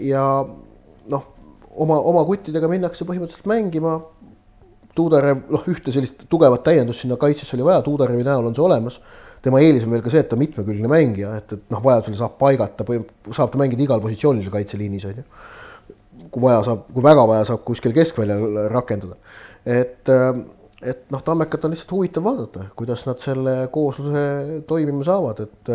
ja 0.06 0.26
noh 1.10 1.31
oma, 1.76 2.00
oma 2.12 2.24
kuttidega 2.28 2.70
minnakse 2.72 3.08
põhimõtteliselt 3.08 3.50
mängima. 3.50 3.98
Tuudarev, 4.96 5.46
noh, 5.54 5.64
ühte 5.72 5.94
sellist 5.96 6.26
tugevat 6.30 6.66
täiendust 6.66 7.06
sinna 7.06 7.16
kaitsesse 7.20 7.56
oli 7.56 7.64
vaja, 7.64 7.84
Tuudarevi 7.86 8.26
näol 8.28 8.50
on 8.50 8.56
see 8.58 8.66
olemas. 8.66 9.00
tema 9.42 9.58
eelis 9.58 9.88
on 9.88 9.94
veel 9.96 10.04
ka 10.06 10.12
see, 10.14 10.22
et 10.22 10.28
ta 10.30 10.38
mitmekülgne 10.38 10.90
mängija, 10.92 11.32
et, 11.40 11.54
et 11.56 11.72
noh, 11.74 11.80
vajadusel 11.82 12.18
saab 12.20 12.36
paigata, 12.38 12.86
saab 13.34 13.50
ta 13.54 13.58
mängida 13.58 13.82
igal 13.82 14.02
positsioonil 14.04 14.52
kaitseliinis 14.54 15.06
on 15.10 15.22
ju. 15.22 15.24
kui 16.32 16.44
vaja 16.44 16.60
saab, 16.68 16.84
kui 16.94 17.04
väga 17.04 17.24
vaja, 17.28 17.48
saab 17.50 17.64
kuskil 17.66 17.96
keskväljal 17.96 18.68
rakendada. 18.70 19.16
et, 19.66 20.12
et 20.84 21.02
noh, 21.10 21.24
Tammekat 21.24 21.66
on 21.66 21.74
lihtsalt 21.74 21.96
huvitav 21.96 22.28
vaadata, 22.28 22.68
kuidas 22.76 23.08
nad 23.08 23.24
selle 23.24 23.56
koosluse 23.72 24.62
toimima 24.68 25.08
saavad, 25.08 25.40
et 25.48 25.74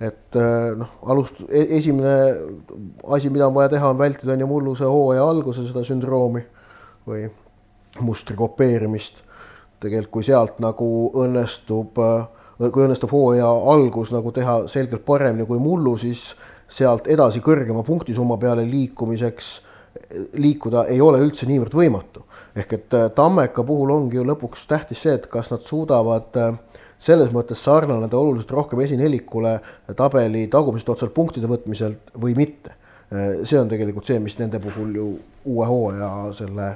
et 0.00 0.36
äh, 0.36 0.72
noh, 0.80 0.96
alust-, 1.12 1.42
e-, 1.48 1.66
esimene 1.76 2.14
asi, 3.12 3.30
mida 3.30 3.48
on 3.48 3.54
vaja 3.54 3.74
teha, 3.74 3.92
on 3.92 3.98
vältida 4.00 4.32
on 4.32 4.44
ju 4.44 4.48
mulluse 4.48 4.88
hooaja 4.88 5.26
alguse 5.28 5.66
seda 5.68 5.84
sündroomi 5.84 6.42
või 7.08 7.26
mustri 8.00 8.36
kopeerimist. 8.36 9.26
tegelikult, 9.80 10.12
kui 10.12 10.24
sealt 10.24 10.58
nagu 10.60 10.86
õnnestub, 11.20 12.00
äh, 12.00 12.70
kui 12.70 12.84
õnnestub 12.84 13.12
hooaja 13.12 13.48
algus 13.72 14.12
nagu 14.12 14.32
teha 14.32 14.62
selgelt 14.68 15.04
paremini 15.04 15.46
kui 15.48 15.60
mullu, 15.60 15.96
siis 15.98 16.34
sealt 16.70 17.08
edasi 17.10 17.40
kõrgema 17.44 17.82
punktisumma 17.84 18.36
peale 18.40 18.64
liikumiseks, 18.68 19.60
liikuda 20.38 20.84
ei 20.88 21.00
ole 21.00 21.20
üldse 21.24 21.48
niivõrd 21.48 21.74
võimatu. 21.74 22.24
ehk 22.56 22.72
et 22.72 22.94
äh, 22.94 23.10
Tammeka 23.14 23.62
puhul 23.64 23.90
ongi 23.90 24.16
ju 24.16 24.24
lõpuks 24.24 24.64
tähtis 24.66 25.02
see, 25.02 25.12
et 25.14 25.26
kas 25.30 25.50
nad 25.50 25.62
suudavad 25.62 26.36
äh, 26.36 26.56
selles 27.00 27.32
mõttes 27.32 27.62
sarnaneda 27.64 28.18
oluliselt 28.18 28.52
rohkem 28.54 28.82
esinelikule 28.84 29.56
tabeli 29.96 30.46
tagumiselt 30.52 30.94
otsalt 30.94 31.14
punktide 31.16 31.48
võtmiselt 31.50 32.14
või 32.20 32.36
mitte. 32.38 32.76
see 33.44 33.58
on 33.58 33.68
tegelikult 33.68 34.06
see, 34.06 34.20
mis 34.22 34.36
nende 34.38 34.60
puhul 34.62 34.94
ju 34.94 35.06
uue 35.50 35.66
hooaja 35.66 36.10
selle 36.36 36.66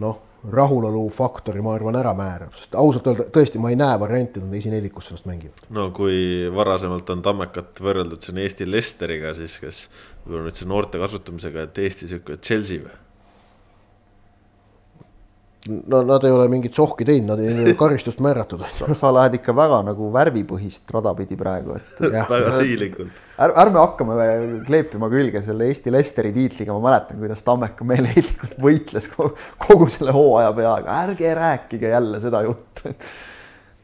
noh, 0.00 0.20
rahulolufaktori, 0.48 1.60
ma 1.60 1.74
arvan, 1.76 1.98
ära 2.00 2.14
määrab, 2.16 2.54
sest 2.56 2.72
ausalt 2.80 3.10
öelda 3.10 3.26
tõesti, 3.34 3.60
ma 3.60 3.72
ei 3.72 3.76
näe 3.76 3.98
varianti, 4.00 4.40
et 4.40 4.46
nad 4.46 4.56
esinelikus 4.56 5.10
sellest 5.10 5.28
mängivad. 5.28 5.66
no 5.68 5.90
kui 5.96 6.48
varasemalt 6.54 7.12
on 7.12 7.20
Tammekat 7.26 7.82
võrreldud 7.84 8.24
siin 8.24 8.40
Eesti 8.40 8.70
Lesteriga, 8.70 9.34
siis 9.36 9.58
kas 9.60 9.82
võib-olla 10.24 10.48
nüüd 10.48 10.62
see 10.62 10.70
noorte 10.70 11.02
kasutamisega, 11.02 11.68
et 11.68 11.84
Eesti 11.84 12.08
sihuke 12.08 12.38
Chelsea 12.40 12.86
või? 12.86 12.96
No 15.68 16.02
nad 16.08 16.24
ei 16.24 16.32
ole 16.32 16.46
mingit 16.48 16.76
sohki 16.76 17.04
teinud, 17.04 17.34
nad 17.34 17.40
ei 17.44 17.52
ole 17.52 17.74
karistust 17.78 18.20
määratud. 18.24 18.62
sa 18.96 19.10
lähed 19.12 19.36
ikka 19.40 19.52
väga 19.56 19.82
nagu 19.90 20.08
värvipõhist 20.14 20.92
rada 20.94 21.12
pidi 21.18 21.36
praegu, 21.40 21.76
et 21.76 22.04
väga 22.30 22.52
sihilikult. 22.56 23.18
ärme, 23.36 23.80
hakkame 23.80 24.28
kleepima 24.68 25.10
külge 25.12 25.42
selle 25.44 25.68
Eesti 25.68 25.92
Lesteri 25.92 26.32
tiitliga, 26.36 26.72
ma 26.76 26.88
mäletan, 26.88 27.20
kuidas 27.20 27.44
Tammeka 27.44 27.84
meeleheitlikult 27.88 28.56
võitles 28.68 29.10
kogu 29.16 29.90
selle 29.92 30.14
hooaja 30.16 30.54
peaga, 30.56 31.00
ärge 31.04 31.34
rääkige 31.36 31.92
jälle 31.92 32.22
seda 32.24 32.44
juttu. 32.48 32.94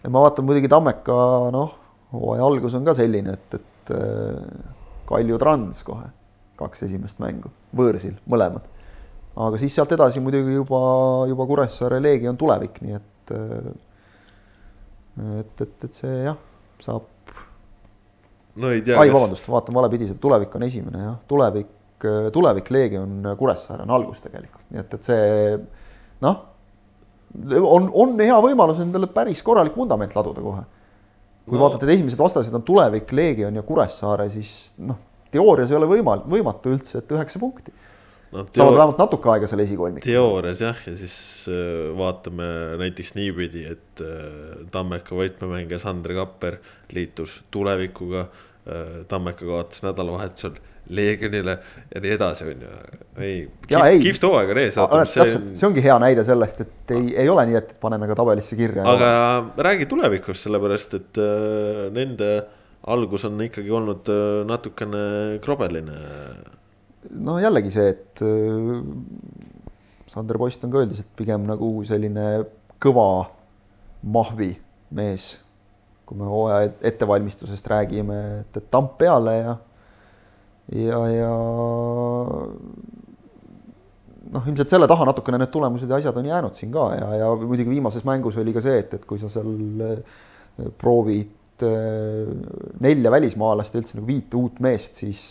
ma 0.09 0.23
vaatan 0.23 0.49
muidugi 0.49 0.71
Tammeka, 0.73 1.19
noh, 1.53 1.75
hooaja 2.17 2.47
algus 2.47 2.79
on 2.79 2.89
ka 2.89 2.97
selline, 2.97 3.37
et, 3.37 3.61
et 3.61 3.93
äh, 3.97 4.73
Kalju 5.07 5.37
Trans 5.43 5.85
kohe, 5.85 6.09
kaks 6.57 6.89
esimest 6.89 7.21
mängu, 7.21 7.53
võõrsil, 7.77 8.17
mõlemad 8.33 8.65
aga 9.37 9.61
siis 9.61 9.75
sealt 9.77 9.93
edasi 9.93 10.23
muidugi 10.25 10.57
juba, 10.57 10.81
juba 11.29 11.47
Kuressaare 11.49 12.01
Leegion 12.03 12.39
tulevik, 12.41 12.81
nii 12.85 12.97
et 12.97 13.35
et, 15.17 15.61
et, 15.61 15.85
et 15.85 15.95
see 16.01 16.19
jah, 16.27 16.37
saab. 16.85 17.09
no 18.63 18.73
ei 18.73 18.83
tea. 18.85 18.99
ai, 19.01 19.11
vabandust, 19.13 19.49
vaatan 19.51 19.77
valepidi, 19.77 20.11
tulevik 20.21 20.55
on 20.57 20.67
esimene 20.67 21.03
jah, 21.03 21.17
tulevik, 21.29 21.73
tulevik 22.33 22.71
Leegion 22.73 23.33
Kuressaare 23.39 23.87
on 23.87 23.95
algus 23.97 24.23
tegelikult, 24.25 24.67
nii 24.71 24.83
et, 24.83 24.95
et 24.99 25.11
see 25.11 25.57
noh, 26.25 26.45
on, 27.61 27.91
on 27.93 28.15
hea 28.21 28.39
võimalus 28.45 28.81
endale 28.85 29.09
päris 29.13 29.43
korralik 29.45 29.77
vundament 29.77 30.15
laduda 30.17 30.45
kohe. 30.45 30.63
kui 31.47 31.59
no. 31.59 31.65
vaatad, 31.65 31.85
et 31.85 31.97
esimesed 31.97 32.21
vastased 32.21 32.55
on 32.57 32.65
tulevik, 32.67 33.13
Leegion 33.13 33.57
ja 33.57 33.65
Kuressaare, 33.67 34.31
siis 34.33 34.55
noh, 34.79 35.01
teoorias 35.33 35.73
ei 35.73 35.81
ole 35.81 35.91
võimal-, 35.91 36.25
võimatu 36.29 36.73
üldse, 36.77 37.03
et 37.03 37.13
üheksa 37.17 37.43
punkti 37.43 37.75
no, 38.33 38.45
saavad 38.51 38.79
vähemalt 38.79 39.01
natuke 39.01 39.31
aega 39.33 39.49
seal 39.51 39.63
esikolmikus. 39.65 40.07
teoorias 40.07 40.63
jah, 40.65 40.81
ja 40.87 40.95
siis 40.99 41.17
äh, 41.51 41.91
vaatame 41.99 42.49
näiteks 42.83 43.15
niipidi, 43.19 43.67
et 43.77 44.05
äh, 44.05 44.65
Tammeka 44.73 45.17
võtmemängija 45.19 45.81
Sandri 45.83 46.19
Kapper 46.19 46.61
liitus 46.95 47.41
tulevikuga 47.55 48.27
äh,. 48.27 49.05
Tammeka 49.07 49.47
kaotas 49.47 49.85
nädalavahetusel 49.85 50.57
Leegionile 50.97 51.53
ja 51.95 52.01
nii 52.03 52.11
edasi, 52.15 52.45
on 52.47 52.61
ju. 52.63 52.75
ei, 53.23 53.39
kihvt, 54.03 54.23
hooaeg 54.23 54.53
on 54.53 54.61
ees. 54.63 54.77
See... 55.11 55.39
see 55.59 55.67
ongi 55.67 55.83
hea 55.83 55.97
näide 56.03 56.23
sellest, 56.27 56.61
et 56.63 56.95
ei, 56.95 57.09
ei 57.25 57.31
ole 57.31 57.43
nii, 57.51 57.57
et 57.59 57.73
paneme 57.83 58.07
ka 58.11 58.15
tabelisse 58.19 58.59
kirja. 58.59 58.85
aga 58.87 59.09
räägi 59.67 59.89
tulevikust, 59.91 60.47
sellepärast 60.47 60.95
et 60.99 61.21
nende 61.95 62.31
algus 62.87 63.27
on 63.27 63.43
ikkagi 63.49 63.73
olnud 63.75 64.13
natukene 64.47 65.03
krobeline 65.43 65.99
no 67.11 67.39
jällegi 67.43 67.73
see, 67.75 67.89
et 67.95 68.23
äh, 68.25 68.83
Sander 70.11 70.39
Post 70.39 70.65
on 70.65 70.73
ka 70.73 70.85
et 70.87 71.03
pigem 71.19 71.47
nagu 71.49 71.71
selline 71.87 72.47
kõva 72.83 73.09
mahvi 74.07 74.53
mees, 74.97 75.37
kui 76.07 76.19
me 76.19 76.29
hooaja 76.31 76.71
ettevalmistusest 76.87 77.67
räägime, 77.73 78.19
et, 78.43 78.61
et 78.61 78.69
tamp 78.71 78.95
peale 79.01 79.35
ja, 79.39 79.57
ja, 80.77 81.01
ja 81.11 81.33
noh, 84.31 84.47
ilmselt 84.47 84.71
selle 84.71 84.89
taha 84.91 85.09
natukene 85.11 85.41
need 85.43 85.53
tulemused 85.55 85.91
ja 85.91 85.99
asjad 85.99 86.21
on 86.21 86.31
jäänud 86.31 86.59
siin 86.59 86.71
ka 86.75 86.87
ja, 86.95 87.11
ja 87.23 87.33
muidugi 87.41 87.75
viimases 87.75 88.07
mängus 88.07 88.39
oli 88.43 88.55
ka 88.55 88.63
see, 88.65 88.79
et, 88.85 88.95
et 88.99 89.09
kui 89.09 89.19
sa 89.23 89.31
seal 89.33 89.83
äh, 89.89 89.99
proovid 90.79 91.67
äh, 91.67 92.31
nelja 92.87 93.13
välismaalast 93.15 93.75
ja 93.75 93.83
üldse 93.83 93.99
nagu 93.99 94.09
viit 94.09 94.39
uut 94.39 94.63
meest, 94.63 95.03
siis 95.03 95.27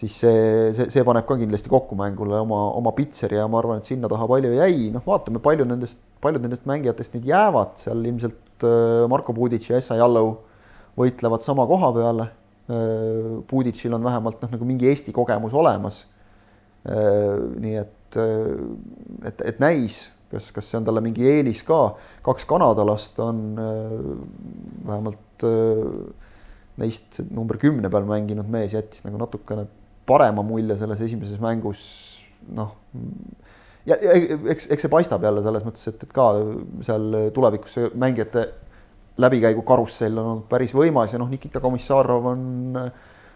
siis 0.00 0.16
see, 0.22 0.36
see, 0.76 0.88
see 0.92 1.04
paneb 1.04 1.26
ka 1.28 1.36
kindlasti 1.36 1.70
kokku 1.70 1.96
mängule 1.98 2.38
oma, 2.40 2.60
oma 2.78 2.92
pitseri 2.96 3.36
ja 3.36 3.46
ma 3.50 3.58
arvan, 3.60 3.82
et 3.82 3.88
sinna 3.88 4.08
taha 4.08 4.28
palju 4.30 4.52
jäi, 4.56 4.88
noh, 4.94 5.04
vaatame, 5.04 5.42
palju 5.44 5.66
nendest, 5.68 5.98
paljud 6.24 6.44
nendest 6.44 6.68
mängijatest 6.68 7.16
nüüd 7.16 7.26
jäävad, 7.28 7.74
seal 7.82 8.04
ilmselt 8.08 8.64
äh, 8.64 9.04
Marko 9.12 9.34
Pudic 9.36 9.68
ja 9.68 9.80
Essa 9.80 9.98
Jallow 10.00 10.32
võitlevad 11.00 11.44
sama 11.44 11.66
koha 11.68 11.90
peale. 11.96 12.30
Äh, 12.70 13.34
Pudicil 13.50 13.96
on 13.96 14.06
vähemalt 14.06 14.40
noh, 14.44 14.54
nagu 14.54 14.68
mingi 14.68 14.88
Eesti 14.88 15.12
kogemus 15.16 15.56
olemas. 15.56 16.02
Äh, 16.88 17.36
nii 17.60 17.76
et, 17.82 18.16
et, 19.28 19.44
et 19.52 19.60
näis, 19.60 20.06
kas, 20.32 20.48
kas 20.56 20.70
see 20.70 20.80
on 20.80 20.88
talle 20.88 21.02
mingi 21.04 21.28
eelis 21.28 21.60
ka, 21.66 21.82
kaks 22.24 22.48
kanadalast 22.48 23.20
on 23.20 23.42
vähemalt 23.60 25.44
neist 26.80 27.20
number 27.28 27.60
kümne 27.60 27.90
peal 27.92 28.08
mänginud 28.08 28.48
mees 28.50 28.72
jättis 28.72 29.04
nagu 29.04 29.20
natukene 29.20 29.66
parema 30.10 30.44
mulje 30.46 30.76
selles 30.80 31.04
esimeses 31.06 31.38
mängus, 31.42 31.84
noh. 32.56 32.74
ja, 33.86 33.96
ja 33.96 34.16
eks, 34.54 34.66
eks 34.66 34.86
see 34.86 34.92
paistab 34.92 35.24
jälle 35.26 35.44
selles 35.46 35.64
mõttes, 35.66 35.86
et, 35.92 36.02
et 36.02 36.12
ka 36.16 36.26
seal 36.86 37.16
tulevikus 37.36 37.78
mängijate 37.94 38.48
läbikäigu 39.20 39.62
karussell 39.66 40.18
on 40.18 40.34
olnud 40.34 40.46
päris 40.50 40.74
võimas 40.74 41.14
ja 41.14 41.20
noh, 41.20 41.30
Nikita 41.30 41.60
Komissarov 41.62 42.30
on, 42.32 42.78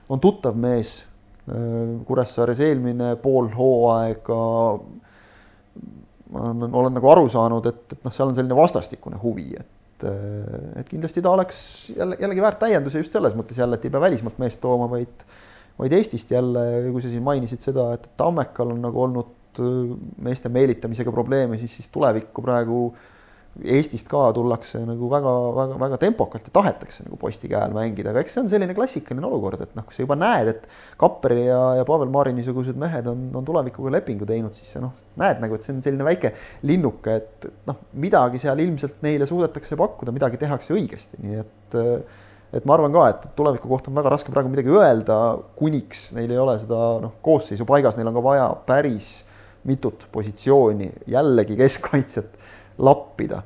on 0.08 0.22
tuttav 0.22 0.56
mees. 0.58 1.02
Kuressaares 2.08 2.60
eelmine 2.64 3.10
pool 3.20 3.50
hooaega 3.52 4.36
ma 6.34 6.50
olen, 6.50 6.74
olen 6.74 6.94
nagu 6.96 7.10
aru 7.12 7.28
saanud, 7.32 7.66
et, 7.70 7.82
et 7.92 8.04
noh, 8.06 8.14
seal 8.14 8.30
on 8.30 8.36
selline 8.36 8.56
vastastikune 8.58 9.18
huvi, 9.22 9.50
et, 9.60 10.06
et 10.80 10.88
kindlasti 10.88 11.22
ta 11.24 11.34
oleks 11.34 11.58
jälle, 11.94 12.18
jällegi 12.20 12.44
väärt 12.44 12.62
täienduse 12.64 13.02
just 13.02 13.14
selles 13.14 13.36
mõttes 13.38 13.60
jälle, 13.60 13.78
et 13.78 13.84
ei 13.86 13.92
pea 13.94 14.02
välismaalt 14.02 14.40
meest 14.42 14.60
tooma, 14.62 14.88
vaid 14.90 15.24
vaid 15.78 15.96
Eestist 15.96 16.30
jälle, 16.30 16.66
kui 16.92 17.02
sa 17.02 17.10
siin 17.10 17.24
mainisid 17.26 17.64
seda, 17.64 17.90
et 17.96 18.06
Tammekal 18.20 18.74
on 18.76 18.84
nagu 18.84 19.02
olnud 19.06 19.58
äh, 19.62 19.96
meeste 20.22 20.52
meelitamisega 20.52 21.12
probleeme, 21.14 21.58
siis, 21.58 21.74
siis 21.80 21.90
tulevikku 21.94 22.44
praegu 22.44 22.86
Eestist 23.62 24.08
ka 24.10 24.18
tullakse 24.34 24.80
nagu 24.82 25.06
väga-väga-väga 25.12 25.98
tempokalt 26.02 26.48
ja 26.48 26.52
tahetakse 26.56 27.04
nagu 27.06 27.14
posti 27.20 27.46
käe 27.50 27.60
all 27.62 27.74
mängida, 27.76 28.10
aga 28.10 28.24
eks 28.24 28.34
see 28.34 28.42
on 28.42 28.48
selline 28.50 28.74
klassikaline 28.74 29.28
olukord, 29.28 29.62
et 29.62 29.76
noh, 29.78 29.86
kui 29.86 29.94
sa 29.94 30.02
juba 30.02 30.16
näed, 30.18 30.50
et 30.50 30.64
Kapperi 30.98 31.44
ja, 31.44 31.60
ja 31.78 31.84
Pavel 31.86 32.10
Maari 32.10 32.32
niisugused 32.34 32.78
mehed 32.80 33.06
on, 33.10 33.28
on 33.38 33.46
tulevikuga 33.46 33.92
lepingu 33.94 34.26
teinud, 34.26 34.56
siis 34.58 34.74
sa 34.74 34.82
noh, 34.82 34.96
näed 35.22 35.38
nagu, 35.44 35.54
et 35.54 35.66
see 35.66 35.70
on 35.76 35.78
selline 35.86 36.06
väike 36.08 36.32
linnuke, 36.66 37.14
et 37.14 37.46
noh, 37.70 37.78
midagi 38.02 38.42
seal 38.42 38.58
ilmselt 38.64 38.98
neile 39.06 39.30
suudetakse 39.30 39.78
pakkuda, 39.78 40.14
midagi 40.18 40.42
tehakse 40.42 40.74
õigesti, 40.74 41.22
nii 41.22 41.42
et 41.44 41.78
äh, 41.78 42.22
et 42.54 42.66
ma 42.68 42.76
arvan 42.76 42.94
ka, 42.94 43.06
et 43.10 43.24
tuleviku 43.38 43.70
kohta 43.70 43.90
on 43.90 43.98
väga 43.98 44.12
raske 44.14 44.32
praegu 44.34 44.52
midagi 44.52 44.72
öelda, 44.72 45.18
kuniks 45.58 46.10
neil 46.16 46.30
ei 46.30 46.40
ole 46.40 46.56
seda 46.62 46.80
noh, 47.02 47.16
koosseisu 47.24 47.66
paigas, 47.68 47.98
neil 47.98 48.10
on 48.10 48.18
ka 48.18 48.24
vaja 48.24 48.46
päris 48.68 49.16
mitut 49.68 50.06
positsiooni 50.12 50.90
jällegi 51.10 51.56
keskkaitset 51.58 52.38
lappida. 52.78 53.42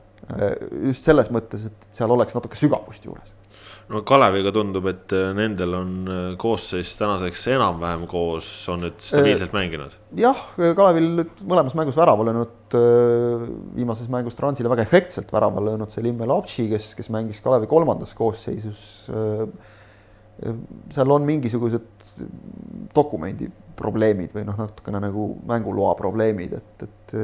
just 0.85 1.07
selles 1.09 1.31
mõttes, 1.33 1.63
et 1.71 1.87
seal 1.97 2.11
oleks 2.13 2.35
natuke 2.37 2.59
sügavust 2.59 3.05
juures 3.07 3.38
no 3.93 4.03
Kaleviga 4.07 4.53
tundub, 4.53 4.87
et 4.91 5.13
äh, 5.17 5.31
nendel 5.37 5.75
on 5.79 5.93
äh, 6.13 6.25
koosseis 6.41 6.93
tänaseks 6.99 7.47
enam-vähem 7.55 8.05
koos, 8.11 8.49
on 8.73 8.83
nüüd 8.85 8.99
stabiilselt 9.03 9.55
mänginud. 9.57 9.97
jah, 10.19 10.43
Kalevil 10.57 11.25
mõlemas 11.41 11.77
mängus 11.79 11.97
värava 11.99 12.27
löönud, 12.29 12.77
äh, 12.77 13.47
viimases 13.79 14.11
mängus 14.13 14.37
Transile 14.39 14.73
väga 14.73 14.85
efektselt 14.85 15.33
värava 15.33 15.65
löönud, 15.65 15.93
see 15.95 16.05
Limme 16.05 16.29
Lapši, 16.29 16.69
kes, 16.75 16.93
kes 16.99 17.11
mängis 17.15 17.41
Kalevi 17.45 17.71
kolmandas 17.71 18.15
koosseisus. 18.19 18.85
seal 20.95 21.11
on 21.11 21.25
mingisugused 21.27 22.21
dokumendi 22.95 23.49
probleemid 23.79 24.31
või 24.37 24.45
noh, 24.47 24.55
natukene 24.59 25.01
nagu 25.03 25.33
mänguloa 25.49 25.97
probleemid, 25.99 26.53
et, 26.55 26.85
et 26.87 27.15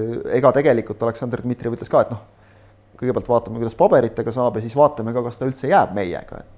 ega 0.41 0.51
tegelikult 0.57 1.03
Aleksandr 1.07 1.45
Dmitrijev 1.45 1.77
ütles 1.77 1.93
ka, 1.93 2.03
et 2.03 2.11
noh 2.15 2.25
kõigepealt 2.99 3.29
vaatame, 3.29 3.61
kuidas 3.61 3.77
paberitega 3.79 4.35
saab 4.35 4.59
ja 4.59 4.65
siis 4.65 4.77
vaatame 4.79 5.15
ka, 5.15 5.23
kas 5.27 5.39
ta 5.39 5.49
üldse 5.49 5.71
jääb 5.71 5.95
meiega, 5.97 6.41
et, 6.43 6.54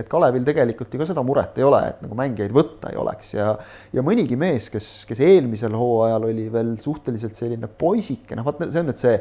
et 0.00 0.08
Kalevil 0.10 0.46
tegelikult 0.46 0.94
ju 0.94 1.00
ka 1.00 1.08
seda 1.08 1.24
muret 1.26 1.58
ei 1.60 1.66
ole, 1.66 1.82
et 1.92 2.00
nagu 2.04 2.16
mängijaid 2.18 2.54
võtta 2.56 2.92
ei 2.92 2.98
oleks 3.00 3.34
ja 3.36 3.52
ja 3.92 4.04
mõnigi 4.06 4.38
mees, 4.40 4.70
kes, 4.72 4.88
kes 5.08 5.20
eelmisel 5.26 5.76
hooajal 5.76 6.28
oli 6.30 6.48
veel 6.52 6.74
suhteliselt 6.82 7.38
selline 7.38 7.68
poisike, 7.68 8.38
noh, 8.38 8.46
vot 8.46 8.64
see 8.66 8.82
on 8.82 8.90
nüüd 8.90 9.00
see 9.00 9.20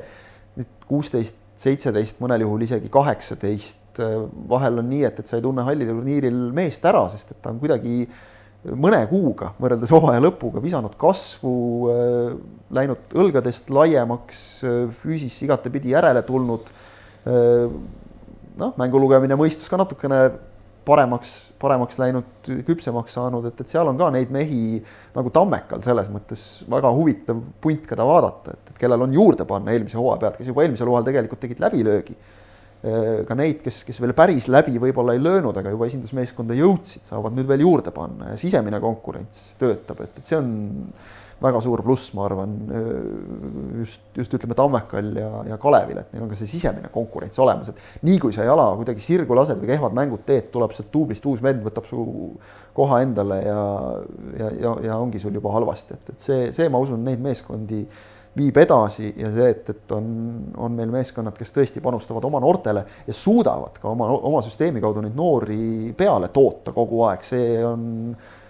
nüüd 0.59 0.89
kuusteist, 0.89 1.37
seitseteist, 1.59 2.19
mõnel 2.23 2.45
juhul 2.45 2.63
isegi 2.65 2.89
kaheksateist, 2.91 3.99
vahel 4.49 4.79
on 4.79 4.89
nii, 4.89 5.05
et, 5.09 5.19
et 5.19 5.29
sa 5.29 5.37
ei 5.37 5.43
tunne 5.43 5.65
hallil 5.67 5.91
turniiril 5.91 6.43
meest 6.55 6.85
ära, 6.87 7.03
sest 7.11 7.33
et 7.33 7.41
ta 7.43 7.51
on 7.51 7.59
kuidagi 7.61 8.05
mõne 8.79 8.99
kuuga 9.07 9.53
võrreldes 9.59 9.91
hooaja 9.95 10.21
lõpuga 10.23 10.63
visanud 10.63 10.95
kasvu, 10.99 11.53
läinud 12.75 13.15
õlgadest 13.15 13.71
laiemaks, 13.71 14.43
füüsis 15.01 15.37
igatepidi 15.45 15.95
järele 15.95 16.23
tulnud. 16.27 16.67
Äh, 18.59 18.65
noh, 18.65 18.75
mängu 18.79 18.99
lugemine, 18.99 19.37
mõistus 19.39 19.69
ka 19.71 19.79
natukene 19.79 20.25
paremaks, 20.87 21.35
paremaks 21.61 21.99
läinud, 22.01 22.49
küpsemaks 22.67 23.13
saanud, 23.15 23.45
et, 23.49 23.61
et 23.61 23.71
seal 23.71 23.87
on 23.87 23.99
ka 23.99 24.09
neid 24.13 24.31
mehi 24.33 24.79
nagu 25.15 25.31
Tammekal 25.33 25.83
selles 25.85 26.09
mõttes 26.11 26.43
väga 26.71 26.91
huvitav 26.95 27.39
punt, 27.61 27.85
keda 27.87 28.07
vaadata, 28.07 28.55
et, 28.55 28.73
et 28.73 28.81
kellel 28.81 29.05
on 29.05 29.15
juurde 29.15 29.45
panna 29.47 29.75
eelmise 29.75 29.99
hooaja 29.99 30.23
pealt, 30.23 30.39
kes 30.39 30.51
juba 30.51 30.65
eelmisel 30.65 30.89
hooajal 30.89 31.07
tegelikult 31.11 31.43
tegid 31.45 31.63
läbilöögi. 31.63 32.17
ka 33.27 33.35
neid, 33.35 33.57
kes, 33.59 33.81
kes 33.83 33.97
veel 33.99 34.13
päris 34.15 34.45
läbi 34.47 34.79
võib-olla 34.79 35.11
ei 35.11 35.19
löönud, 35.19 35.57
aga 35.59 35.73
juba 35.73 35.89
esindusmeeskonda 35.89 36.55
jõudsid, 36.55 37.03
saavad 37.03 37.35
nüüd 37.35 37.47
veel 37.49 37.65
juurde 37.65 37.91
panna 37.91 38.29
ja 38.31 38.37
sisemine 38.39 38.79
konkurents 38.79 39.49
töötab, 39.59 39.99
et, 40.05 40.21
et 40.21 40.29
see 40.31 40.39
on 40.39 40.53
väga 41.39 41.61
suur 41.63 41.81
pluss, 41.83 42.11
ma 42.17 42.25
arvan, 42.27 42.53
just, 43.79 44.01
just 44.17 44.33
ütleme 44.35 44.57
Tammekal 44.57 45.09
ja, 45.15 45.29
ja 45.53 45.57
Kalevil, 45.61 46.01
et 46.01 46.11
neil 46.13 46.25
on 46.25 46.31
ka 46.31 46.37
see 46.39 46.49
sisemine 46.51 46.91
konkurents 46.93 47.39
olemas, 47.39 47.71
et 47.71 48.03
nii 48.07 48.19
kui 48.19 48.35
sa 48.35 48.47
jala 48.47 48.67
kuidagi 48.79 49.03
sirgu 49.03 49.37
lased 49.37 49.59
või 49.61 49.71
kehvad 49.71 49.95
mängud 49.95 50.25
teed, 50.27 50.49
tuleb 50.53 50.75
sealt 50.75 50.91
duublist 50.93 51.25
uus 51.29 51.43
vend, 51.43 51.63
võtab 51.63 51.87
su 51.89 52.05
koha 52.75 53.01
endale 53.05 53.41
ja, 53.45 53.65
ja, 54.39 54.53
ja, 54.65 54.73
ja 54.89 54.97
ongi 54.99 55.21
sul 55.23 55.35
juba 55.39 55.53
halvasti, 55.55 55.95
et, 55.95 56.13
et 56.15 56.29
see, 56.29 56.49
see, 56.55 56.67
ma 56.71 56.81
usun, 56.83 57.03
neid 57.07 57.23
meeskondi 57.23 57.85
viib 58.39 58.59
edasi 58.61 59.13
ja 59.17 59.31
see, 59.33 59.47
et, 59.55 59.71
et 59.71 59.95
on, 59.95 60.09
on 60.59 60.75
meil 60.75 60.91
meeskonnad, 60.91 61.37
kes 61.39 61.55
tõesti 61.55 61.83
panustavad 61.83 62.27
oma 62.27 62.41
noortele 62.43 62.83
ja 63.07 63.15
suudavad 63.15 63.79
ka 63.81 63.89
oma, 63.89 64.11
oma 64.29 64.43
süsteemi 64.45 64.83
kaudu 64.83 65.03
neid 65.05 65.15
noori 65.17 65.95
peale 65.97 66.29
toota 66.35 66.75
kogu 66.75 67.05
aeg, 67.07 67.25
see 67.25 67.57
on 67.65 67.89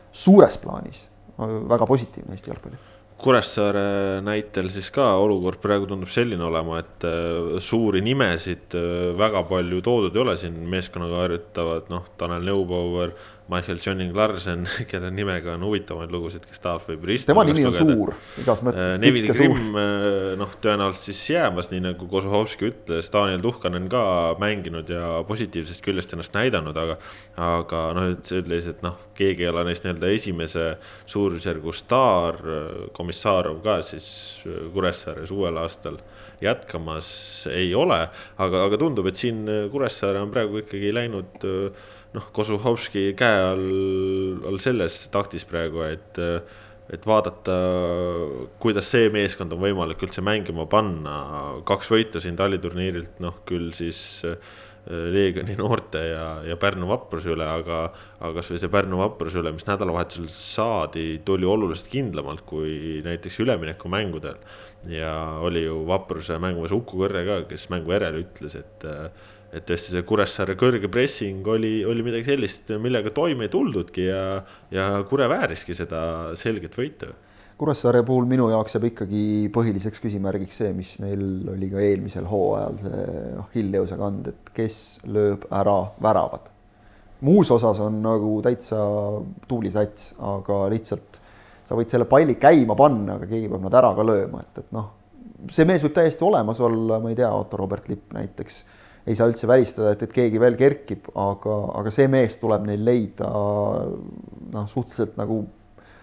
suures 0.09 0.57
plaanis 0.57 1.05
väga 1.39 1.87
positiivne 1.89 2.35
Eesti 2.35 2.51
jalgpalli. 2.51 2.79
Kuressaare 3.19 4.21
näitel 4.23 4.69
siis 4.71 4.87
ka 4.95 5.09
olukord 5.19 5.59
praegu 5.59 5.89
tundub 5.89 6.11
selline 6.13 6.45
olema, 6.47 6.77
et 6.79 7.03
äh, 7.07 7.57
suuri 7.63 7.99
nimesid 8.05 8.77
äh, 8.79 9.09
väga 9.19 9.43
palju 9.49 9.81
toodud 9.83 10.15
ei 10.15 10.23
ole 10.23 10.37
siin 10.39 10.55
meeskonnaga 10.71 11.25
harjutavad, 11.25 11.91
noh, 11.91 12.07
Tanel 12.19 12.47
Neubauer 12.47 13.11
Michael 13.49 13.79
Johnning 13.85 14.15
Larsen, 14.15 14.67
kelle 14.89 15.09
nimega 15.11 15.55
on 15.55 15.63
huvitavaid 15.65 16.11
lugusid, 16.13 16.43
kes 16.45 16.61
tahab, 16.61 16.83
võib 16.85 17.07
ristima. 17.09 17.33
tema 17.33 17.45
nimi 17.47 17.65
on 17.65 17.73
lugeda. 17.73 17.95
suur, 17.95 18.11
igas 18.43 18.61
mõttes. 18.65 18.91
Äh, 18.93 18.99
Neville 19.01 19.33
Grimm, 19.33 19.71
äh, 19.73 20.17
noh, 20.37 20.53
tõenäoliselt 20.61 21.09
siis 21.09 21.23
jäämas, 21.33 21.71
nii 21.71 21.81
nagu 21.87 22.09
Kozuhovski 22.11 22.69
ütles, 22.69 23.09
Daniel 23.13 23.41
Tuhkanen 23.41 23.89
ka 23.89 24.03
mänginud 24.41 24.93
ja 24.93 25.23
positiivsest 25.27 25.81
küljest 25.85 26.13
ennast 26.13 26.37
näidanud, 26.37 26.77
aga. 26.77 26.99
aga 27.39 27.83
noh, 27.97 28.11
ütles, 28.13 28.69
et 28.69 28.85
noh, 28.85 28.99
keegi 29.17 29.47
ei 29.47 29.51
ole 29.51 29.65
neist 29.67 29.85
nii-öelda 29.85 30.13
esimese 30.13 30.69
suurusjärgu 31.09 31.73
staar, 31.73 32.37
Komissarov 32.93 33.63
ka 33.65 33.79
siis 33.85 34.09
Kuressaares 34.73 35.33
uuel 35.33 35.57
aastal 35.57 35.97
jätkamas 36.43 37.09
ei 37.51 37.73
ole. 37.75 38.05
aga, 38.37 38.65
aga 38.67 38.77
tundub, 38.77 39.09
et 39.09 39.17
siin 39.17 39.41
Kuressaare 39.71 40.21
on 40.21 40.29
praegu 40.31 40.61
ikkagi 40.61 40.93
läinud 40.93 41.49
noh, 42.15 42.31
Kozuhovski 42.33 43.11
käe 43.17 43.43
all, 43.51 43.67
all 44.49 44.59
selles 44.63 45.05
taktis 45.13 45.45
praegu, 45.49 45.85
et 45.89 46.23
et 46.89 47.03
vaadata, 47.05 47.55
kuidas 48.57 48.87
see 48.89 49.11
meeskond 49.13 49.53
on 49.53 49.61
võimalik 49.61 50.01
üldse 50.07 50.23
mängima 50.25 50.65
panna, 50.69 51.19
kaks 51.69 51.91
võitu 51.93 52.21
siin 52.23 52.39
taliturniirilt, 52.39 53.19
noh 53.21 53.43
küll 53.45 53.69
siis 53.77 53.99
äh, 54.25 54.39
Leegioni 54.89 55.53
noorte 55.59 56.01
ja, 56.01 56.23
ja 56.47 56.55
Pärnu 56.57 56.87
vapruse 56.89 57.29
üle, 57.35 57.45
aga, 57.45 57.81
aga 58.17 58.31
kasvõi 58.39 58.57
see 58.57 58.71
Pärnu 58.73 58.97
vapruse 58.97 59.37
üle, 59.41 59.51
mis 59.53 59.67
nädalavahetusel 59.67 60.25
saadi, 60.33 61.03
tuli 61.25 61.45
oluliselt 61.45 61.91
kindlamalt 61.93 62.41
kui 62.49 63.03
näiteks 63.05 63.37
üleminekumängudel. 63.43 64.39
ja 64.89 65.11
oli 65.45 65.67
ju 65.67 65.83
vapruse 65.85 66.39
mängumees 66.41 66.73
Uku 66.73 67.03
Kõrre 67.03 67.21
ka, 67.27 67.41
kes 67.51 67.67
mängu 67.69 67.93
järel 67.93 68.23
ütles, 68.23 68.55
et 68.55 68.87
et 69.53 69.65
tõesti 69.65 69.95
see 69.95 70.05
Kuressaare 70.07 70.55
kõrge 70.59 70.89
pressing 70.91 71.47
oli, 71.49 71.79
oli 71.87 72.05
midagi 72.05 72.27
sellist, 72.29 72.69
millega 72.81 73.13
toime 73.15 73.47
ei 73.47 73.53
tuldudki 73.53 74.05
ja, 74.05 74.21
ja 74.73 74.91
Kure 75.09 75.29
vääriski 75.31 75.75
seda 75.77 76.01
selget 76.39 76.77
võitu. 76.77 77.09
Kuressaare 77.59 78.05
puhul 78.07 78.27
minu 78.29 78.45
jaoks 78.53 78.77
jääb 78.77 78.85
ikkagi 78.93 79.23
põhiliseks 79.51 79.99
küsimärgiks 79.99 80.61
see, 80.61 80.69
mis 80.75 80.93
neil 81.03 81.49
oli 81.51 81.67
ka 81.71 81.81
eelmisel 81.83 82.29
hooajal, 82.29 82.77
see 82.85 83.07
noh, 83.35 83.49
Hill-Jõusa 83.55 83.97
kand, 83.99 84.29
et 84.31 84.53
kes 84.55 84.77
lööb 85.11 85.43
ära 85.51 85.81
väravad. 85.99 86.47
muus 87.27 87.51
osas 87.51 87.81
on 87.83 87.97
nagu 87.99 88.37
täitsa 88.45 88.77
tubli 89.47 89.71
sats, 89.73 90.13
aga 90.23 90.61
lihtsalt 90.71 91.19
sa 91.67 91.75
võid 91.75 91.91
selle 91.91 92.07
palli 92.07 92.37
käima 92.39 92.77
panna, 92.79 93.17
aga 93.19 93.27
keegi 93.27 93.49
peab 93.51 93.65
nad 93.67 93.75
ära 93.75 93.91
ka 93.97 94.05
lööma, 94.07 94.39
et, 94.45 94.63
et 94.63 94.71
noh, 94.71 94.87
see 95.51 95.67
mees 95.67 95.83
võib 95.83 95.97
täiesti 95.97 96.23
olemas 96.23 96.61
olla, 96.63 97.01
ma 97.03 97.11
ei 97.11 97.19
tea, 97.19 97.27
Otto 97.35 97.59
Robert 97.59 97.91
Lipp 97.91 98.15
näiteks 98.15 98.63
ei 99.07 99.15
saa 99.15 99.29
üldse 99.31 99.47
välistada, 99.47 99.93
et, 99.95 100.03
et 100.03 100.13
keegi 100.13 100.41
veel 100.41 100.57
kerkib, 100.59 101.07
aga, 101.17 101.55
aga 101.79 101.93
see 101.93 102.09
mees 102.11 102.37
tuleb 102.41 102.67
neil 102.67 102.83
leida 102.85 103.29
noh, 103.29 104.67
suhteliselt 104.69 105.17
nagu 105.19 105.41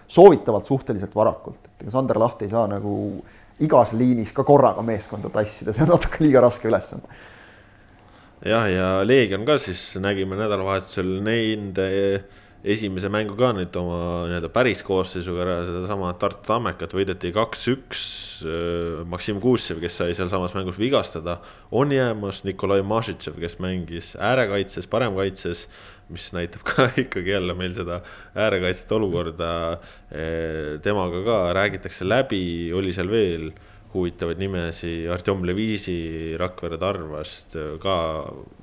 soovitavalt 0.08 0.68
suhteliselt 0.68 1.14
varakult, 1.14 1.66
et 1.66 1.84
ega 1.84 1.94
Sander 1.94 2.18
Laht 2.22 2.44
ei 2.46 2.50
saa 2.52 2.66
nagu 2.70 2.94
igas 3.62 3.92
liinis 3.96 4.32
ka 4.36 4.44
korraga 4.46 4.84
meeskonda 4.84 5.30
tassida, 5.32 5.74
see 5.74 5.84
on 5.86 5.94
natuke 5.94 6.22
liiga 6.24 6.42
raske 6.44 6.68
ülesanne. 6.70 7.20
jah, 8.46 8.66
ja 8.70 8.88
Leegion 9.06 9.46
ka 9.48 9.58
siis 9.62 9.96
nägime 10.02 10.38
nädalavahetusel 10.38 11.16
nende 11.24 11.88
esimese 12.66 13.08
mängu 13.12 13.36
ka 13.38 13.52
nüüd 13.54 13.74
oma 13.78 13.98
nii-öelda 14.26 14.48
päris 14.50 14.82
koosseisuga 14.86 15.44
sedasama 15.68 16.10
Tartu 16.18 16.42
Tammekat 16.48 16.94
võideti 16.96 17.30
kaks-üks. 17.34 18.00
Maksim 19.08 19.38
Kuusev, 19.40 19.78
kes 19.82 20.00
sai 20.00 20.16
sealsamas 20.18 20.54
mängus 20.56 20.80
vigastada, 20.80 21.38
on 21.70 21.94
jäämas, 21.94 22.42
Nikolai 22.46 22.82
Mašitšev, 22.86 23.38
kes 23.40 23.56
mängis 23.62 24.14
äärekaitses, 24.18 24.90
paremkaitses. 24.90 25.68
mis 26.08 26.28
näitab 26.30 26.62
ka 26.62 26.84
ikkagi 27.02 27.32
jälle 27.32 27.54
meil 27.58 27.72
seda 27.74 28.00
äärekaitsete 28.34 28.94
olukorda. 28.94 29.48
Temaga 30.82 31.22
ka 31.26 31.38
räägitakse 31.54 32.06
läbi, 32.06 32.72
oli 32.74 32.92
seal 32.94 33.10
veel 33.10 33.50
huvitavaid 33.94 34.40
nimesi, 34.40 35.06
Artjom 35.12 35.44
Levisi 35.46 36.36
Rakvere 36.38 36.78
Tarvast 36.80 37.56
ka 37.82 37.96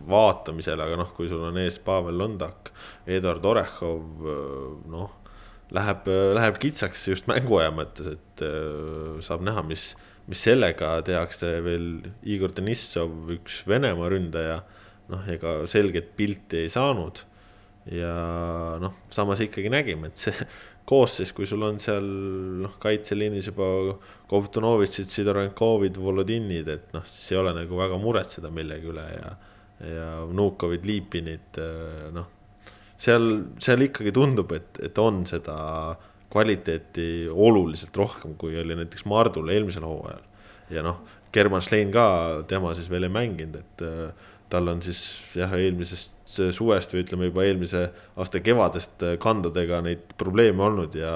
vaatamisel, 0.09 0.81
aga 0.83 0.99
noh, 0.99 1.11
kui 1.15 1.29
sul 1.31 1.43
on 1.47 1.59
ees 1.61 1.79
Pavel 1.83 2.17
Londak, 2.21 2.73
Eduard 3.09 3.45
Orehov, 3.45 4.31
noh. 4.93 5.19
Läheb, 5.73 6.05
läheb 6.37 6.57
kitsaks 6.61 7.07
just 7.09 7.25
mänguaja 7.25 7.71
mõttes, 7.73 8.05
et 8.11 8.41
äh, 8.45 9.15
saab 9.25 9.41
näha, 9.47 9.63
mis, 9.65 9.87
mis 10.29 10.43
sellega 10.45 10.99
tehakse 11.07 11.49
veel 11.65 11.87
Igor 12.29 12.53
Denissov, 12.53 13.31
üks 13.33 13.63
Venemaa 13.65 14.11
ründaja. 14.13 14.59
noh, 15.09 15.23
ega 15.27 15.63
selget 15.67 16.13
pilti 16.15 16.61
ei 16.63 16.69
saanud. 16.71 17.23
ja 17.89 18.13
noh, 18.79 18.93
samas 19.11 19.41
ikkagi 19.43 19.71
nägime, 19.73 20.11
et 20.13 20.21
see 20.21 20.45
koosseis, 20.85 21.31
kui 21.35 21.47
sul 21.47 21.63
on 21.63 21.79
seal 21.81 22.05
noh, 22.63 22.75
kaitseliinis 22.81 23.49
juba 23.51 23.67
Kovtunovitšid, 24.29 25.11
Sidorenkovid, 25.13 25.97
Volodinid, 26.01 26.69
et 26.71 26.93
noh, 26.95 27.05
siis 27.07 27.33
ei 27.33 27.39
ole 27.39 27.53
nagu 27.55 27.79
väga 27.79 27.99
muretseda 28.01 28.51
millegi 28.53 28.89
üle 28.91 29.05
ja. 29.13 29.33
ja 29.87 30.07
Vnukovid, 30.27 30.87
Liipinid, 30.89 31.61
noh. 32.15 32.27
seal, 32.99 33.29
seal 33.63 33.87
ikkagi 33.87 34.13
tundub, 34.15 34.51
et, 34.57 34.81
et 34.83 34.99
on 35.01 35.23
seda 35.29 35.57
kvaliteeti 36.33 37.29
oluliselt 37.29 37.95
rohkem, 37.97 38.35
kui 38.41 38.57
oli 38.59 38.75
näiteks 38.79 39.05
Mardul 39.09 39.51
eelmisel 39.53 39.85
hooajal. 39.87 40.23
ja 40.73 40.83
noh, 40.85 41.03
German 41.33 41.63
Schlein 41.65 41.91
ka, 41.93 42.05
tema 42.49 42.73
siis 42.77 42.89
veel 42.91 43.07
ei 43.07 43.13
mänginud, 43.13 43.61
et 43.61 43.83
tal 44.53 44.69
on 44.69 44.81
siis 44.85 44.99
jah, 45.37 45.53
eelmisest 45.57 46.13
suvest 46.55 46.93
või 46.93 47.03
ütleme 47.03 47.29
juba 47.29 47.45
eelmise 47.47 47.87
aasta 48.19 48.41
kevadest 48.43 49.03
äh, 49.05 49.17
kandadega 49.21 49.81
neid 49.85 50.13
probleeme 50.19 50.65
olnud 50.67 50.95
ja 50.97 51.13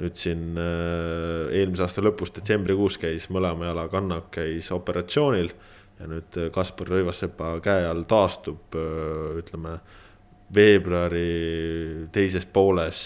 nüüd 0.00 0.18
siin 0.18 0.58
äh, 0.60 1.52
eelmise 1.58 1.86
aasta 1.86 2.04
lõpus 2.04 2.34
detsembrikuus 2.36 2.98
käis 3.02 3.28
mõlema 3.32 3.70
jala 3.70 3.88
kannak 3.92 4.30
käis 4.34 4.70
operatsioonil 4.74 5.52
ja 6.00 6.10
nüüd 6.10 6.38
äh, 6.38 6.52
Kaspar 6.54 6.92
Rõivassepa 6.94 7.56
käe 7.64 7.88
all 7.88 8.06
taastub, 8.10 8.76
ütleme 9.38 9.78
veebruari 10.52 12.08
teises 12.12 12.44
pooles 12.44 12.98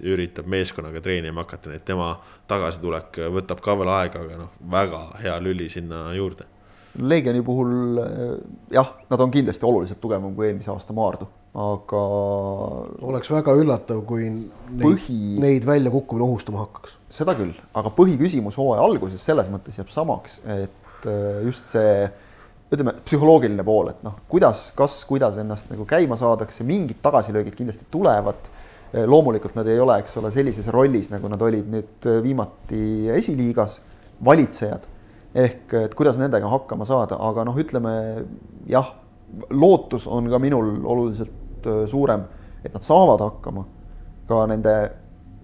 üritab 0.00 0.48
meeskonnaga 0.48 1.02
treenima 1.04 1.44
hakata, 1.44 1.68
nii 1.68 1.82
et 1.82 1.84
tema 1.84 2.14
tagasitulek 2.48 3.20
võtab 3.34 3.60
ka 3.64 3.76
veel 3.76 3.92
aega, 3.92 4.24
aga 4.24 4.40
noh, 4.40 4.54
väga 4.72 5.02
hea 5.20 5.36
lüli 5.44 5.68
sinna 5.72 6.06
juurde 6.16 6.48
Leegioni 6.94 7.42
puhul 7.42 7.98
jah, 8.70 8.90
nad 9.10 9.22
on 9.24 9.32
kindlasti 9.34 9.66
oluliselt 9.66 9.98
tugevam 10.02 10.34
kui 10.36 10.46
eelmise 10.46 10.70
aasta 10.70 10.94
Maardu, 10.94 11.26
aga. 11.58 12.02
oleks 13.08 13.32
väga 13.32 13.54
üllatav, 13.58 14.04
kui 14.06 14.28
neid, 14.30 14.82
põhi... 14.82 15.18
neid 15.42 15.66
väljakukkumine 15.66 16.28
ohustama 16.28 16.62
hakkaks. 16.62 16.98
seda 17.14 17.34
küll, 17.38 17.54
aga 17.74 17.90
põhiküsimus 17.96 18.58
hooaja 18.60 18.86
alguses 18.86 19.26
selles 19.26 19.50
mõttes 19.50 19.80
jääb 19.80 19.90
samaks, 19.94 20.38
et 20.46 21.08
äh, 21.10 21.42
just 21.48 21.72
see 21.74 22.06
ütleme, 22.74 22.94
psühholoogiline 23.06 23.66
pool, 23.66 23.90
et 23.90 24.06
noh, 24.06 24.16
kuidas, 24.30 24.68
kas, 24.78 25.00
kuidas 25.08 25.36
ennast 25.42 25.68
nagu 25.72 25.86
käima 25.88 26.18
saadakse, 26.18 26.66
mingid 26.66 27.02
tagasilöögid 27.02 27.58
kindlasti 27.58 27.90
tulevad. 27.90 28.50
loomulikult 28.94 29.56
nad 29.58 29.66
ei 29.66 29.80
ole, 29.82 29.96
eks 29.98 30.12
ole, 30.20 30.30
sellises 30.30 30.68
rollis, 30.70 31.08
nagu 31.10 31.26
nad 31.26 31.40
olid 31.42 31.66
nüüd 31.66 32.06
viimati 32.22 33.08
esiliigas, 33.10 33.80
valitsejad 34.24 34.84
ehk 35.34 35.74
et 35.80 35.94
kuidas 35.98 36.18
nendega 36.20 36.48
hakkama 36.50 36.86
saada, 36.88 37.18
aga 37.18 37.44
noh, 37.48 37.56
ütleme 37.58 37.94
jah, 38.70 38.94
lootus 39.50 40.06
on 40.06 40.30
ka 40.30 40.38
minul 40.38 40.76
oluliselt 40.84 41.66
äh, 41.66 41.84
suurem 41.90 42.26
et 42.64 42.72
nad 42.72 42.84
saavad 42.84 43.20
hakkama 43.20 43.66
ka 44.28 44.44
nende 44.48 44.74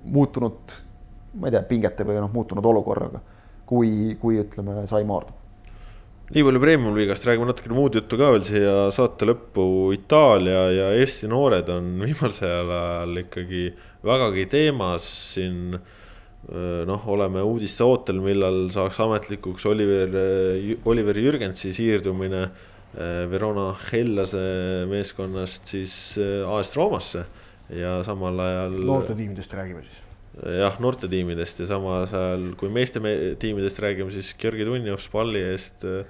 muutunud, 0.09 0.78
ma 1.36 1.49
ei 1.49 1.55
tea, 1.55 1.66
pingete 1.68 2.07
või 2.09 2.16
noh, 2.22 2.32
muutunud 2.32 2.64
olukorraga, 2.64 3.20
kui, 3.68 4.16
kui 4.20 4.41
ütleme, 4.41 4.82
sai 4.91 5.05
maardub 5.09 5.36
nii 6.30 6.45
palju 6.47 6.61
Premium-liigast, 6.62 7.24
räägime 7.26 7.49
natukene 7.49 7.74
muud 7.74 7.97
juttu 7.99 8.14
ka 8.14 8.28
veel 8.30 8.45
siia 8.47 8.74
saate 8.95 9.26
lõppu. 9.26 9.64
Itaalia 9.97 10.61
ja 10.70 10.84
Eesti 10.95 11.26
noored 11.26 11.66
on 11.74 11.88
viimasel 12.05 12.70
ajal 12.70 13.18
ikkagi 13.24 13.64
vägagi 14.07 14.45
teemas 14.53 15.09
siin. 15.32 15.80
Noh, 16.51 17.05
oleme 17.12 17.44
uudiste 17.46 17.84
ootel, 17.86 18.18
millal 18.24 18.64
saaks 18.74 18.98
ametlikuks 19.05 19.66
Oliver, 19.70 20.16
Oliver 20.90 21.20
Jürgensi 21.22 21.70
siirdumine 21.76 22.48
Verona 23.30 23.68
Hellase 23.84 24.42
meeskonnast 24.90 25.70
siis 25.70 25.94
AS 26.18 26.74
Roomasse 26.74 27.22
ja 27.70 28.01
samal 28.03 28.42
ajal. 28.42 28.80
noortetiimidest 28.82 29.55
räägime 29.55 29.84
siis 29.86 30.01
jah, 30.38 30.76
noortetiimidest 30.82 31.62
ja 31.62 31.68
samas 31.70 32.12
ajal, 32.16 32.51
kui 32.59 32.70
meeste 32.72 33.03
me 33.03 33.12
tiimidest 33.40 33.80
räägime, 33.82 34.12
siis 34.14 34.32
Georgi 34.38 34.66
Tunjov 34.68 35.01
Spalli 35.03 35.42
eest 35.53 35.84
äh, 35.88 36.05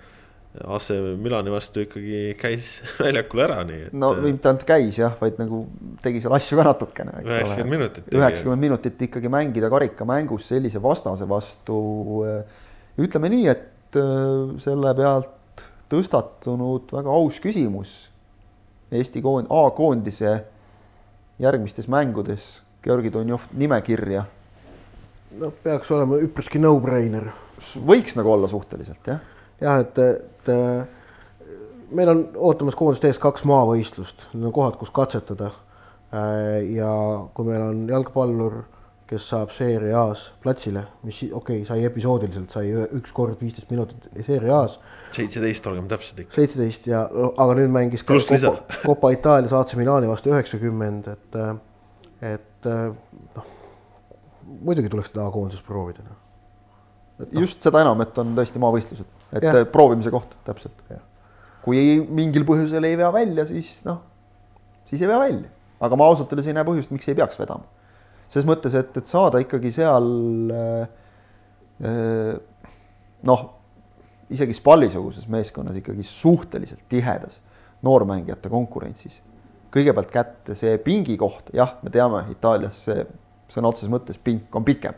AC 0.50 0.90
Milani 1.20 1.52
vastu 1.52 1.84
ikkagi 1.84 2.34
käis 2.38 2.80
väljakul 2.98 3.44
ära, 3.44 3.60
nii 3.66 3.84
et. 3.86 3.92
no 3.94 4.10
mitte 4.18 4.50
ainult 4.50 4.64
käis 4.66 4.98
jah, 4.98 5.14
vaid 5.20 5.38
nagu 5.38 5.62
tegi 6.02 6.22
seal 6.24 6.34
asju 6.34 6.58
ka 6.58 6.64
natukene. 6.66 7.20
üheksakümmend 7.22 7.76
minutit. 7.76 8.08
üheksakümmend 8.10 8.66
minutit 8.66 9.04
ikkagi 9.06 9.30
mängida 9.30 9.70
karikamängus 9.70 10.48
sellise 10.50 10.82
vastase 10.82 11.28
vastu. 11.30 11.78
Äh, 12.26 12.64
ütleme 12.98 13.30
nii, 13.30 13.46
et 13.52 13.98
äh, 14.00 14.56
selle 14.64 14.94
pealt 14.98 15.66
tõstatunud 15.90 16.90
väga 16.94 17.14
aus 17.14 17.38
küsimus 17.42 17.98
Eesti 18.90 19.22
koond-, 19.22 19.50
A-koondise 19.54 20.40
järgmistes 21.38 21.86
mängudes 21.90 22.56
Georgi 22.82 23.12
Donjov 23.12 23.46
nimekirja? 23.54 24.24
no 25.38 25.52
peaks 25.62 25.90
olema 25.94 26.18
üpriski 26.18 26.58
no-brainer. 26.58 27.30
võiks 27.86 28.16
nagu 28.18 28.32
olla 28.34 28.50
suhteliselt 28.50 29.06
jah? 29.06 29.20
Jah, 29.60 29.80
et, 29.84 29.98
et 29.98 30.50
meil 31.90 32.12
on 32.12 32.24
ootamas 32.50 32.76
koondist 32.78 33.06
ees 33.08 33.20
kaks 33.22 33.46
maavõistlust, 33.48 34.28
need 34.34 34.50
on 34.50 34.54
kohad, 34.54 34.78
kus 34.80 34.92
katsetada. 34.94 35.52
ja 36.10 36.90
kui 37.34 37.46
meil 37.46 37.62
on 37.62 37.82
jalgpallur, 37.88 38.62
kes 39.10 39.26
saab 39.30 39.50
seeria 39.54 40.04
A-s 40.04 40.28
platsile, 40.42 40.84
mis 41.06 41.18
okei 41.22 41.62
okay,, 41.62 41.64
sai 41.66 41.84
episoodiliselt, 41.86 42.52
sai 42.54 42.70
üks 42.98 43.12
kord 43.14 43.40
viisteist 43.42 43.70
minutit 43.70 44.06
seeria 44.26 44.60
A-s. 44.62 44.78
seitseteist, 45.14 45.66
olgem 45.66 45.88
täpsed 45.90 46.22
ikka. 46.24 46.36
seitseteist 46.38 46.86
ja, 46.90 47.04
aga 47.10 47.56
nüüd 47.58 47.72
mängis 47.74 48.06
ka 48.06 48.18
Copa, 48.18 48.54
Copa 48.86 49.10
Itaalias 49.14 49.54
AC 49.54 49.74
Milani 49.78 50.10
vastu 50.10 50.30
üheksakümmend, 50.34 51.10
et 51.10 51.40
et 52.20 52.66
äh, 52.68 52.90
noh, 53.36 53.46
muidugi 54.60 54.90
tuleks 54.92 55.10
seda 55.12 55.26
A-koondises 55.26 55.64
proovida 55.66 56.04
no.. 56.04 56.18
No. 57.20 57.26
just 57.40 57.62
seda 57.64 57.82
enam, 57.84 58.00
et 58.04 58.18
on 58.20 58.34
tõesti 58.36 58.60
maavõistlused, 58.62 59.08
et 59.32 59.46
ja. 59.46 59.64
proovimise 59.70 60.12
koht 60.12 60.34
täpselt. 60.46 60.82
kui 61.64 61.78
ei, 61.78 61.98
mingil 62.00 62.46
põhjusel 62.48 62.86
ei 62.88 62.96
vea 62.98 63.10
välja, 63.14 63.46
siis 63.48 63.80
noh, 63.86 64.00
siis 64.88 65.02
ei 65.02 65.10
vea 65.10 65.20
välja, 65.20 65.50
aga 65.80 65.98
ma 65.98 66.08
ausalt 66.10 66.32
öeldes 66.32 66.50
ei 66.50 66.56
näe 66.56 66.66
põhjust, 66.66 66.92
miks 66.94 67.08
ei 67.10 67.18
peaks 67.18 67.40
vedama. 67.40 67.66
ses 68.30 68.46
mõttes, 68.48 68.76
et, 68.78 68.96
et 68.96 69.10
saada 69.10 69.42
ikkagi 69.42 69.72
seal 69.74 70.10
äh, 70.56 70.84
äh, 71.84 72.36
noh, 73.28 73.46
isegi 74.30 74.54
Spalli-suguses 74.54 75.26
meeskonnas 75.28 75.78
ikkagi 75.80 76.06
suhteliselt 76.06 76.86
tihedas 76.88 77.40
noormängijate 77.82 78.50
konkurentsis 78.52 79.20
kõigepealt 79.74 80.10
kätte 80.12 80.56
see 80.58 80.78
pingi 80.82 81.16
koht, 81.18 81.52
jah, 81.54 81.76
me 81.84 81.92
teame, 81.94 82.24
Itaalias 82.32 82.82
see 82.86 83.04
sõna 83.50 83.70
otseses 83.70 83.90
mõttes 83.92 84.18
pink 84.22 84.54
on 84.56 84.66
pikem. 84.66 84.94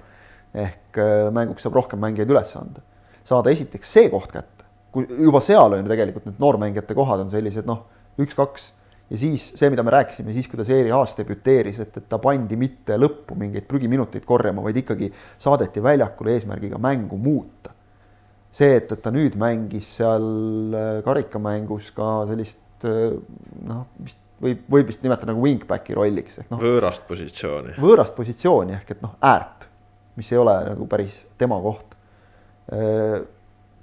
ehk 0.52 0.98
äh, 1.00 1.30
mänguks 1.32 1.64
saab 1.64 1.78
rohkem 1.78 2.00
mängijaid 2.00 2.28
üles 2.28 2.50
anda. 2.56 2.82
Saada 3.28 3.52
esiteks 3.52 3.96
see 3.96 4.10
koht 4.12 4.32
kätte, 4.32 4.66
kui 4.92 5.06
juba 5.08 5.40
seal 5.44 5.76
on 5.76 5.82
ju 5.82 5.90
tegelikult 5.90 6.28
need 6.28 6.40
noormängijate 6.42 6.96
kohad 6.98 7.24
on 7.24 7.32
sellised 7.32 7.68
noh, 7.68 7.84
üks-kaks 8.20 8.70
ja 9.12 9.20
siis 9.20 9.50
see, 9.58 9.68
mida 9.72 9.84
me 9.84 9.92
rääkisime 9.94 10.34
siis, 10.34 10.48
kui 10.48 10.60
ta 10.60 10.66
seeria 10.66 10.96
A-s 11.00 11.16
debüteeris, 11.18 11.82
et, 11.84 12.00
et 12.00 12.08
ta 12.08 12.18
pandi 12.22 12.56
mitte 12.60 12.96
lõppu 13.00 13.36
mingeid 13.38 13.68
prügiminuteid 13.68 14.24
korjama, 14.28 14.64
vaid 14.64 14.80
ikkagi 14.82 15.10
saadeti 15.42 15.82
väljakule 15.84 16.36
eesmärgiga 16.36 16.80
mängu 16.82 17.18
muuta. 17.20 17.74
see, 18.52 18.74
et, 18.76 18.90
et 18.92 19.00
ta 19.00 19.08
nüüd 19.08 19.36
mängis 19.40 19.94
seal 19.96 20.74
äh, 20.76 20.98
karikamängus 21.04 21.88
ka 21.96 22.26
sellist 22.28 22.84
äh, 22.84 23.14
noh, 23.64 23.86
vist 24.04 24.18
võib, 24.42 24.64
võib 24.70 24.90
vist 24.90 25.04
nimetada 25.04 25.32
nagu 25.32 25.44
wingbacki 25.44 25.96
rolliks 25.96 26.40
ehk 26.42 26.50
noh. 26.52 26.60
võõrast 26.62 27.06
positsiooni. 27.08 27.76
võõrast 27.80 28.16
positsiooni 28.16 28.76
ehk 28.78 28.94
et 28.96 29.02
noh, 29.04 29.14
äärt, 29.24 29.68
mis 30.18 30.28
ei 30.32 30.40
ole 30.40 30.56
nagu 30.72 30.86
päris 30.90 31.22
tema 31.40 31.58
koht. 31.62 31.91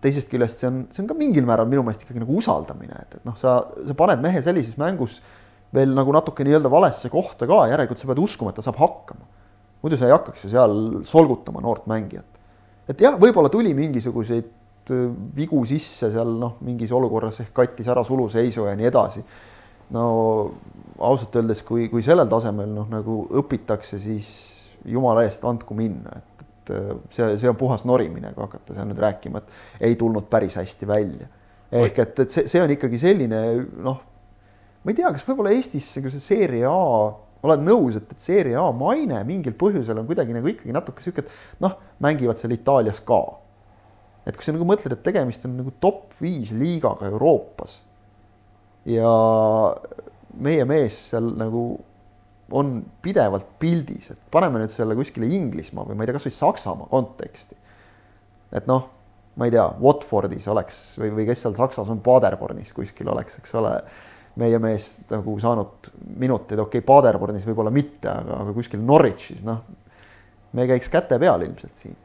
Teisest 0.03 0.29
küljest 0.31 0.61
see 0.61 0.69
on, 0.69 0.79
see 0.93 1.03
on 1.03 1.09
ka 1.09 1.17
mingil 1.17 1.47
määral 1.47 1.67
minu 1.69 1.83
meelest 1.83 2.05
ikkagi 2.05 2.21
nagu 2.23 2.37
usaldamine, 2.39 3.01
et, 3.03 3.17
et 3.19 3.27
noh, 3.27 3.35
sa, 3.39 3.59
sa 3.85 3.95
paned 3.97 4.21
mehe 4.23 4.41
sellises 4.45 4.77
mängus 4.79 5.19
veel 5.75 5.91
nagu 5.93 6.13
natuke 6.15 6.45
nii-öelda 6.47 6.71
valesse 6.71 7.11
kohta 7.13 7.47
ka, 7.49 7.65
järelikult 7.69 8.01
sa 8.01 8.09
pead 8.09 8.21
uskuma, 8.23 8.53
et 8.53 8.57
ta 8.57 8.65
saab 8.65 8.79
hakkama. 8.81 9.27
muidu 9.83 9.99
sa 9.99 10.07
ei 10.07 10.15
hakkaks 10.15 10.45
ju 10.45 10.53
seal 10.53 10.79
solgutama 11.07 11.61
noort 11.63 11.85
mängijat. 11.91 12.39
et 12.89 13.01
jah, 13.01 13.19
võib-olla 13.19 13.51
tuli 13.51 13.73
mingisuguseid 13.77 14.55
vigu 15.35 15.59
sisse 15.69 16.09
seal 16.09 16.31
noh, 16.41 16.55
mingis 16.65 16.91
olukorras 16.95 17.43
ehk 17.43 17.53
kattis 17.53 17.87
ära 17.91 18.03
suluseisu 18.07 18.65
ja 18.65 18.75
nii 18.77 18.87
edasi 18.89 19.23
no 19.93 20.05
ausalt 20.99 21.35
öeldes, 21.39 21.61
kui, 21.65 21.87
kui 21.91 22.03
sellel 22.05 22.29
tasemel 22.29 22.69
noh, 22.73 22.87
nagu 22.91 23.21
õpitakse, 23.41 23.99
siis 24.01 24.31
jumala 24.87 25.23
eest 25.27 25.43
andku 25.47 25.77
minna, 25.77 26.19
et, 26.19 26.28
et 26.73 27.15
see, 27.15 27.37
see 27.41 27.49
on 27.49 27.57
puhas 27.59 27.85
norimine, 27.87 28.33
kui 28.35 28.45
hakata 28.45 28.75
seal 28.75 28.89
nüüd 28.89 29.01
rääkima, 29.03 29.41
et 29.41 29.87
ei 29.89 29.97
tulnud 29.99 30.29
päris 30.31 30.57
hästi 30.59 30.89
välja. 30.89 31.29
ehk 31.71 31.99
et, 32.01 32.21
et 32.25 32.33
see, 32.33 32.47
see 32.49 32.61
on 32.63 32.71
ikkagi 32.73 32.99
selline 33.01 33.41
noh, 33.85 33.99
ma 34.83 34.91
ei 34.93 34.97
tea, 34.97 35.11
kas 35.13 35.25
võib-olla 35.27 35.53
Eestis 35.53 35.89
see 35.93 36.21
seeria 36.23 36.71
A, 36.71 37.11
olen 37.45 37.61
nõus, 37.63 37.99
et, 37.99 38.07
et 38.15 38.23
seeria 38.23 38.63
A 38.63 38.71
maine 38.75 39.21
mingil 39.27 39.55
põhjusel 39.59 40.01
on 40.01 40.07
kuidagi 40.09 40.35
nagu 40.35 40.49
ikkagi 40.49 40.73
natuke 40.75 41.05
sihuke, 41.05 41.25
et 41.27 41.61
noh, 41.63 41.77
mängivad 42.03 42.41
seal 42.41 42.55
Itaalias 42.55 43.03
ka. 43.05 43.21
et 44.25 44.37
kui 44.37 44.45
sa 44.45 44.53
nagu 44.53 44.65
mõtled, 44.67 44.93
et 44.93 45.05
tegemist 45.05 45.45
on 45.47 45.55
nagu 45.57 45.73
top 45.81 46.17
viis 46.21 46.51
liigaga 46.53 47.07
Euroopas 47.09 47.79
ja 48.89 49.11
meie 50.39 50.65
mees 50.67 50.97
seal 51.11 51.31
nagu 51.39 51.63
on 52.51 52.79
pidevalt 53.03 53.47
pildis, 53.61 54.11
et 54.13 54.21
paneme 54.31 54.61
nüüd 54.61 54.73
selle 54.73 54.95
kuskile 54.97 55.29
Inglismaa 55.29 55.87
või 55.87 55.97
ma 55.97 56.05
ei 56.05 56.09
tea, 56.09 56.17
kasvõi 56.17 56.35
Saksamaa 56.35 56.89
konteksti. 56.91 57.57
et 58.55 58.69
noh, 58.69 58.87
ma 59.37 59.47
ei 59.47 59.53
tea, 59.53 59.65
Watfordis 59.81 60.47
oleks 60.51 60.79
või, 60.99 61.11
või 61.19 61.25
kes 61.29 61.43
seal 61.45 61.55
Saksas 61.57 61.89
on, 61.91 62.01
Paderbornis 62.03 62.71
kuskil 62.75 63.09
oleks, 63.11 63.37
eks 63.39 63.53
ole, 63.59 63.73
meie 64.39 64.59
mees 64.61 64.91
nagu 65.11 65.35
saanud 65.41 65.91
minuteid, 66.19 66.59
okei 66.59 66.81
okay,, 66.81 66.87
Paderbornis 66.87 67.45
võib-olla 67.47 67.73
mitte, 67.73 68.09
aga, 68.11 68.41
aga 68.43 68.55
kuskil 68.55 68.81
Norwichis, 68.85 69.43
noh, 69.45 69.61
me 70.57 70.65
käiks 70.69 70.89
käte 70.91 71.19
peal 71.21 71.45
ilmselt 71.45 71.77
siin. 71.77 71.95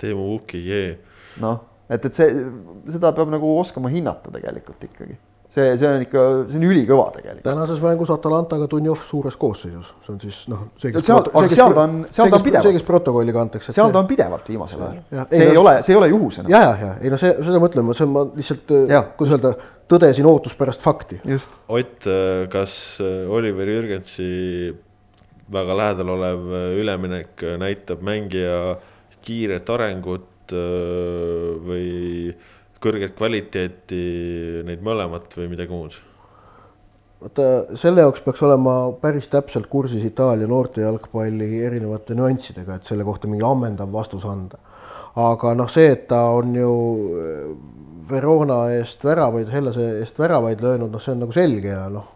Teemu 0.00 0.32
Uki, 0.36 0.62
jee. 0.66 0.96
noh, 1.42 1.60
et, 1.88 2.08
et 2.08 2.16
see, 2.16 2.32
seda 2.90 3.12
peab 3.14 3.30
nagu 3.30 3.52
oskama 3.60 3.92
hinnata 3.92 4.32
tegelikult 4.34 4.88
ikkagi 4.88 5.18
see, 5.52 5.74
see 5.76 5.88
on 5.88 6.04
ikka, 6.06 6.22
see 6.48 6.60
on 6.60 6.66
ülikõva 6.70 7.08
tegelikult. 7.16 7.44
tänases 7.44 7.82
mängus 7.84 8.12
Atalantaga 8.14 8.68
Dunjov 8.70 9.04
suures 9.08 9.36
koosseisus, 9.40 9.92
see 10.06 10.14
on 10.14 10.22
siis 10.22 10.40
noh. 10.52 10.64
seal, 10.80 11.20
aga 11.20 11.52
seal 11.52 11.76
ta 11.76 11.84
on, 11.84 11.98
seal 12.08 12.32
ta 12.32 12.40
on 12.40 12.46
pidevalt. 12.46 12.68
see, 12.68 12.78
kes 12.78 12.86
protokolli 12.88 13.36
kantakse. 13.36 13.74
seal 13.76 13.92
ta 13.94 14.02
on 14.02 14.08
pidevalt 14.10 14.48
viimasel 14.52 14.86
ajal. 14.86 15.02
see 15.28 15.42
ei, 15.42 15.50
ei 15.50 15.60
ole, 15.60 15.76
see 15.82 15.94
ei 15.94 16.00
ole 16.00 16.10
juhusena. 16.12 16.52
ja, 16.52 16.62
ja, 16.70 16.72
ja 16.80 16.94
ei 17.02 17.12
no 17.12 17.20
see, 17.20 17.34
seda 17.40 17.60
mõtlen 17.62 17.86
ma, 17.88 17.96
see 17.98 18.08
on 18.08 18.14
ma 18.16 18.24
lihtsalt, 18.30 18.74
kuidas 19.18 19.36
öelda, 19.36 19.54
tõdesin 19.92 20.28
ootuspärast 20.28 20.82
fakti. 20.82 21.20
Ott, 21.72 22.08
kas 22.52 22.74
äh, 23.04 23.28
Oliver 23.30 23.68
Jürgensi 23.68 24.30
väga 25.52 25.76
lähedal 25.76 26.14
olev 26.14 26.48
äh, 26.48 26.66
üleminek 26.80 27.44
näitab 27.60 28.02
mängija 28.04 28.78
kiiret 29.22 29.68
arengut 29.70 30.54
äh, 30.54 31.60
või 31.66 31.90
kõrget 32.82 33.14
kvaliteeti, 33.18 34.02
neid 34.66 34.82
mõlemat 34.84 35.38
või 35.38 35.52
midagi 35.52 35.74
muud? 35.74 36.00
vaata, 37.22 37.76
selle 37.78 38.02
jaoks 38.02 38.22
peaks 38.24 38.42
olema 38.46 38.74
päris 39.00 39.28
täpselt 39.32 39.68
kursis 39.70 40.04
Itaalia 40.04 40.48
noorte 40.50 40.82
jalgpalli 40.82 41.62
erinevate 41.66 42.16
nüanssidega, 42.18 42.78
et 42.78 42.88
selle 42.88 43.06
kohta 43.06 43.30
mingi 43.30 43.46
ammendav 43.46 43.92
vastus 43.92 44.24
anda. 44.28 44.58
aga 45.22 45.52
noh, 45.54 45.68
see, 45.68 45.90
et 45.92 46.06
ta 46.08 46.22
on 46.32 46.54
ju 46.56 46.72
äh, 47.20 47.52
Verona 48.10 48.64
eest 48.74 49.04
väravaid, 49.04 49.50
Hellase 49.52 49.84
eest 50.00 50.18
väravaid 50.18 50.60
löönud, 50.64 50.90
noh, 50.90 51.00
see 51.00 51.12
on 51.14 51.22
nagu 51.22 51.36
selge 51.36 51.68
ja 51.68 51.84
noh, 51.92 52.08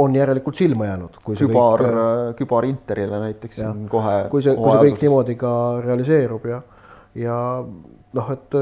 on 0.00 0.14
järelikult 0.14 0.60
silma 0.60 0.90
jäänud. 0.90 1.18
kübar 1.24 1.82
kõik..., 1.82 2.02
äh, 2.04 2.34
kübar 2.38 2.68
Interile 2.68 3.22
näiteks 3.24 3.58
ja, 3.58 3.72
on 3.72 3.88
kohe. 3.90 4.18
kui 4.30 4.44
see, 4.44 4.54
kui 4.56 4.76
see 4.76 4.90
kõik 4.90 5.06
niimoodi 5.06 5.38
ka 5.40 5.54
realiseerub 5.84 6.46
ja, 6.50 6.60
ja 7.18 7.38
noh, 8.14 8.30
et 8.36 8.60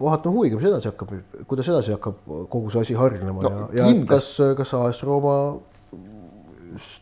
vaatame 0.00 0.34
huviga, 0.34 0.58
mis 0.58 0.68
edasi 0.70 0.90
hakkab, 0.92 1.12
kuidas 1.50 1.68
edasi 1.72 1.94
hakkab 1.96 2.22
kogu 2.52 2.70
see 2.72 2.86
asi 2.86 2.96
hargnema 2.98 3.44
no, 3.44 3.52
ja, 3.74 3.88
ja 3.88 4.06
kas, 4.08 4.30
kas 4.58 4.74
AS 4.78 5.02
Rooma 5.06 5.36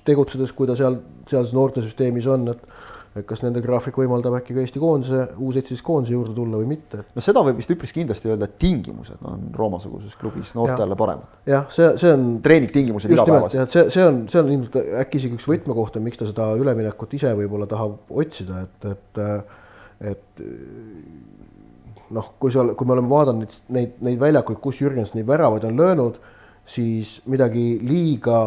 tegutsedes, 0.06 0.52
kui 0.56 0.68
ta 0.68 0.76
seal, 0.78 1.00
sealses 1.28 1.54
noortesüsteemis 1.56 2.28
on, 2.32 2.46
et 2.52 3.24
kas 3.24 3.40
nende 3.40 3.62
graafik 3.64 3.96
võimaldab 3.96 4.34
äkki 4.38 4.52
ka 4.52 4.60
Eesti 4.60 4.80
koondise, 4.80 5.22
U17 5.40 5.80
koondise 5.84 6.12
juurde 6.12 6.34
tulla 6.36 6.58
või 6.60 6.68
mitte. 6.74 7.00
no 7.16 7.24
seda 7.24 7.40
võib 7.46 7.60
vist 7.62 7.72
üpris 7.72 7.94
kindlasti 7.96 8.28
öelda, 8.28 8.48
et 8.48 8.58
tingimused 8.60 9.22
on 9.24 9.46
Rooma-suguses 9.56 10.18
klubis 10.20 10.52
noortele 10.56 10.98
paremad. 10.98 11.38
jah, 11.48 11.64
see, 11.72 11.88
see 12.00 12.12
on. 12.12 12.26
treeningtingimused 12.44 13.12
igapäevased. 13.12 13.72
see, 13.72 13.86
see 13.94 14.04
on, 14.04 14.20
see 14.32 14.42
on 14.42 14.52
ilmselt 14.52 14.76
äkki 15.04 15.22
isegi 15.22 15.38
üks 15.38 15.48
võtmekohta, 15.48 16.02
miks 16.04 16.20
ta 16.20 16.28
seda 16.28 16.50
üleminekut 16.60 17.16
ise 17.16 17.32
võib-olla 17.38 17.68
tahab 17.70 18.12
otsida, 18.24 18.66
et, 18.66 18.90
et, 18.92 19.24
et 20.12 20.46
noh, 22.14 22.32
kui 22.40 22.52
seal, 22.54 22.74
kui 22.78 22.86
me 22.86 22.94
oleme 22.96 23.10
vaadanud 23.10 23.46
neid, 23.46 23.58
neid, 23.72 23.96
neid 24.06 24.20
väljakuid, 24.20 24.60
kus 24.62 24.80
Jürgens 24.82 25.14
neid 25.16 25.26
väravaid 25.28 25.66
on 25.66 25.80
löönud, 25.80 26.20
siis 26.66 27.20
midagi 27.30 27.76
liiga 27.82 28.40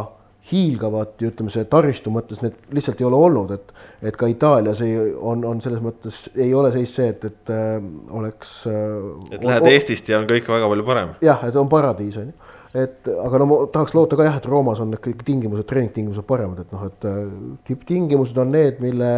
hiilgavat 0.51 1.22
ja 1.22 1.30
ütleme, 1.30 1.51
see 1.53 1.66
taristu 1.70 2.12
mõttes 2.14 2.41
need 2.41 2.55
lihtsalt 2.74 3.01
ei 3.01 3.07
ole 3.10 3.18
olnud, 3.20 3.51
et 3.53 3.74
et 4.10 4.16
ka 4.18 4.30
Itaalias 4.32 4.80
ei, 4.82 4.95
on, 4.97 5.43
on 5.45 5.60
selles 5.62 5.82
mõttes 5.84 6.24
ei 6.39 6.53
ole 6.55 6.72
seis 6.74 6.93
see, 6.95 7.10
et, 7.12 7.26
et 7.28 7.51
äh, 7.53 7.76
oleks 8.16 8.62
äh,. 8.70 9.36
et 9.36 9.43
lähed 9.43 9.68
on, 9.68 9.74
Eestist 9.74 10.10
ja 10.10 10.22
on 10.22 10.30
kõik 10.30 10.47
väga 10.49 10.72
palju 10.72 10.88
parem. 10.88 11.12
jah, 11.26 11.43
et 11.45 11.60
on 11.60 11.70
paradiis 11.70 12.18
on 12.22 12.32
ju, 12.32 12.55
et 12.86 13.12
aga 13.26 13.41
no 13.41 13.49
ma 13.49 13.60
tahaks 13.74 13.93
loota 13.97 14.18
ka 14.18 14.26
jah, 14.30 14.39
et 14.39 14.49
Roomas 14.49 14.82
on 14.82 14.93
need 14.93 15.03
kõik 15.03 15.22
tingimused, 15.28 15.68
treeningtingimused 15.70 16.26
paremad, 16.30 16.64
et 16.64 16.74
noh, 16.74 16.88
et 16.88 17.10
äh, 17.10 17.22
tipptingimused 17.70 18.41
on 18.41 18.55
need, 18.55 18.82
mille 18.84 19.14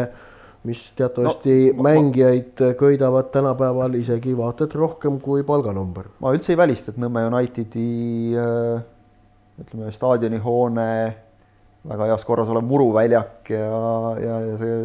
mis 0.68 0.82
teatavasti 0.98 1.74
no, 1.74 1.84
mängijaid 1.88 2.60
köidavad 2.78 3.32
tänapäeval 3.34 3.96
isegi 3.98 4.36
vaata 4.38 4.68
et 4.68 4.76
rohkem 4.78 5.18
kui 5.24 5.44
palganumber. 5.44 6.12
ma 6.22 6.34
üldse 6.36 6.54
ei 6.54 6.60
välista, 6.60 6.94
et 6.94 7.00
Nõmme 7.02 7.26
Unitedi 7.32 7.92
äh 8.38 8.82
ütleme, 9.62 9.92
staadionihoone, 9.94 10.90
väga 11.92 12.10
heas 12.12 12.26
korras 12.28 12.50
olev 12.52 12.66
muruväljak 12.70 13.52
ja, 13.54 13.70
ja, 14.22 14.40
ja 14.52 14.58
see 14.60 14.76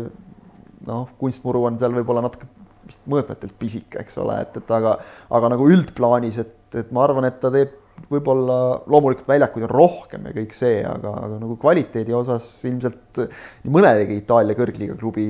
noh, 0.86 1.08
kunstmuru 1.20 1.66
on 1.68 1.80
seal 1.80 1.94
võib-olla 1.96 2.24
natuke 2.24 2.48
vist 2.86 3.02
mõõtmetelt 3.10 3.56
pisike, 3.58 3.98
eks 4.04 4.18
ole, 4.22 4.38
et, 4.44 4.60
et 4.60 4.70
aga, 4.76 4.96
aga 5.34 5.50
nagu 5.56 5.66
üldplaanis, 5.72 6.38
et, 6.44 6.56
et 6.78 6.92
ma 6.94 7.02
arvan, 7.06 7.26
et 7.28 7.40
ta 7.42 7.50
teeb 7.54 7.74
võib-olla 8.10 8.58
loomulikult 8.90 9.28
väljakuid 9.28 9.66
on 9.66 9.72
rohkem 9.72 10.28
ja 10.28 10.34
kõik 10.36 10.54
see, 10.56 10.78
aga, 10.86 11.12
aga 11.26 11.40
nagu 11.40 11.56
kvaliteedi 11.60 12.14
osas 12.16 12.46
ilmselt 12.68 13.22
nii 13.22 13.72
mõnelegi 13.74 14.20
Itaalia 14.20 14.58
kõrgliiga 14.58 14.98
klubi 15.00 15.26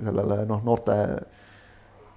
sellele 0.00 0.42
noh, 0.48 0.64
noorte 0.66 0.96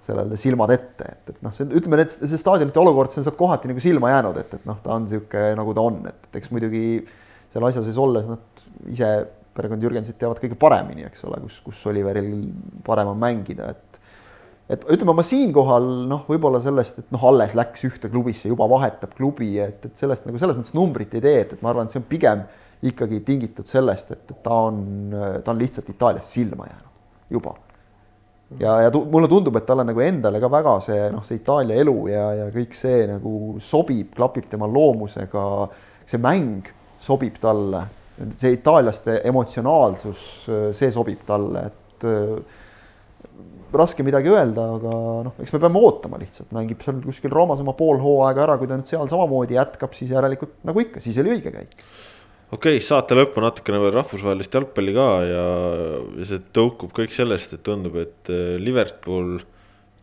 sellele 0.04 0.36
silmad 0.40 0.72
ette, 0.74 1.06
et, 1.08 1.32
et 1.32 1.44
noh, 1.44 1.52
see 1.56 1.64
ütleme, 1.64 1.96
need, 2.00 2.12
see 2.12 2.40
staadionite 2.40 2.80
olukord, 2.80 3.12
see 3.12 3.22
on 3.22 3.28
sealt 3.28 3.38
kohati 3.40 3.70
nagu 3.70 3.80
silma 3.80 4.10
jäänud, 4.12 4.40
et, 4.42 4.52
et 4.58 4.66
noh, 4.68 4.76
ta 4.84 4.92
on 4.96 5.06
niisugune, 5.06 5.54
nagu 5.56 5.74
ta 5.76 5.84
on, 5.88 6.02
et, 6.10 6.26
et 6.28 6.38
eks 6.40 6.52
muidugi 6.52 6.84
seal 7.54 7.68
asja 7.70 7.84
sees 7.86 8.00
olles 8.00 8.28
nad 8.28 8.64
ise, 8.90 9.10
perekond 9.54 9.84
Jürgensit 9.86 10.18
teavad 10.20 10.40
kõige 10.42 10.58
paremini, 10.60 11.06
eks 11.08 11.24
ole, 11.28 11.38
kus, 11.46 11.60
kus 11.64 11.84
Oliveril 11.88 12.30
parem 12.84 13.12
on 13.12 13.20
mängida, 13.20 13.70
et 13.72 13.93
et 14.70 14.84
ütleme, 14.88 15.14
ma 15.16 15.24
siinkohal 15.26 15.88
noh, 16.08 16.24
võib-olla 16.28 16.60
sellest, 16.64 17.02
et 17.02 17.10
noh, 17.14 17.24
alles 17.30 17.56
läks 17.58 17.84
ühte 17.88 18.10
klubisse, 18.12 18.48
juba 18.48 18.68
vahetab 18.70 19.12
klubi, 19.18 19.54
et, 19.60 19.84
et 19.84 19.98
sellest 19.98 20.24
nagu 20.28 20.40
selles 20.40 20.56
mõttes 20.60 20.76
numbrit 20.76 21.18
ei 21.18 21.24
tee, 21.24 21.42
et, 21.42 21.52
et 21.56 21.64
ma 21.64 21.72
arvan, 21.72 21.88
et 21.88 21.94
see 21.94 22.00
on 22.00 22.08
pigem 22.08 22.46
ikkagi 22.84 23.20
tingitud 23.24 23.68
sellest, 23.68 24.10
et, 24.16 24.34
ta 24.44 24.62
on, 24.70 24.80
ta 25.44 25.52
on 25.52 25.60
lihtsalt 25.60 25.88
Itaalias 25.92 26.32
silma 26.32 26.68
jäänud 26.70 27.32
juba 27.34 27.54
ja, 28.60 28.80
ja 28.82 28.90
tu, 28.90 29.04
mulle 29.10 29.28
tundub, 29.28 29.56
et 29.58 29.66
talle 29.66 29.84
nagu 29.86 30.02
endale 30.04 30.40
ka 30.42 30.50
väga 30.52 30.74
see 30.84 31.08
noh, 31.12 31.24
see 31.26 31.40
Itaalia 31.40 31.78
elu 31.82 31.96
ja, 32.12 32.24
ja 32.40 32.48
kõik 32.54 32.76
see 32.78 33.04
nagu 33.10 33.34
sobib, 33.62 34.12
klapib 34.16 34.48
tema 34.50 34.68
loomusega. 34.70 35.44
see 36.06 36.20
mäng 36.20 36.68
sobib 37.00 37.38
talle, 37.40 37.86
see 38.36 38.58
itaallaste 38.58 39.20
emotsionaalsus, 39.28 40.26
see 40.76 40.90
sobib 40.92 41.24
talle, 41.26 41.66
et 41.70 42.06
raske 43.78 44.06
midagi 44.06 44.32
öelda, 44.32 44.64
aga 44.78 44.96
noh, 45.26 45.36
eks 45.42 45.52
me 45.54 45.60
peame 45.62 45.82
ootama 45.82 46.20
lihtsalt, 46.22 46.50
mängib 46.56 46.82
seal 46.84 47.00
kuskil 47.04 47.32
Roomas 47.34 47.62
oma 47.64 47.76
pool 47.78 48.00
hooaega 48.02 48.44
ära, 48.46 48.58
kui 48.60 48.70
ta 48.70 48.78
nüüd 48.78 48.90
seal 48.90 49.08
samamoodi 49.10 49.58
jätkab, 49.58 49.94
siis 49.96 50.12
järelikult 50.14 50.56
nagu 50.68 50.84
ikka, 50.84 51.02
siis 51.04 51.18
oli 51.22 51.36
õige 51.36 51.54
käik. 51.54 51.74
Okei 52.54 52.76
okay,, 52.76 52.84
saate 52.84 53.16
lõppu 53.18 53.42
natukene 53.42 53.80
veel 53.82 53.96
rahvusvahelist 53.96 54.54
jalgpalli 54.54 54.94
ka 54.94 55.08
ja, 55.26 55.44
ja 56.20 56.28
see 56.28 56.42
tõukub 56.54 56.92
kõik 56.94 57.14
sellest, 57.16 57.56
et 57.56 57.64
tundub, 57.66 57.96
et 58.02 58.30
äh, 58.30 58.54
Liverpool 58.62 59.40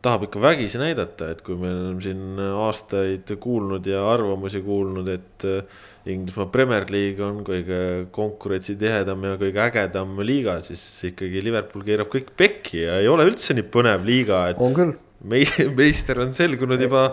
tahab 0.01 0.25
ikka 0.27 0.41
vägisi 0.41 0.79
näidata, 0.81 1.29
et 1.33 1.43
kui 1.45 1.57
me 1.59 1.69
oleme 1.69 2.01
siin 2.03 2.41
aastaid 2.41 3.29
kuulnud 3.41 3.85
ja 3.85 4.01
arvamusi 4.09 4.63
kuulnud, 4.65 5.07
et 5.13 5.45
äh, 5.45 5.79
Inglismaa 6.09 6.49
Premier 6.49 6.87
League 6.89 7.21
on 7.21 7.43
kõige 7.45 8.07
konkurentsitihedam 8.15 9.27
ja 9.29 9.37
kõige 9.41 9.61
ägedam 9.67 10.17
liiga, 10.25 10.57
siis 10.65 10.81
ikkagi 11.11 11.43
Liverpool 11.45 11.85
keerab 11.85 12.09
kõik 12.13 12.33
pekki 12.37 12.85
ja 12.87 12.97
ei 13.03 13.09
ole 13.11 13.29
üldse 13.29 13.53
nii 13.57 13.67
põnev 13.73 14.05
liiga, 14.07 14.47
et. 14.51 14.61
on 14.61 14.77
küll 14.77 14.97
meister 15.77 16.17
on 16.23 16.31
selgunud 16.33 16.81
juba, 16.81 17.03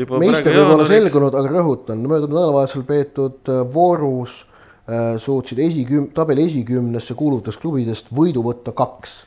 juba. 0.00 0.20
meister 0.22 0.54
võib 0.56 0.78
olla 0.78 0.86
selgunud, 0.88 1.34
aga 1.36 1.58
rõhutan, 1.58 2.06
möödunud 2.08 2.38
nädalavahetusel 2.38 2.86
peetud 2.88 3.52
äh, 3.52 3.66
voorus 3.74 4.46
Äh, 4.90 5.18
suutsid 5.18 5.58
esiküm-, 5.62 6.08
tabeli 6.14 6.48
esikümnesse 6.48 7.14
kuuluvatest 7.14 7.60
klubidest 7.62 8.08
võidu 8.10 8.42
võtta 8.42 8.72
kaks. 8.74 9.20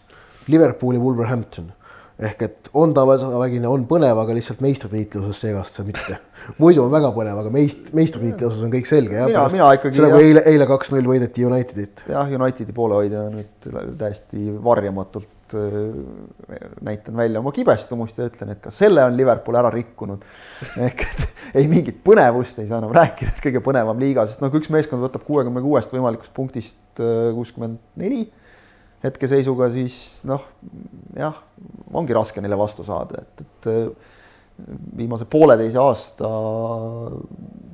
Liverpool 0.51 0.97
ja 0.97 0.99
Wolverhampton. 0.99 1.70
Ehk 2.30 2.45
et 2.47 2.69
on 2.80 2.93
tasavägine, 2.95 3.67
on 3.69 3.86
põnev, 3.89 4.19
aga 4.24 4.36
lihtsalt 4.38 4.63
meistritiitli 4.63 5.21
osas 5.21 5.43
seegast 5.45 5.80
see 5.80 5.88
mitte. 5.88 6.19
muidu 6.61 6.84
on 6.86 6.91
väga 6.93 7.11
põnev, 7.15 7.43
aga 7.43 7.53
meist-, 7.53 7.91
meistritiitli 7.95 8.49
osas 8.49 8.65
on 8.65 8.74
kõik 8.74 8.89
selge. 8.89 9.19
mina, 9.19 9.45
mina 9.53 9.69
ikkagi. 9.78 9.99
see 9.99 10.07
nagu 10.07 10.24
eile, 10.24 10.45
eile 10.53 10.69
kaks-null 10.69 11.13
võideti 11.13 11.47
Unitedit. 11.47 12.03
jah, 12.09 12.36
Unitedi 12.39 12.76
poolehoidja 12.76 13.28
nüüd 13.34 13.71
täiesti 13.99 14.49
varjamatult 14.63 15.32
Äh, 15.53 16.61
näitan 16.82 17.17
välja 17.17 17.39
oma 17.39 17.51
kibestumust 17.51 18.17
ja 18.17 18.26
ütlen, 18.28 18.53
et 18.53 18.61
ka 18.63 18.71
selle 18.74 19.03
on 19.05 19.17
Liverpool 19.17 19.57
ära 19.59 19.69
rikkunud. 19.74 20.24
ehk 20.88 21.03
et 21.05 21.57
ei 21.59 21.67
mingit 21.69 21.99
põnevust 22.05 22.59
ei 22.61 22.67
saa 22.69 22.80
enam 22.82 22.93
rääkida, 22.95 23.34
et 23.36 23.43
kõige 23.43 23.61
põnevam 23.65 23.99
liiga, 23.99 24.26
sest 24.28 24.41
noh, 24.41 24.51
kui 24.51 24.61
üks 24.63 24.71
meeskond 24.74 25.03
võtab 25.03 25.26
kuuekümne 25.28 25.61
kuuest 25.61 25.93
võimalikust 25.93 26.34
punktist 26.34 27.01
äh, 27.01 27.30
kuuskümmend 27.36 27.82
neli 27.99 28.24
hetkeseisuga, 29.03 29.67
siis 29.73 29.97
noh, 30.29 30.45
jah, 31.17 31.37
ongi 31.93 32.15
raske 32.15 32.41
neile 32.43 32.57
vastu 32.59 32.85
saada, 32.87 33.23
et, 33.23 33.43
et 33.43 33.69
äh, 33.71 34.11
viimase 34.97 35.25
pooleteise 35.27 35.79
aasta 35.81 36.29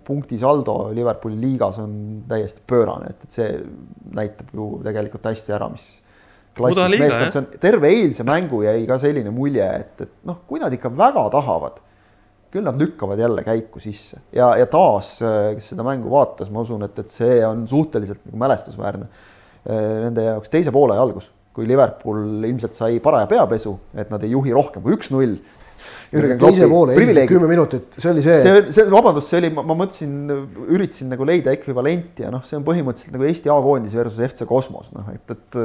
punktisaldo 0.08 0.90
Liverpooli 0.96 1.38
liigas 1.38 1.78
on 1.84 1.92
täiesti 2.30 2.64
pöörane, 2.68 3.12
et, 3.14 3.26
et 3.28 3.36
see 3.36 3.50
näitab 4.16 4.54
ju 4.56 4.70
tegelikult 4.86 5.28
hästi 5.30 5.54
ära, 5.54 5.68
mis 5.74 5.86
klassiline 6.58 7.04
meeskond, 7.04 7.34
see 7.36 7.42
on. 7.44 7.52
Terve 7.62 7.92
eilse 7.94 8.26
mängu 8.28 8.64
jäi 8.66 8.88
ka 8.90 8.98
selline 9.02 9.34
mulje, 9.36 9.68
et, 9.84 9.94
et 10.08 10.16
noh, 10.28 10.42
kui 10.50 10.62
nad 10.64 10.74
ikka 10.74 10.92
väga 10.98 11.28
tahavad, 11.36 11.78
küll 12.50 12.66
nad 12.66 12.80
lükkavad 12.82 13.20
jälle 13.22 13.44
käiku 13.46 13.82
sisse. 13.84 14.24
Ja, 14.34 14.56
ja 14.58 14.66
taas, 14.72 15.20
kes 15.22 15.68
seda 15.76 15.86
mängu 15.86 16.10
vaatas, 16.10 16.50
ma 16.50 16.64
usun, 16.66 16.88
et, 16.88 16.98
et 17.04 17.12
see 17.14 17.38
on 17.46 17.68
suhteliselt 17.70 18.24
nagu 18.26 18.42
mälestusväärne 18.42 19.10
nende 19.70 20.26
jaoks 20.32 20.52
teise 20.52 20.74
poole 20.74 20.98
algus, 20.98 21.30
kui 21.56 21.68
Liverpool 21.70 22.44
ilmselt 22.48 22.78
sai 22.78 23.00
paraja 23.04 23.30
peapesu, 23.30 23.76
et 23.98 24.12
nad 24.14 24.24
ei 24.26 24.34
juhi 24.34 24.54
rohkem 24.56 24.84
kui 24.86 24.96
üks-null 24.98 25.38
teise 26.10 26.68
poole, 26.70 26.96
kümme 27.30 27.50
minutit, 27.50 27.94
see 27.98 28.10
oli 28.12 28.24
see. 28.26 28.40
see, 28.42 28.66
see, 28.74 28.88
vabandust, 28.90 29.30
see 29.30 29.44
oli, 29.44 29.52
ma 29.54 29.76
mõtlesin, 29.78 30.16
üritasin 30.74 31.14
nagu 31.14 31.28
leida 31.28 31.54
ekvivalenti 31.54 32.26
ja 32.26 32.34
noh, 32.34 32.44
see 32.48 32.58
on 32.58 32.66
põhimõtteliselt 32.68 33.16
nagu 33.16 33.30
Eesti 33.30 33.54
A-koondis 33.54 33.96
versus 33.98 34.20
FC 34.32 34.48
Kosmos, 34.50 34.90
noh 34.96 35.12
et, 35.14 35.36
et 35.36 35.60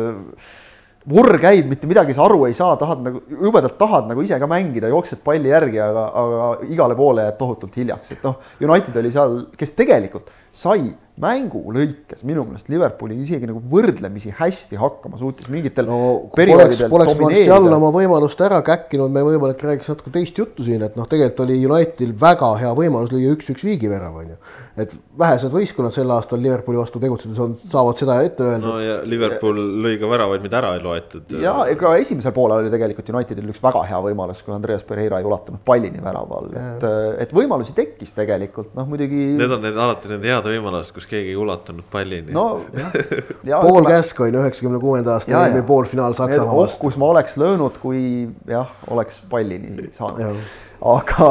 vurr 1.11 1.39
käib, 1.41 1.69
mitte 1.69 1.89
midagi 1.89 2.17
sa 2.17 2.25
aru 2.27 2.47
ei 2.49 2.57
saa, 2.57 2.77
tahad 2.81 3.03
nagu, 3.05 3.23
jubedalt 3.29 3.77
tahad 3.81 4.09
nagu 4.11 4.25
ise 4.25 4.39
ka 4.41 4.49
mängida, 4.51 4.91
jooksed 4.93 5.21
palli 5.25 5.53
järgi, 5.53 5.81
aga, 5.85 6.05
aga 6.21 6.51
igale 6.73 6.97
poole 6.99 7.27
jääd 7.27 7.41
tohutult 7.41 7.81
hiljaks, 7.81 8.15
et 8.17 8.25
noh, 8.25 8.39
United 8.65 9.01
oli 9.01 9.13
seal, 9.15 9.41
kes 9.59 9.75
tegelikult 9.77 10.33
sai 10.55 10.93
mängu 11.23 11.61
lõikes 11.71 12.25
minu 12.27 12.43
meelest 12.43 12.67
Liverpooli 12.73 13.21
isegi 13.23 13.47
nagu 13.47 13.61
võrdlemisi 13.71 14.33
hästi 14.35 14.79
hakkama, 14.81 15.19
suutis 15.21 15.47
mingitel 15.53 15.87
no, 15.87 15.99
perioodidel 16.35 16.91
poleks, 16.91 17.15
Martial 17.21 17.69
oma 17.77 17.93
võimalust 17.95 18.41
ära 18.43 18.59
käkkinud, 18.67 19.13
me 19.15 19.23
võib-olla 19.23 19.55
räägiks 19.55 19.93
natuke 19.93 20.11
teist 20.15 20.41
juttu 20.41 20.67
siin, 20.67 20.83
et 20.83 20.99
noh, 20.99 21.07
tegelikult 21.11 21.45
oli 21.47 21.61
Unitedil 21.69 22.17
väga 22.19 22.51
hea 22.59 22.73
võimalus 22.75 23.15
lüüa 23.15 23.37
üks-üks 23.37 23.63
viigivärav, 23.67 24.19
on 24.25 24.35
ju. 24.35 24.41
Et 24.75 24.95
vähesed 25.19 25.53
võistkonnad 25.55 25.95
sel 25.95 26.11
aastal 26.11 26.41
Liverpooli 26.43 26.81
vastu 26.81 26.99
tegutsedes 27.03 27.39
on, 27.43 27.53
saavad 27.71 27.99
seda 28.01 28.17
ette 28.27 28.43
öelda. 28.43 28.63
no 28.65 28.79
ja 28.83 28.97
Liverpool 29.07 29.61
lõi 29.85 29.95
ka 30.01 30.09
väravaid, 30.11 30.43
mida 30.43 30.59
ära 30.59 30.73
ei 30.75 30.83
loetud. 30.83 31.35
ja 31.39 31.55
ega 31.71 31.93
esimesel 32.01 32.35
poolel 32.35 32.65
oli 32.65 32.73
tegelikult 32.73 33.13
Unitedil 33.15 33.53
üks 33.53 33.63
väga 33.63 33.85
hea 33.87 34.01
võimalus, 34.09 34.43
kui 34.43 34.55
Andreas 34.57 34.83
Pereira 34.89 35.21
ei 35.23 35.29
ulatanud 35.29 35.63
pallini 35.67 36.03
värava 36.03 36.41
all, 36.41 36.51
et, 36.59 36.89
et 37.23 37.37
võimalusi 37.37 37.77
tekkis 37.77 38.17
tegelikult, 38.17 38.73
noh 38.75 38.89
muidugi. 38.91 39.31
Need 39.39 39.55
on 39.55 39.63
need 39.63 39.79
alati 39.87 40.11
need 40.11 40.27
head 40.27 40.51
võimalused, 40.51 40.95
kus 40.97 41.07
keegi 41.11 41.31
ei 41.35 41.39
ulatanud 41.39 41.87
pallini. 41.93 42.35
no 42.35 42.49
jah 42.75 43.63
pool 43.69 43.87
käsk 43.87 44.25
on 44.27 44.35
ju 44.35 44.43
üheksakümne 44.43 44.83
kuuenda 44.83 45.15
aasta 45.15 45.47
EM-i 45.47 45.63
poolfinaal 45.67 46.19
Saksamaa 46.19 46.51
vastu. 46.51 46.81
oh, 46.81 46.85
kus 46.89 46.99
ma 46.99 47.15
oleks 47.15 47.39
löönud, 47.39 47.79
kui 47.83 48.27
jah, 48.51 48.75
oleks 48.91 49.23
pallini 49.31 49.91
saanud. 49.95 50.43
Aga, 50.85 51.29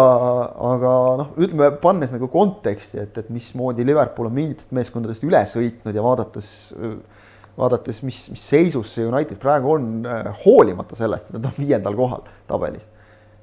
aga 0.73 0.93
noh, 1.19 1.33
ütleme 1.37 1.69
pannes 1.81 2.13
nagu 2.13 2.29
konteksti, 2.31 3.03
et, 3.05 3.17
et 3.21 3.29
mismoodi 3.33 3.85
Liverpool 3.85 4.29
on 4.29 4.35
mingitest 4.37 4.73
meeskondadest 4.75 5.25
üle 5.27 5.43
sõitnud 5.49 5.93
ja 5.93 6.05
vaadates 6.05 6.49
vaadates, 7.53 7.99
mis, 8.05 8.23
mis 8.33 8.43
seisus 8.49 8.95
see 8.95 9.05
United 9.05 9.37
praegu 9.41 9.75
on, 9.75 9.89
hoolimata 10.41 10.97
sellest, 10.97 11.29
et 11.29 11.37
nad 11.37 11.51
on 11.51 11.57
viiendal 11.59 11.97
kohal 11.97 12.23
tabelis, 12.49 12.87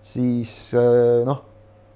siis 0.02 0.56
noh, 1.28 1.44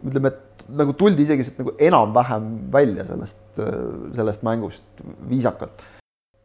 ütleme, 0.07 0.31
et 0.31 0.65
nagu 0.79 0.95
tuldi 0.97 1.27
isegi 1.27 1.49
nagu 1.59 1.75
enam-vähem 1.83 2.47
välja 2.73 3.09
sellest, 3.09 3.41
sellest 3.59 4.47
mängust 4.47 5.03
viisakalt 5.29 5.83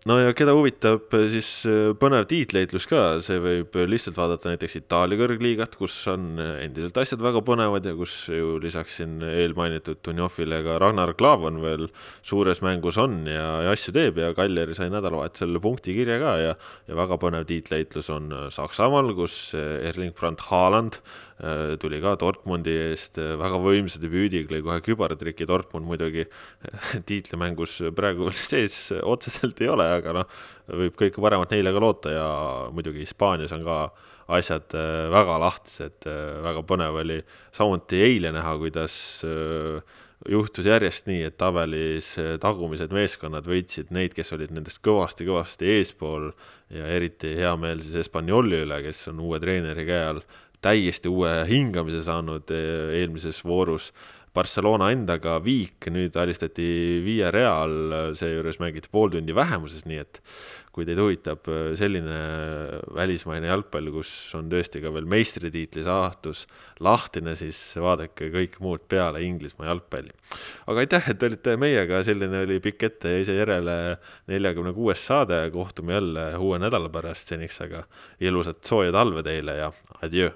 no 0.07 0.15
ja 0.21 0.31
keda 0.37 0.53
huvitab 0.55 1.11
eh, 1.17 1.25
siis 1.33 1.47
eh, 1.67 1.89
põnev 1.99 2.23
tiitleitlus 2.29 2.85
ka, 2.87 3.01
see 3.25 3.39
võib 3.43 3.75
lihtsalt 3.89 4.19
vaadata 4.19 4.53
näiteks 4.53 4.77
Itaalia 4.79 5.19
kõrgliigat, 5.19 5.75
kus 5.79 5.95
on 6.11 6.39
eh, 6.39 6.53
endiselt 6.63 6.99
asjad 7.01 7.23
väga 7.23 7.41
põnevad 7.45 7.87
ja 7.87 7.95
kus 7.97 8.15
ju 8.31 8.55
lisaks 8.63 8.99
siin 9.01 9.19
eelmainitud 9.27 9.99
Dunjovile 10.05 10.61
ka 10.65 10.79
Ragnar 10.79 11.15
Klavan 11.19 11.59
veel 11.63 11.89
suures 12.23 12.63
mängus 12.63 12.99
on 13.01 13.25
ja, 13.27 13.47
ja 13.65 13.75
asju 13.75 13.95
teeb 13.95 14.21
ja 14.23 14.31
Kaljari 14.37 14.77
sai 14.77 14.91
nädalavahetusel 14.93 15.59
punktikirja 15.63 16.19
ka 16.23 16.35
ja, 16.45 16.53
ja 16.87 16.99
väga 16.99 17.19
põnev 17.19 17.49
tiitleitlus 17.49 18.11
on 18.15 18.31
Saksamaal, 18.55 19.11
kus 19.17 19.49
Erling 19.57 20.15
Brandt 20.15 20.47
Haaland 20.47 21.01
tuli 21.79 22.01
ka 22.03 22.17
Dortmundi 22.19 22.73
eest 22.89 23.19
äh, 23.21 23.35
väga 23.39 23.59
võimsa 23.63 24.01
debüüdiga, 24.01 24.51
lõi 24.51 24.63
kohe 24.65 24.81
kübartriki, 24.83 25.47
Dortmund 25.47 25.87
muidugi 25.87 26.25
tiitlimängus 27.09 27.77
praegu 27.95 28.27
sees 28.35 28.89
otseselt 28.99 29.61
ei 29.63 29.71
ole, 29.71 29.87
aga 29.99 30.17
noh, 30.19 30.41
võib 30.81 30.97
kõike 30.99 31.23
paremat 31.23 31.55
neile 31.55 31.71
ka 31.75 31.83
loota 31.83 32.11
ja 32.13 32.27
muidugi 32.75 33.05
Hispaanias 33.05 33.55
on 33.55 33.63
ka 33.67 33.79
asjad 34.35 34.75
äh, 34.75 35.07
väga 35.13 35.39
lahtised, 35.45 36.09
väga 36.43 36.65
põnev 36.67 36.99
oli 37.05 37.21
samuti 37.55 38.03
eile 38.03 38.33
näha, 38.35 38.57
kuidas 38.59 38.99
juhtus 40.27 40.67
järjest 40.67 41.07
nii, 41.07 41.23
et 41.29 41.37
tabelis 41.39 42.11
tagumised 42.43 42.91
meeskonnad 42.91 43.47
võitsid 43.47 43.95
neid, 43.95 44.11
kes 44.11 44.35
olid 44.35 44.51
nendest 44.51 44.83
kõvasti-kõvasti 44.83 45.71
eespool 45.77 46.33
ja 46.75 46.91
eriti 46.99 47.31
hea 47.39 47.55
meel 47.55 47.79
siis 47.85 48.03
Espanyoli 48.03 48.59
üle, 48.65 48.83
kes 48.83 49.07
on 49.13 49.23
uue 49.23 49.39
treeneri 49.39 49.87
käe 49.87 50.03
all 50.11 50.21
täiesti 50.65 51.11
uue 51.11 51.33
hingamise 51.49 52.03
saanud 52.07 52.51
eh, 52.55 53.01
eelmises 53.01 53.43
voorus. 53.45 53.91
Barcelona 54.33 54.91
endaga 54.93 55.39
viik, 55.41 55.87
nüüd 55.89 56.13
alistati 56.21 56.65
Via 57.01 57.31
Real, 57.33 58.13
seejuures 58.15 58.59
mängiti 58.61 58.91
pool 58.91 59.09
tundi 59.15 59.33
vähemuses, 59.35 59.87
nii 59.89 59.97
et 60.03 60.19
kui 60.75 60.85
teid 60.85 60.99
huvitab 61.01 61.47
eh, 61.49 61.71
selline 61.79 62.17
välismaine 62.95 63.49
jalgpall, 63.49 63.89
kus 63.93 64.11
on 64.37 64.51
tõesti 64.51 64.83
ka 64.83 64.91
veel 64.95 65.07
meistritiitli 65.09 65.83
saatus 65.87 66.45
lahtine, 66.85 67.33
siis 67.39 67.57
vaadake 67.81 68.29
kõik 68.35 68.59
muud 68.63 68.85
peale 68.91 69.23
Inglismaa 69.25 69.71
jalgpalli. 69.71 70.13
aga 70.69 70.85
aitäh, 70.85 71.09
et 71.15 71.25
olite 71.25 71.55
meiega, 71.59 72.03
selline 72.05 72.43
oli 72.45 72.59
pikk 72.63 72.85
ette 72.91 73.15
ja 73.15 73.23
ise 73.23 73.37
järele 73.39 73.79
neljakümne 74.29 74.75
kuues 74.77 75.07
saade, 75.09 75.41
kohtume 75.55 75.97
jälle 75.97 76.29
uue 76.37 76.61
nädala 76.61 76.91
pärast, 76.93 77.33
seniks 77.33 77.59
aga 77.65 77.87
ilusat 78.21 78.61
sooja 78.63 78.93
talve 78.93 79.25
teile 79.25 79.57
ja 79.57 79.73
adjöö 80.05 80.29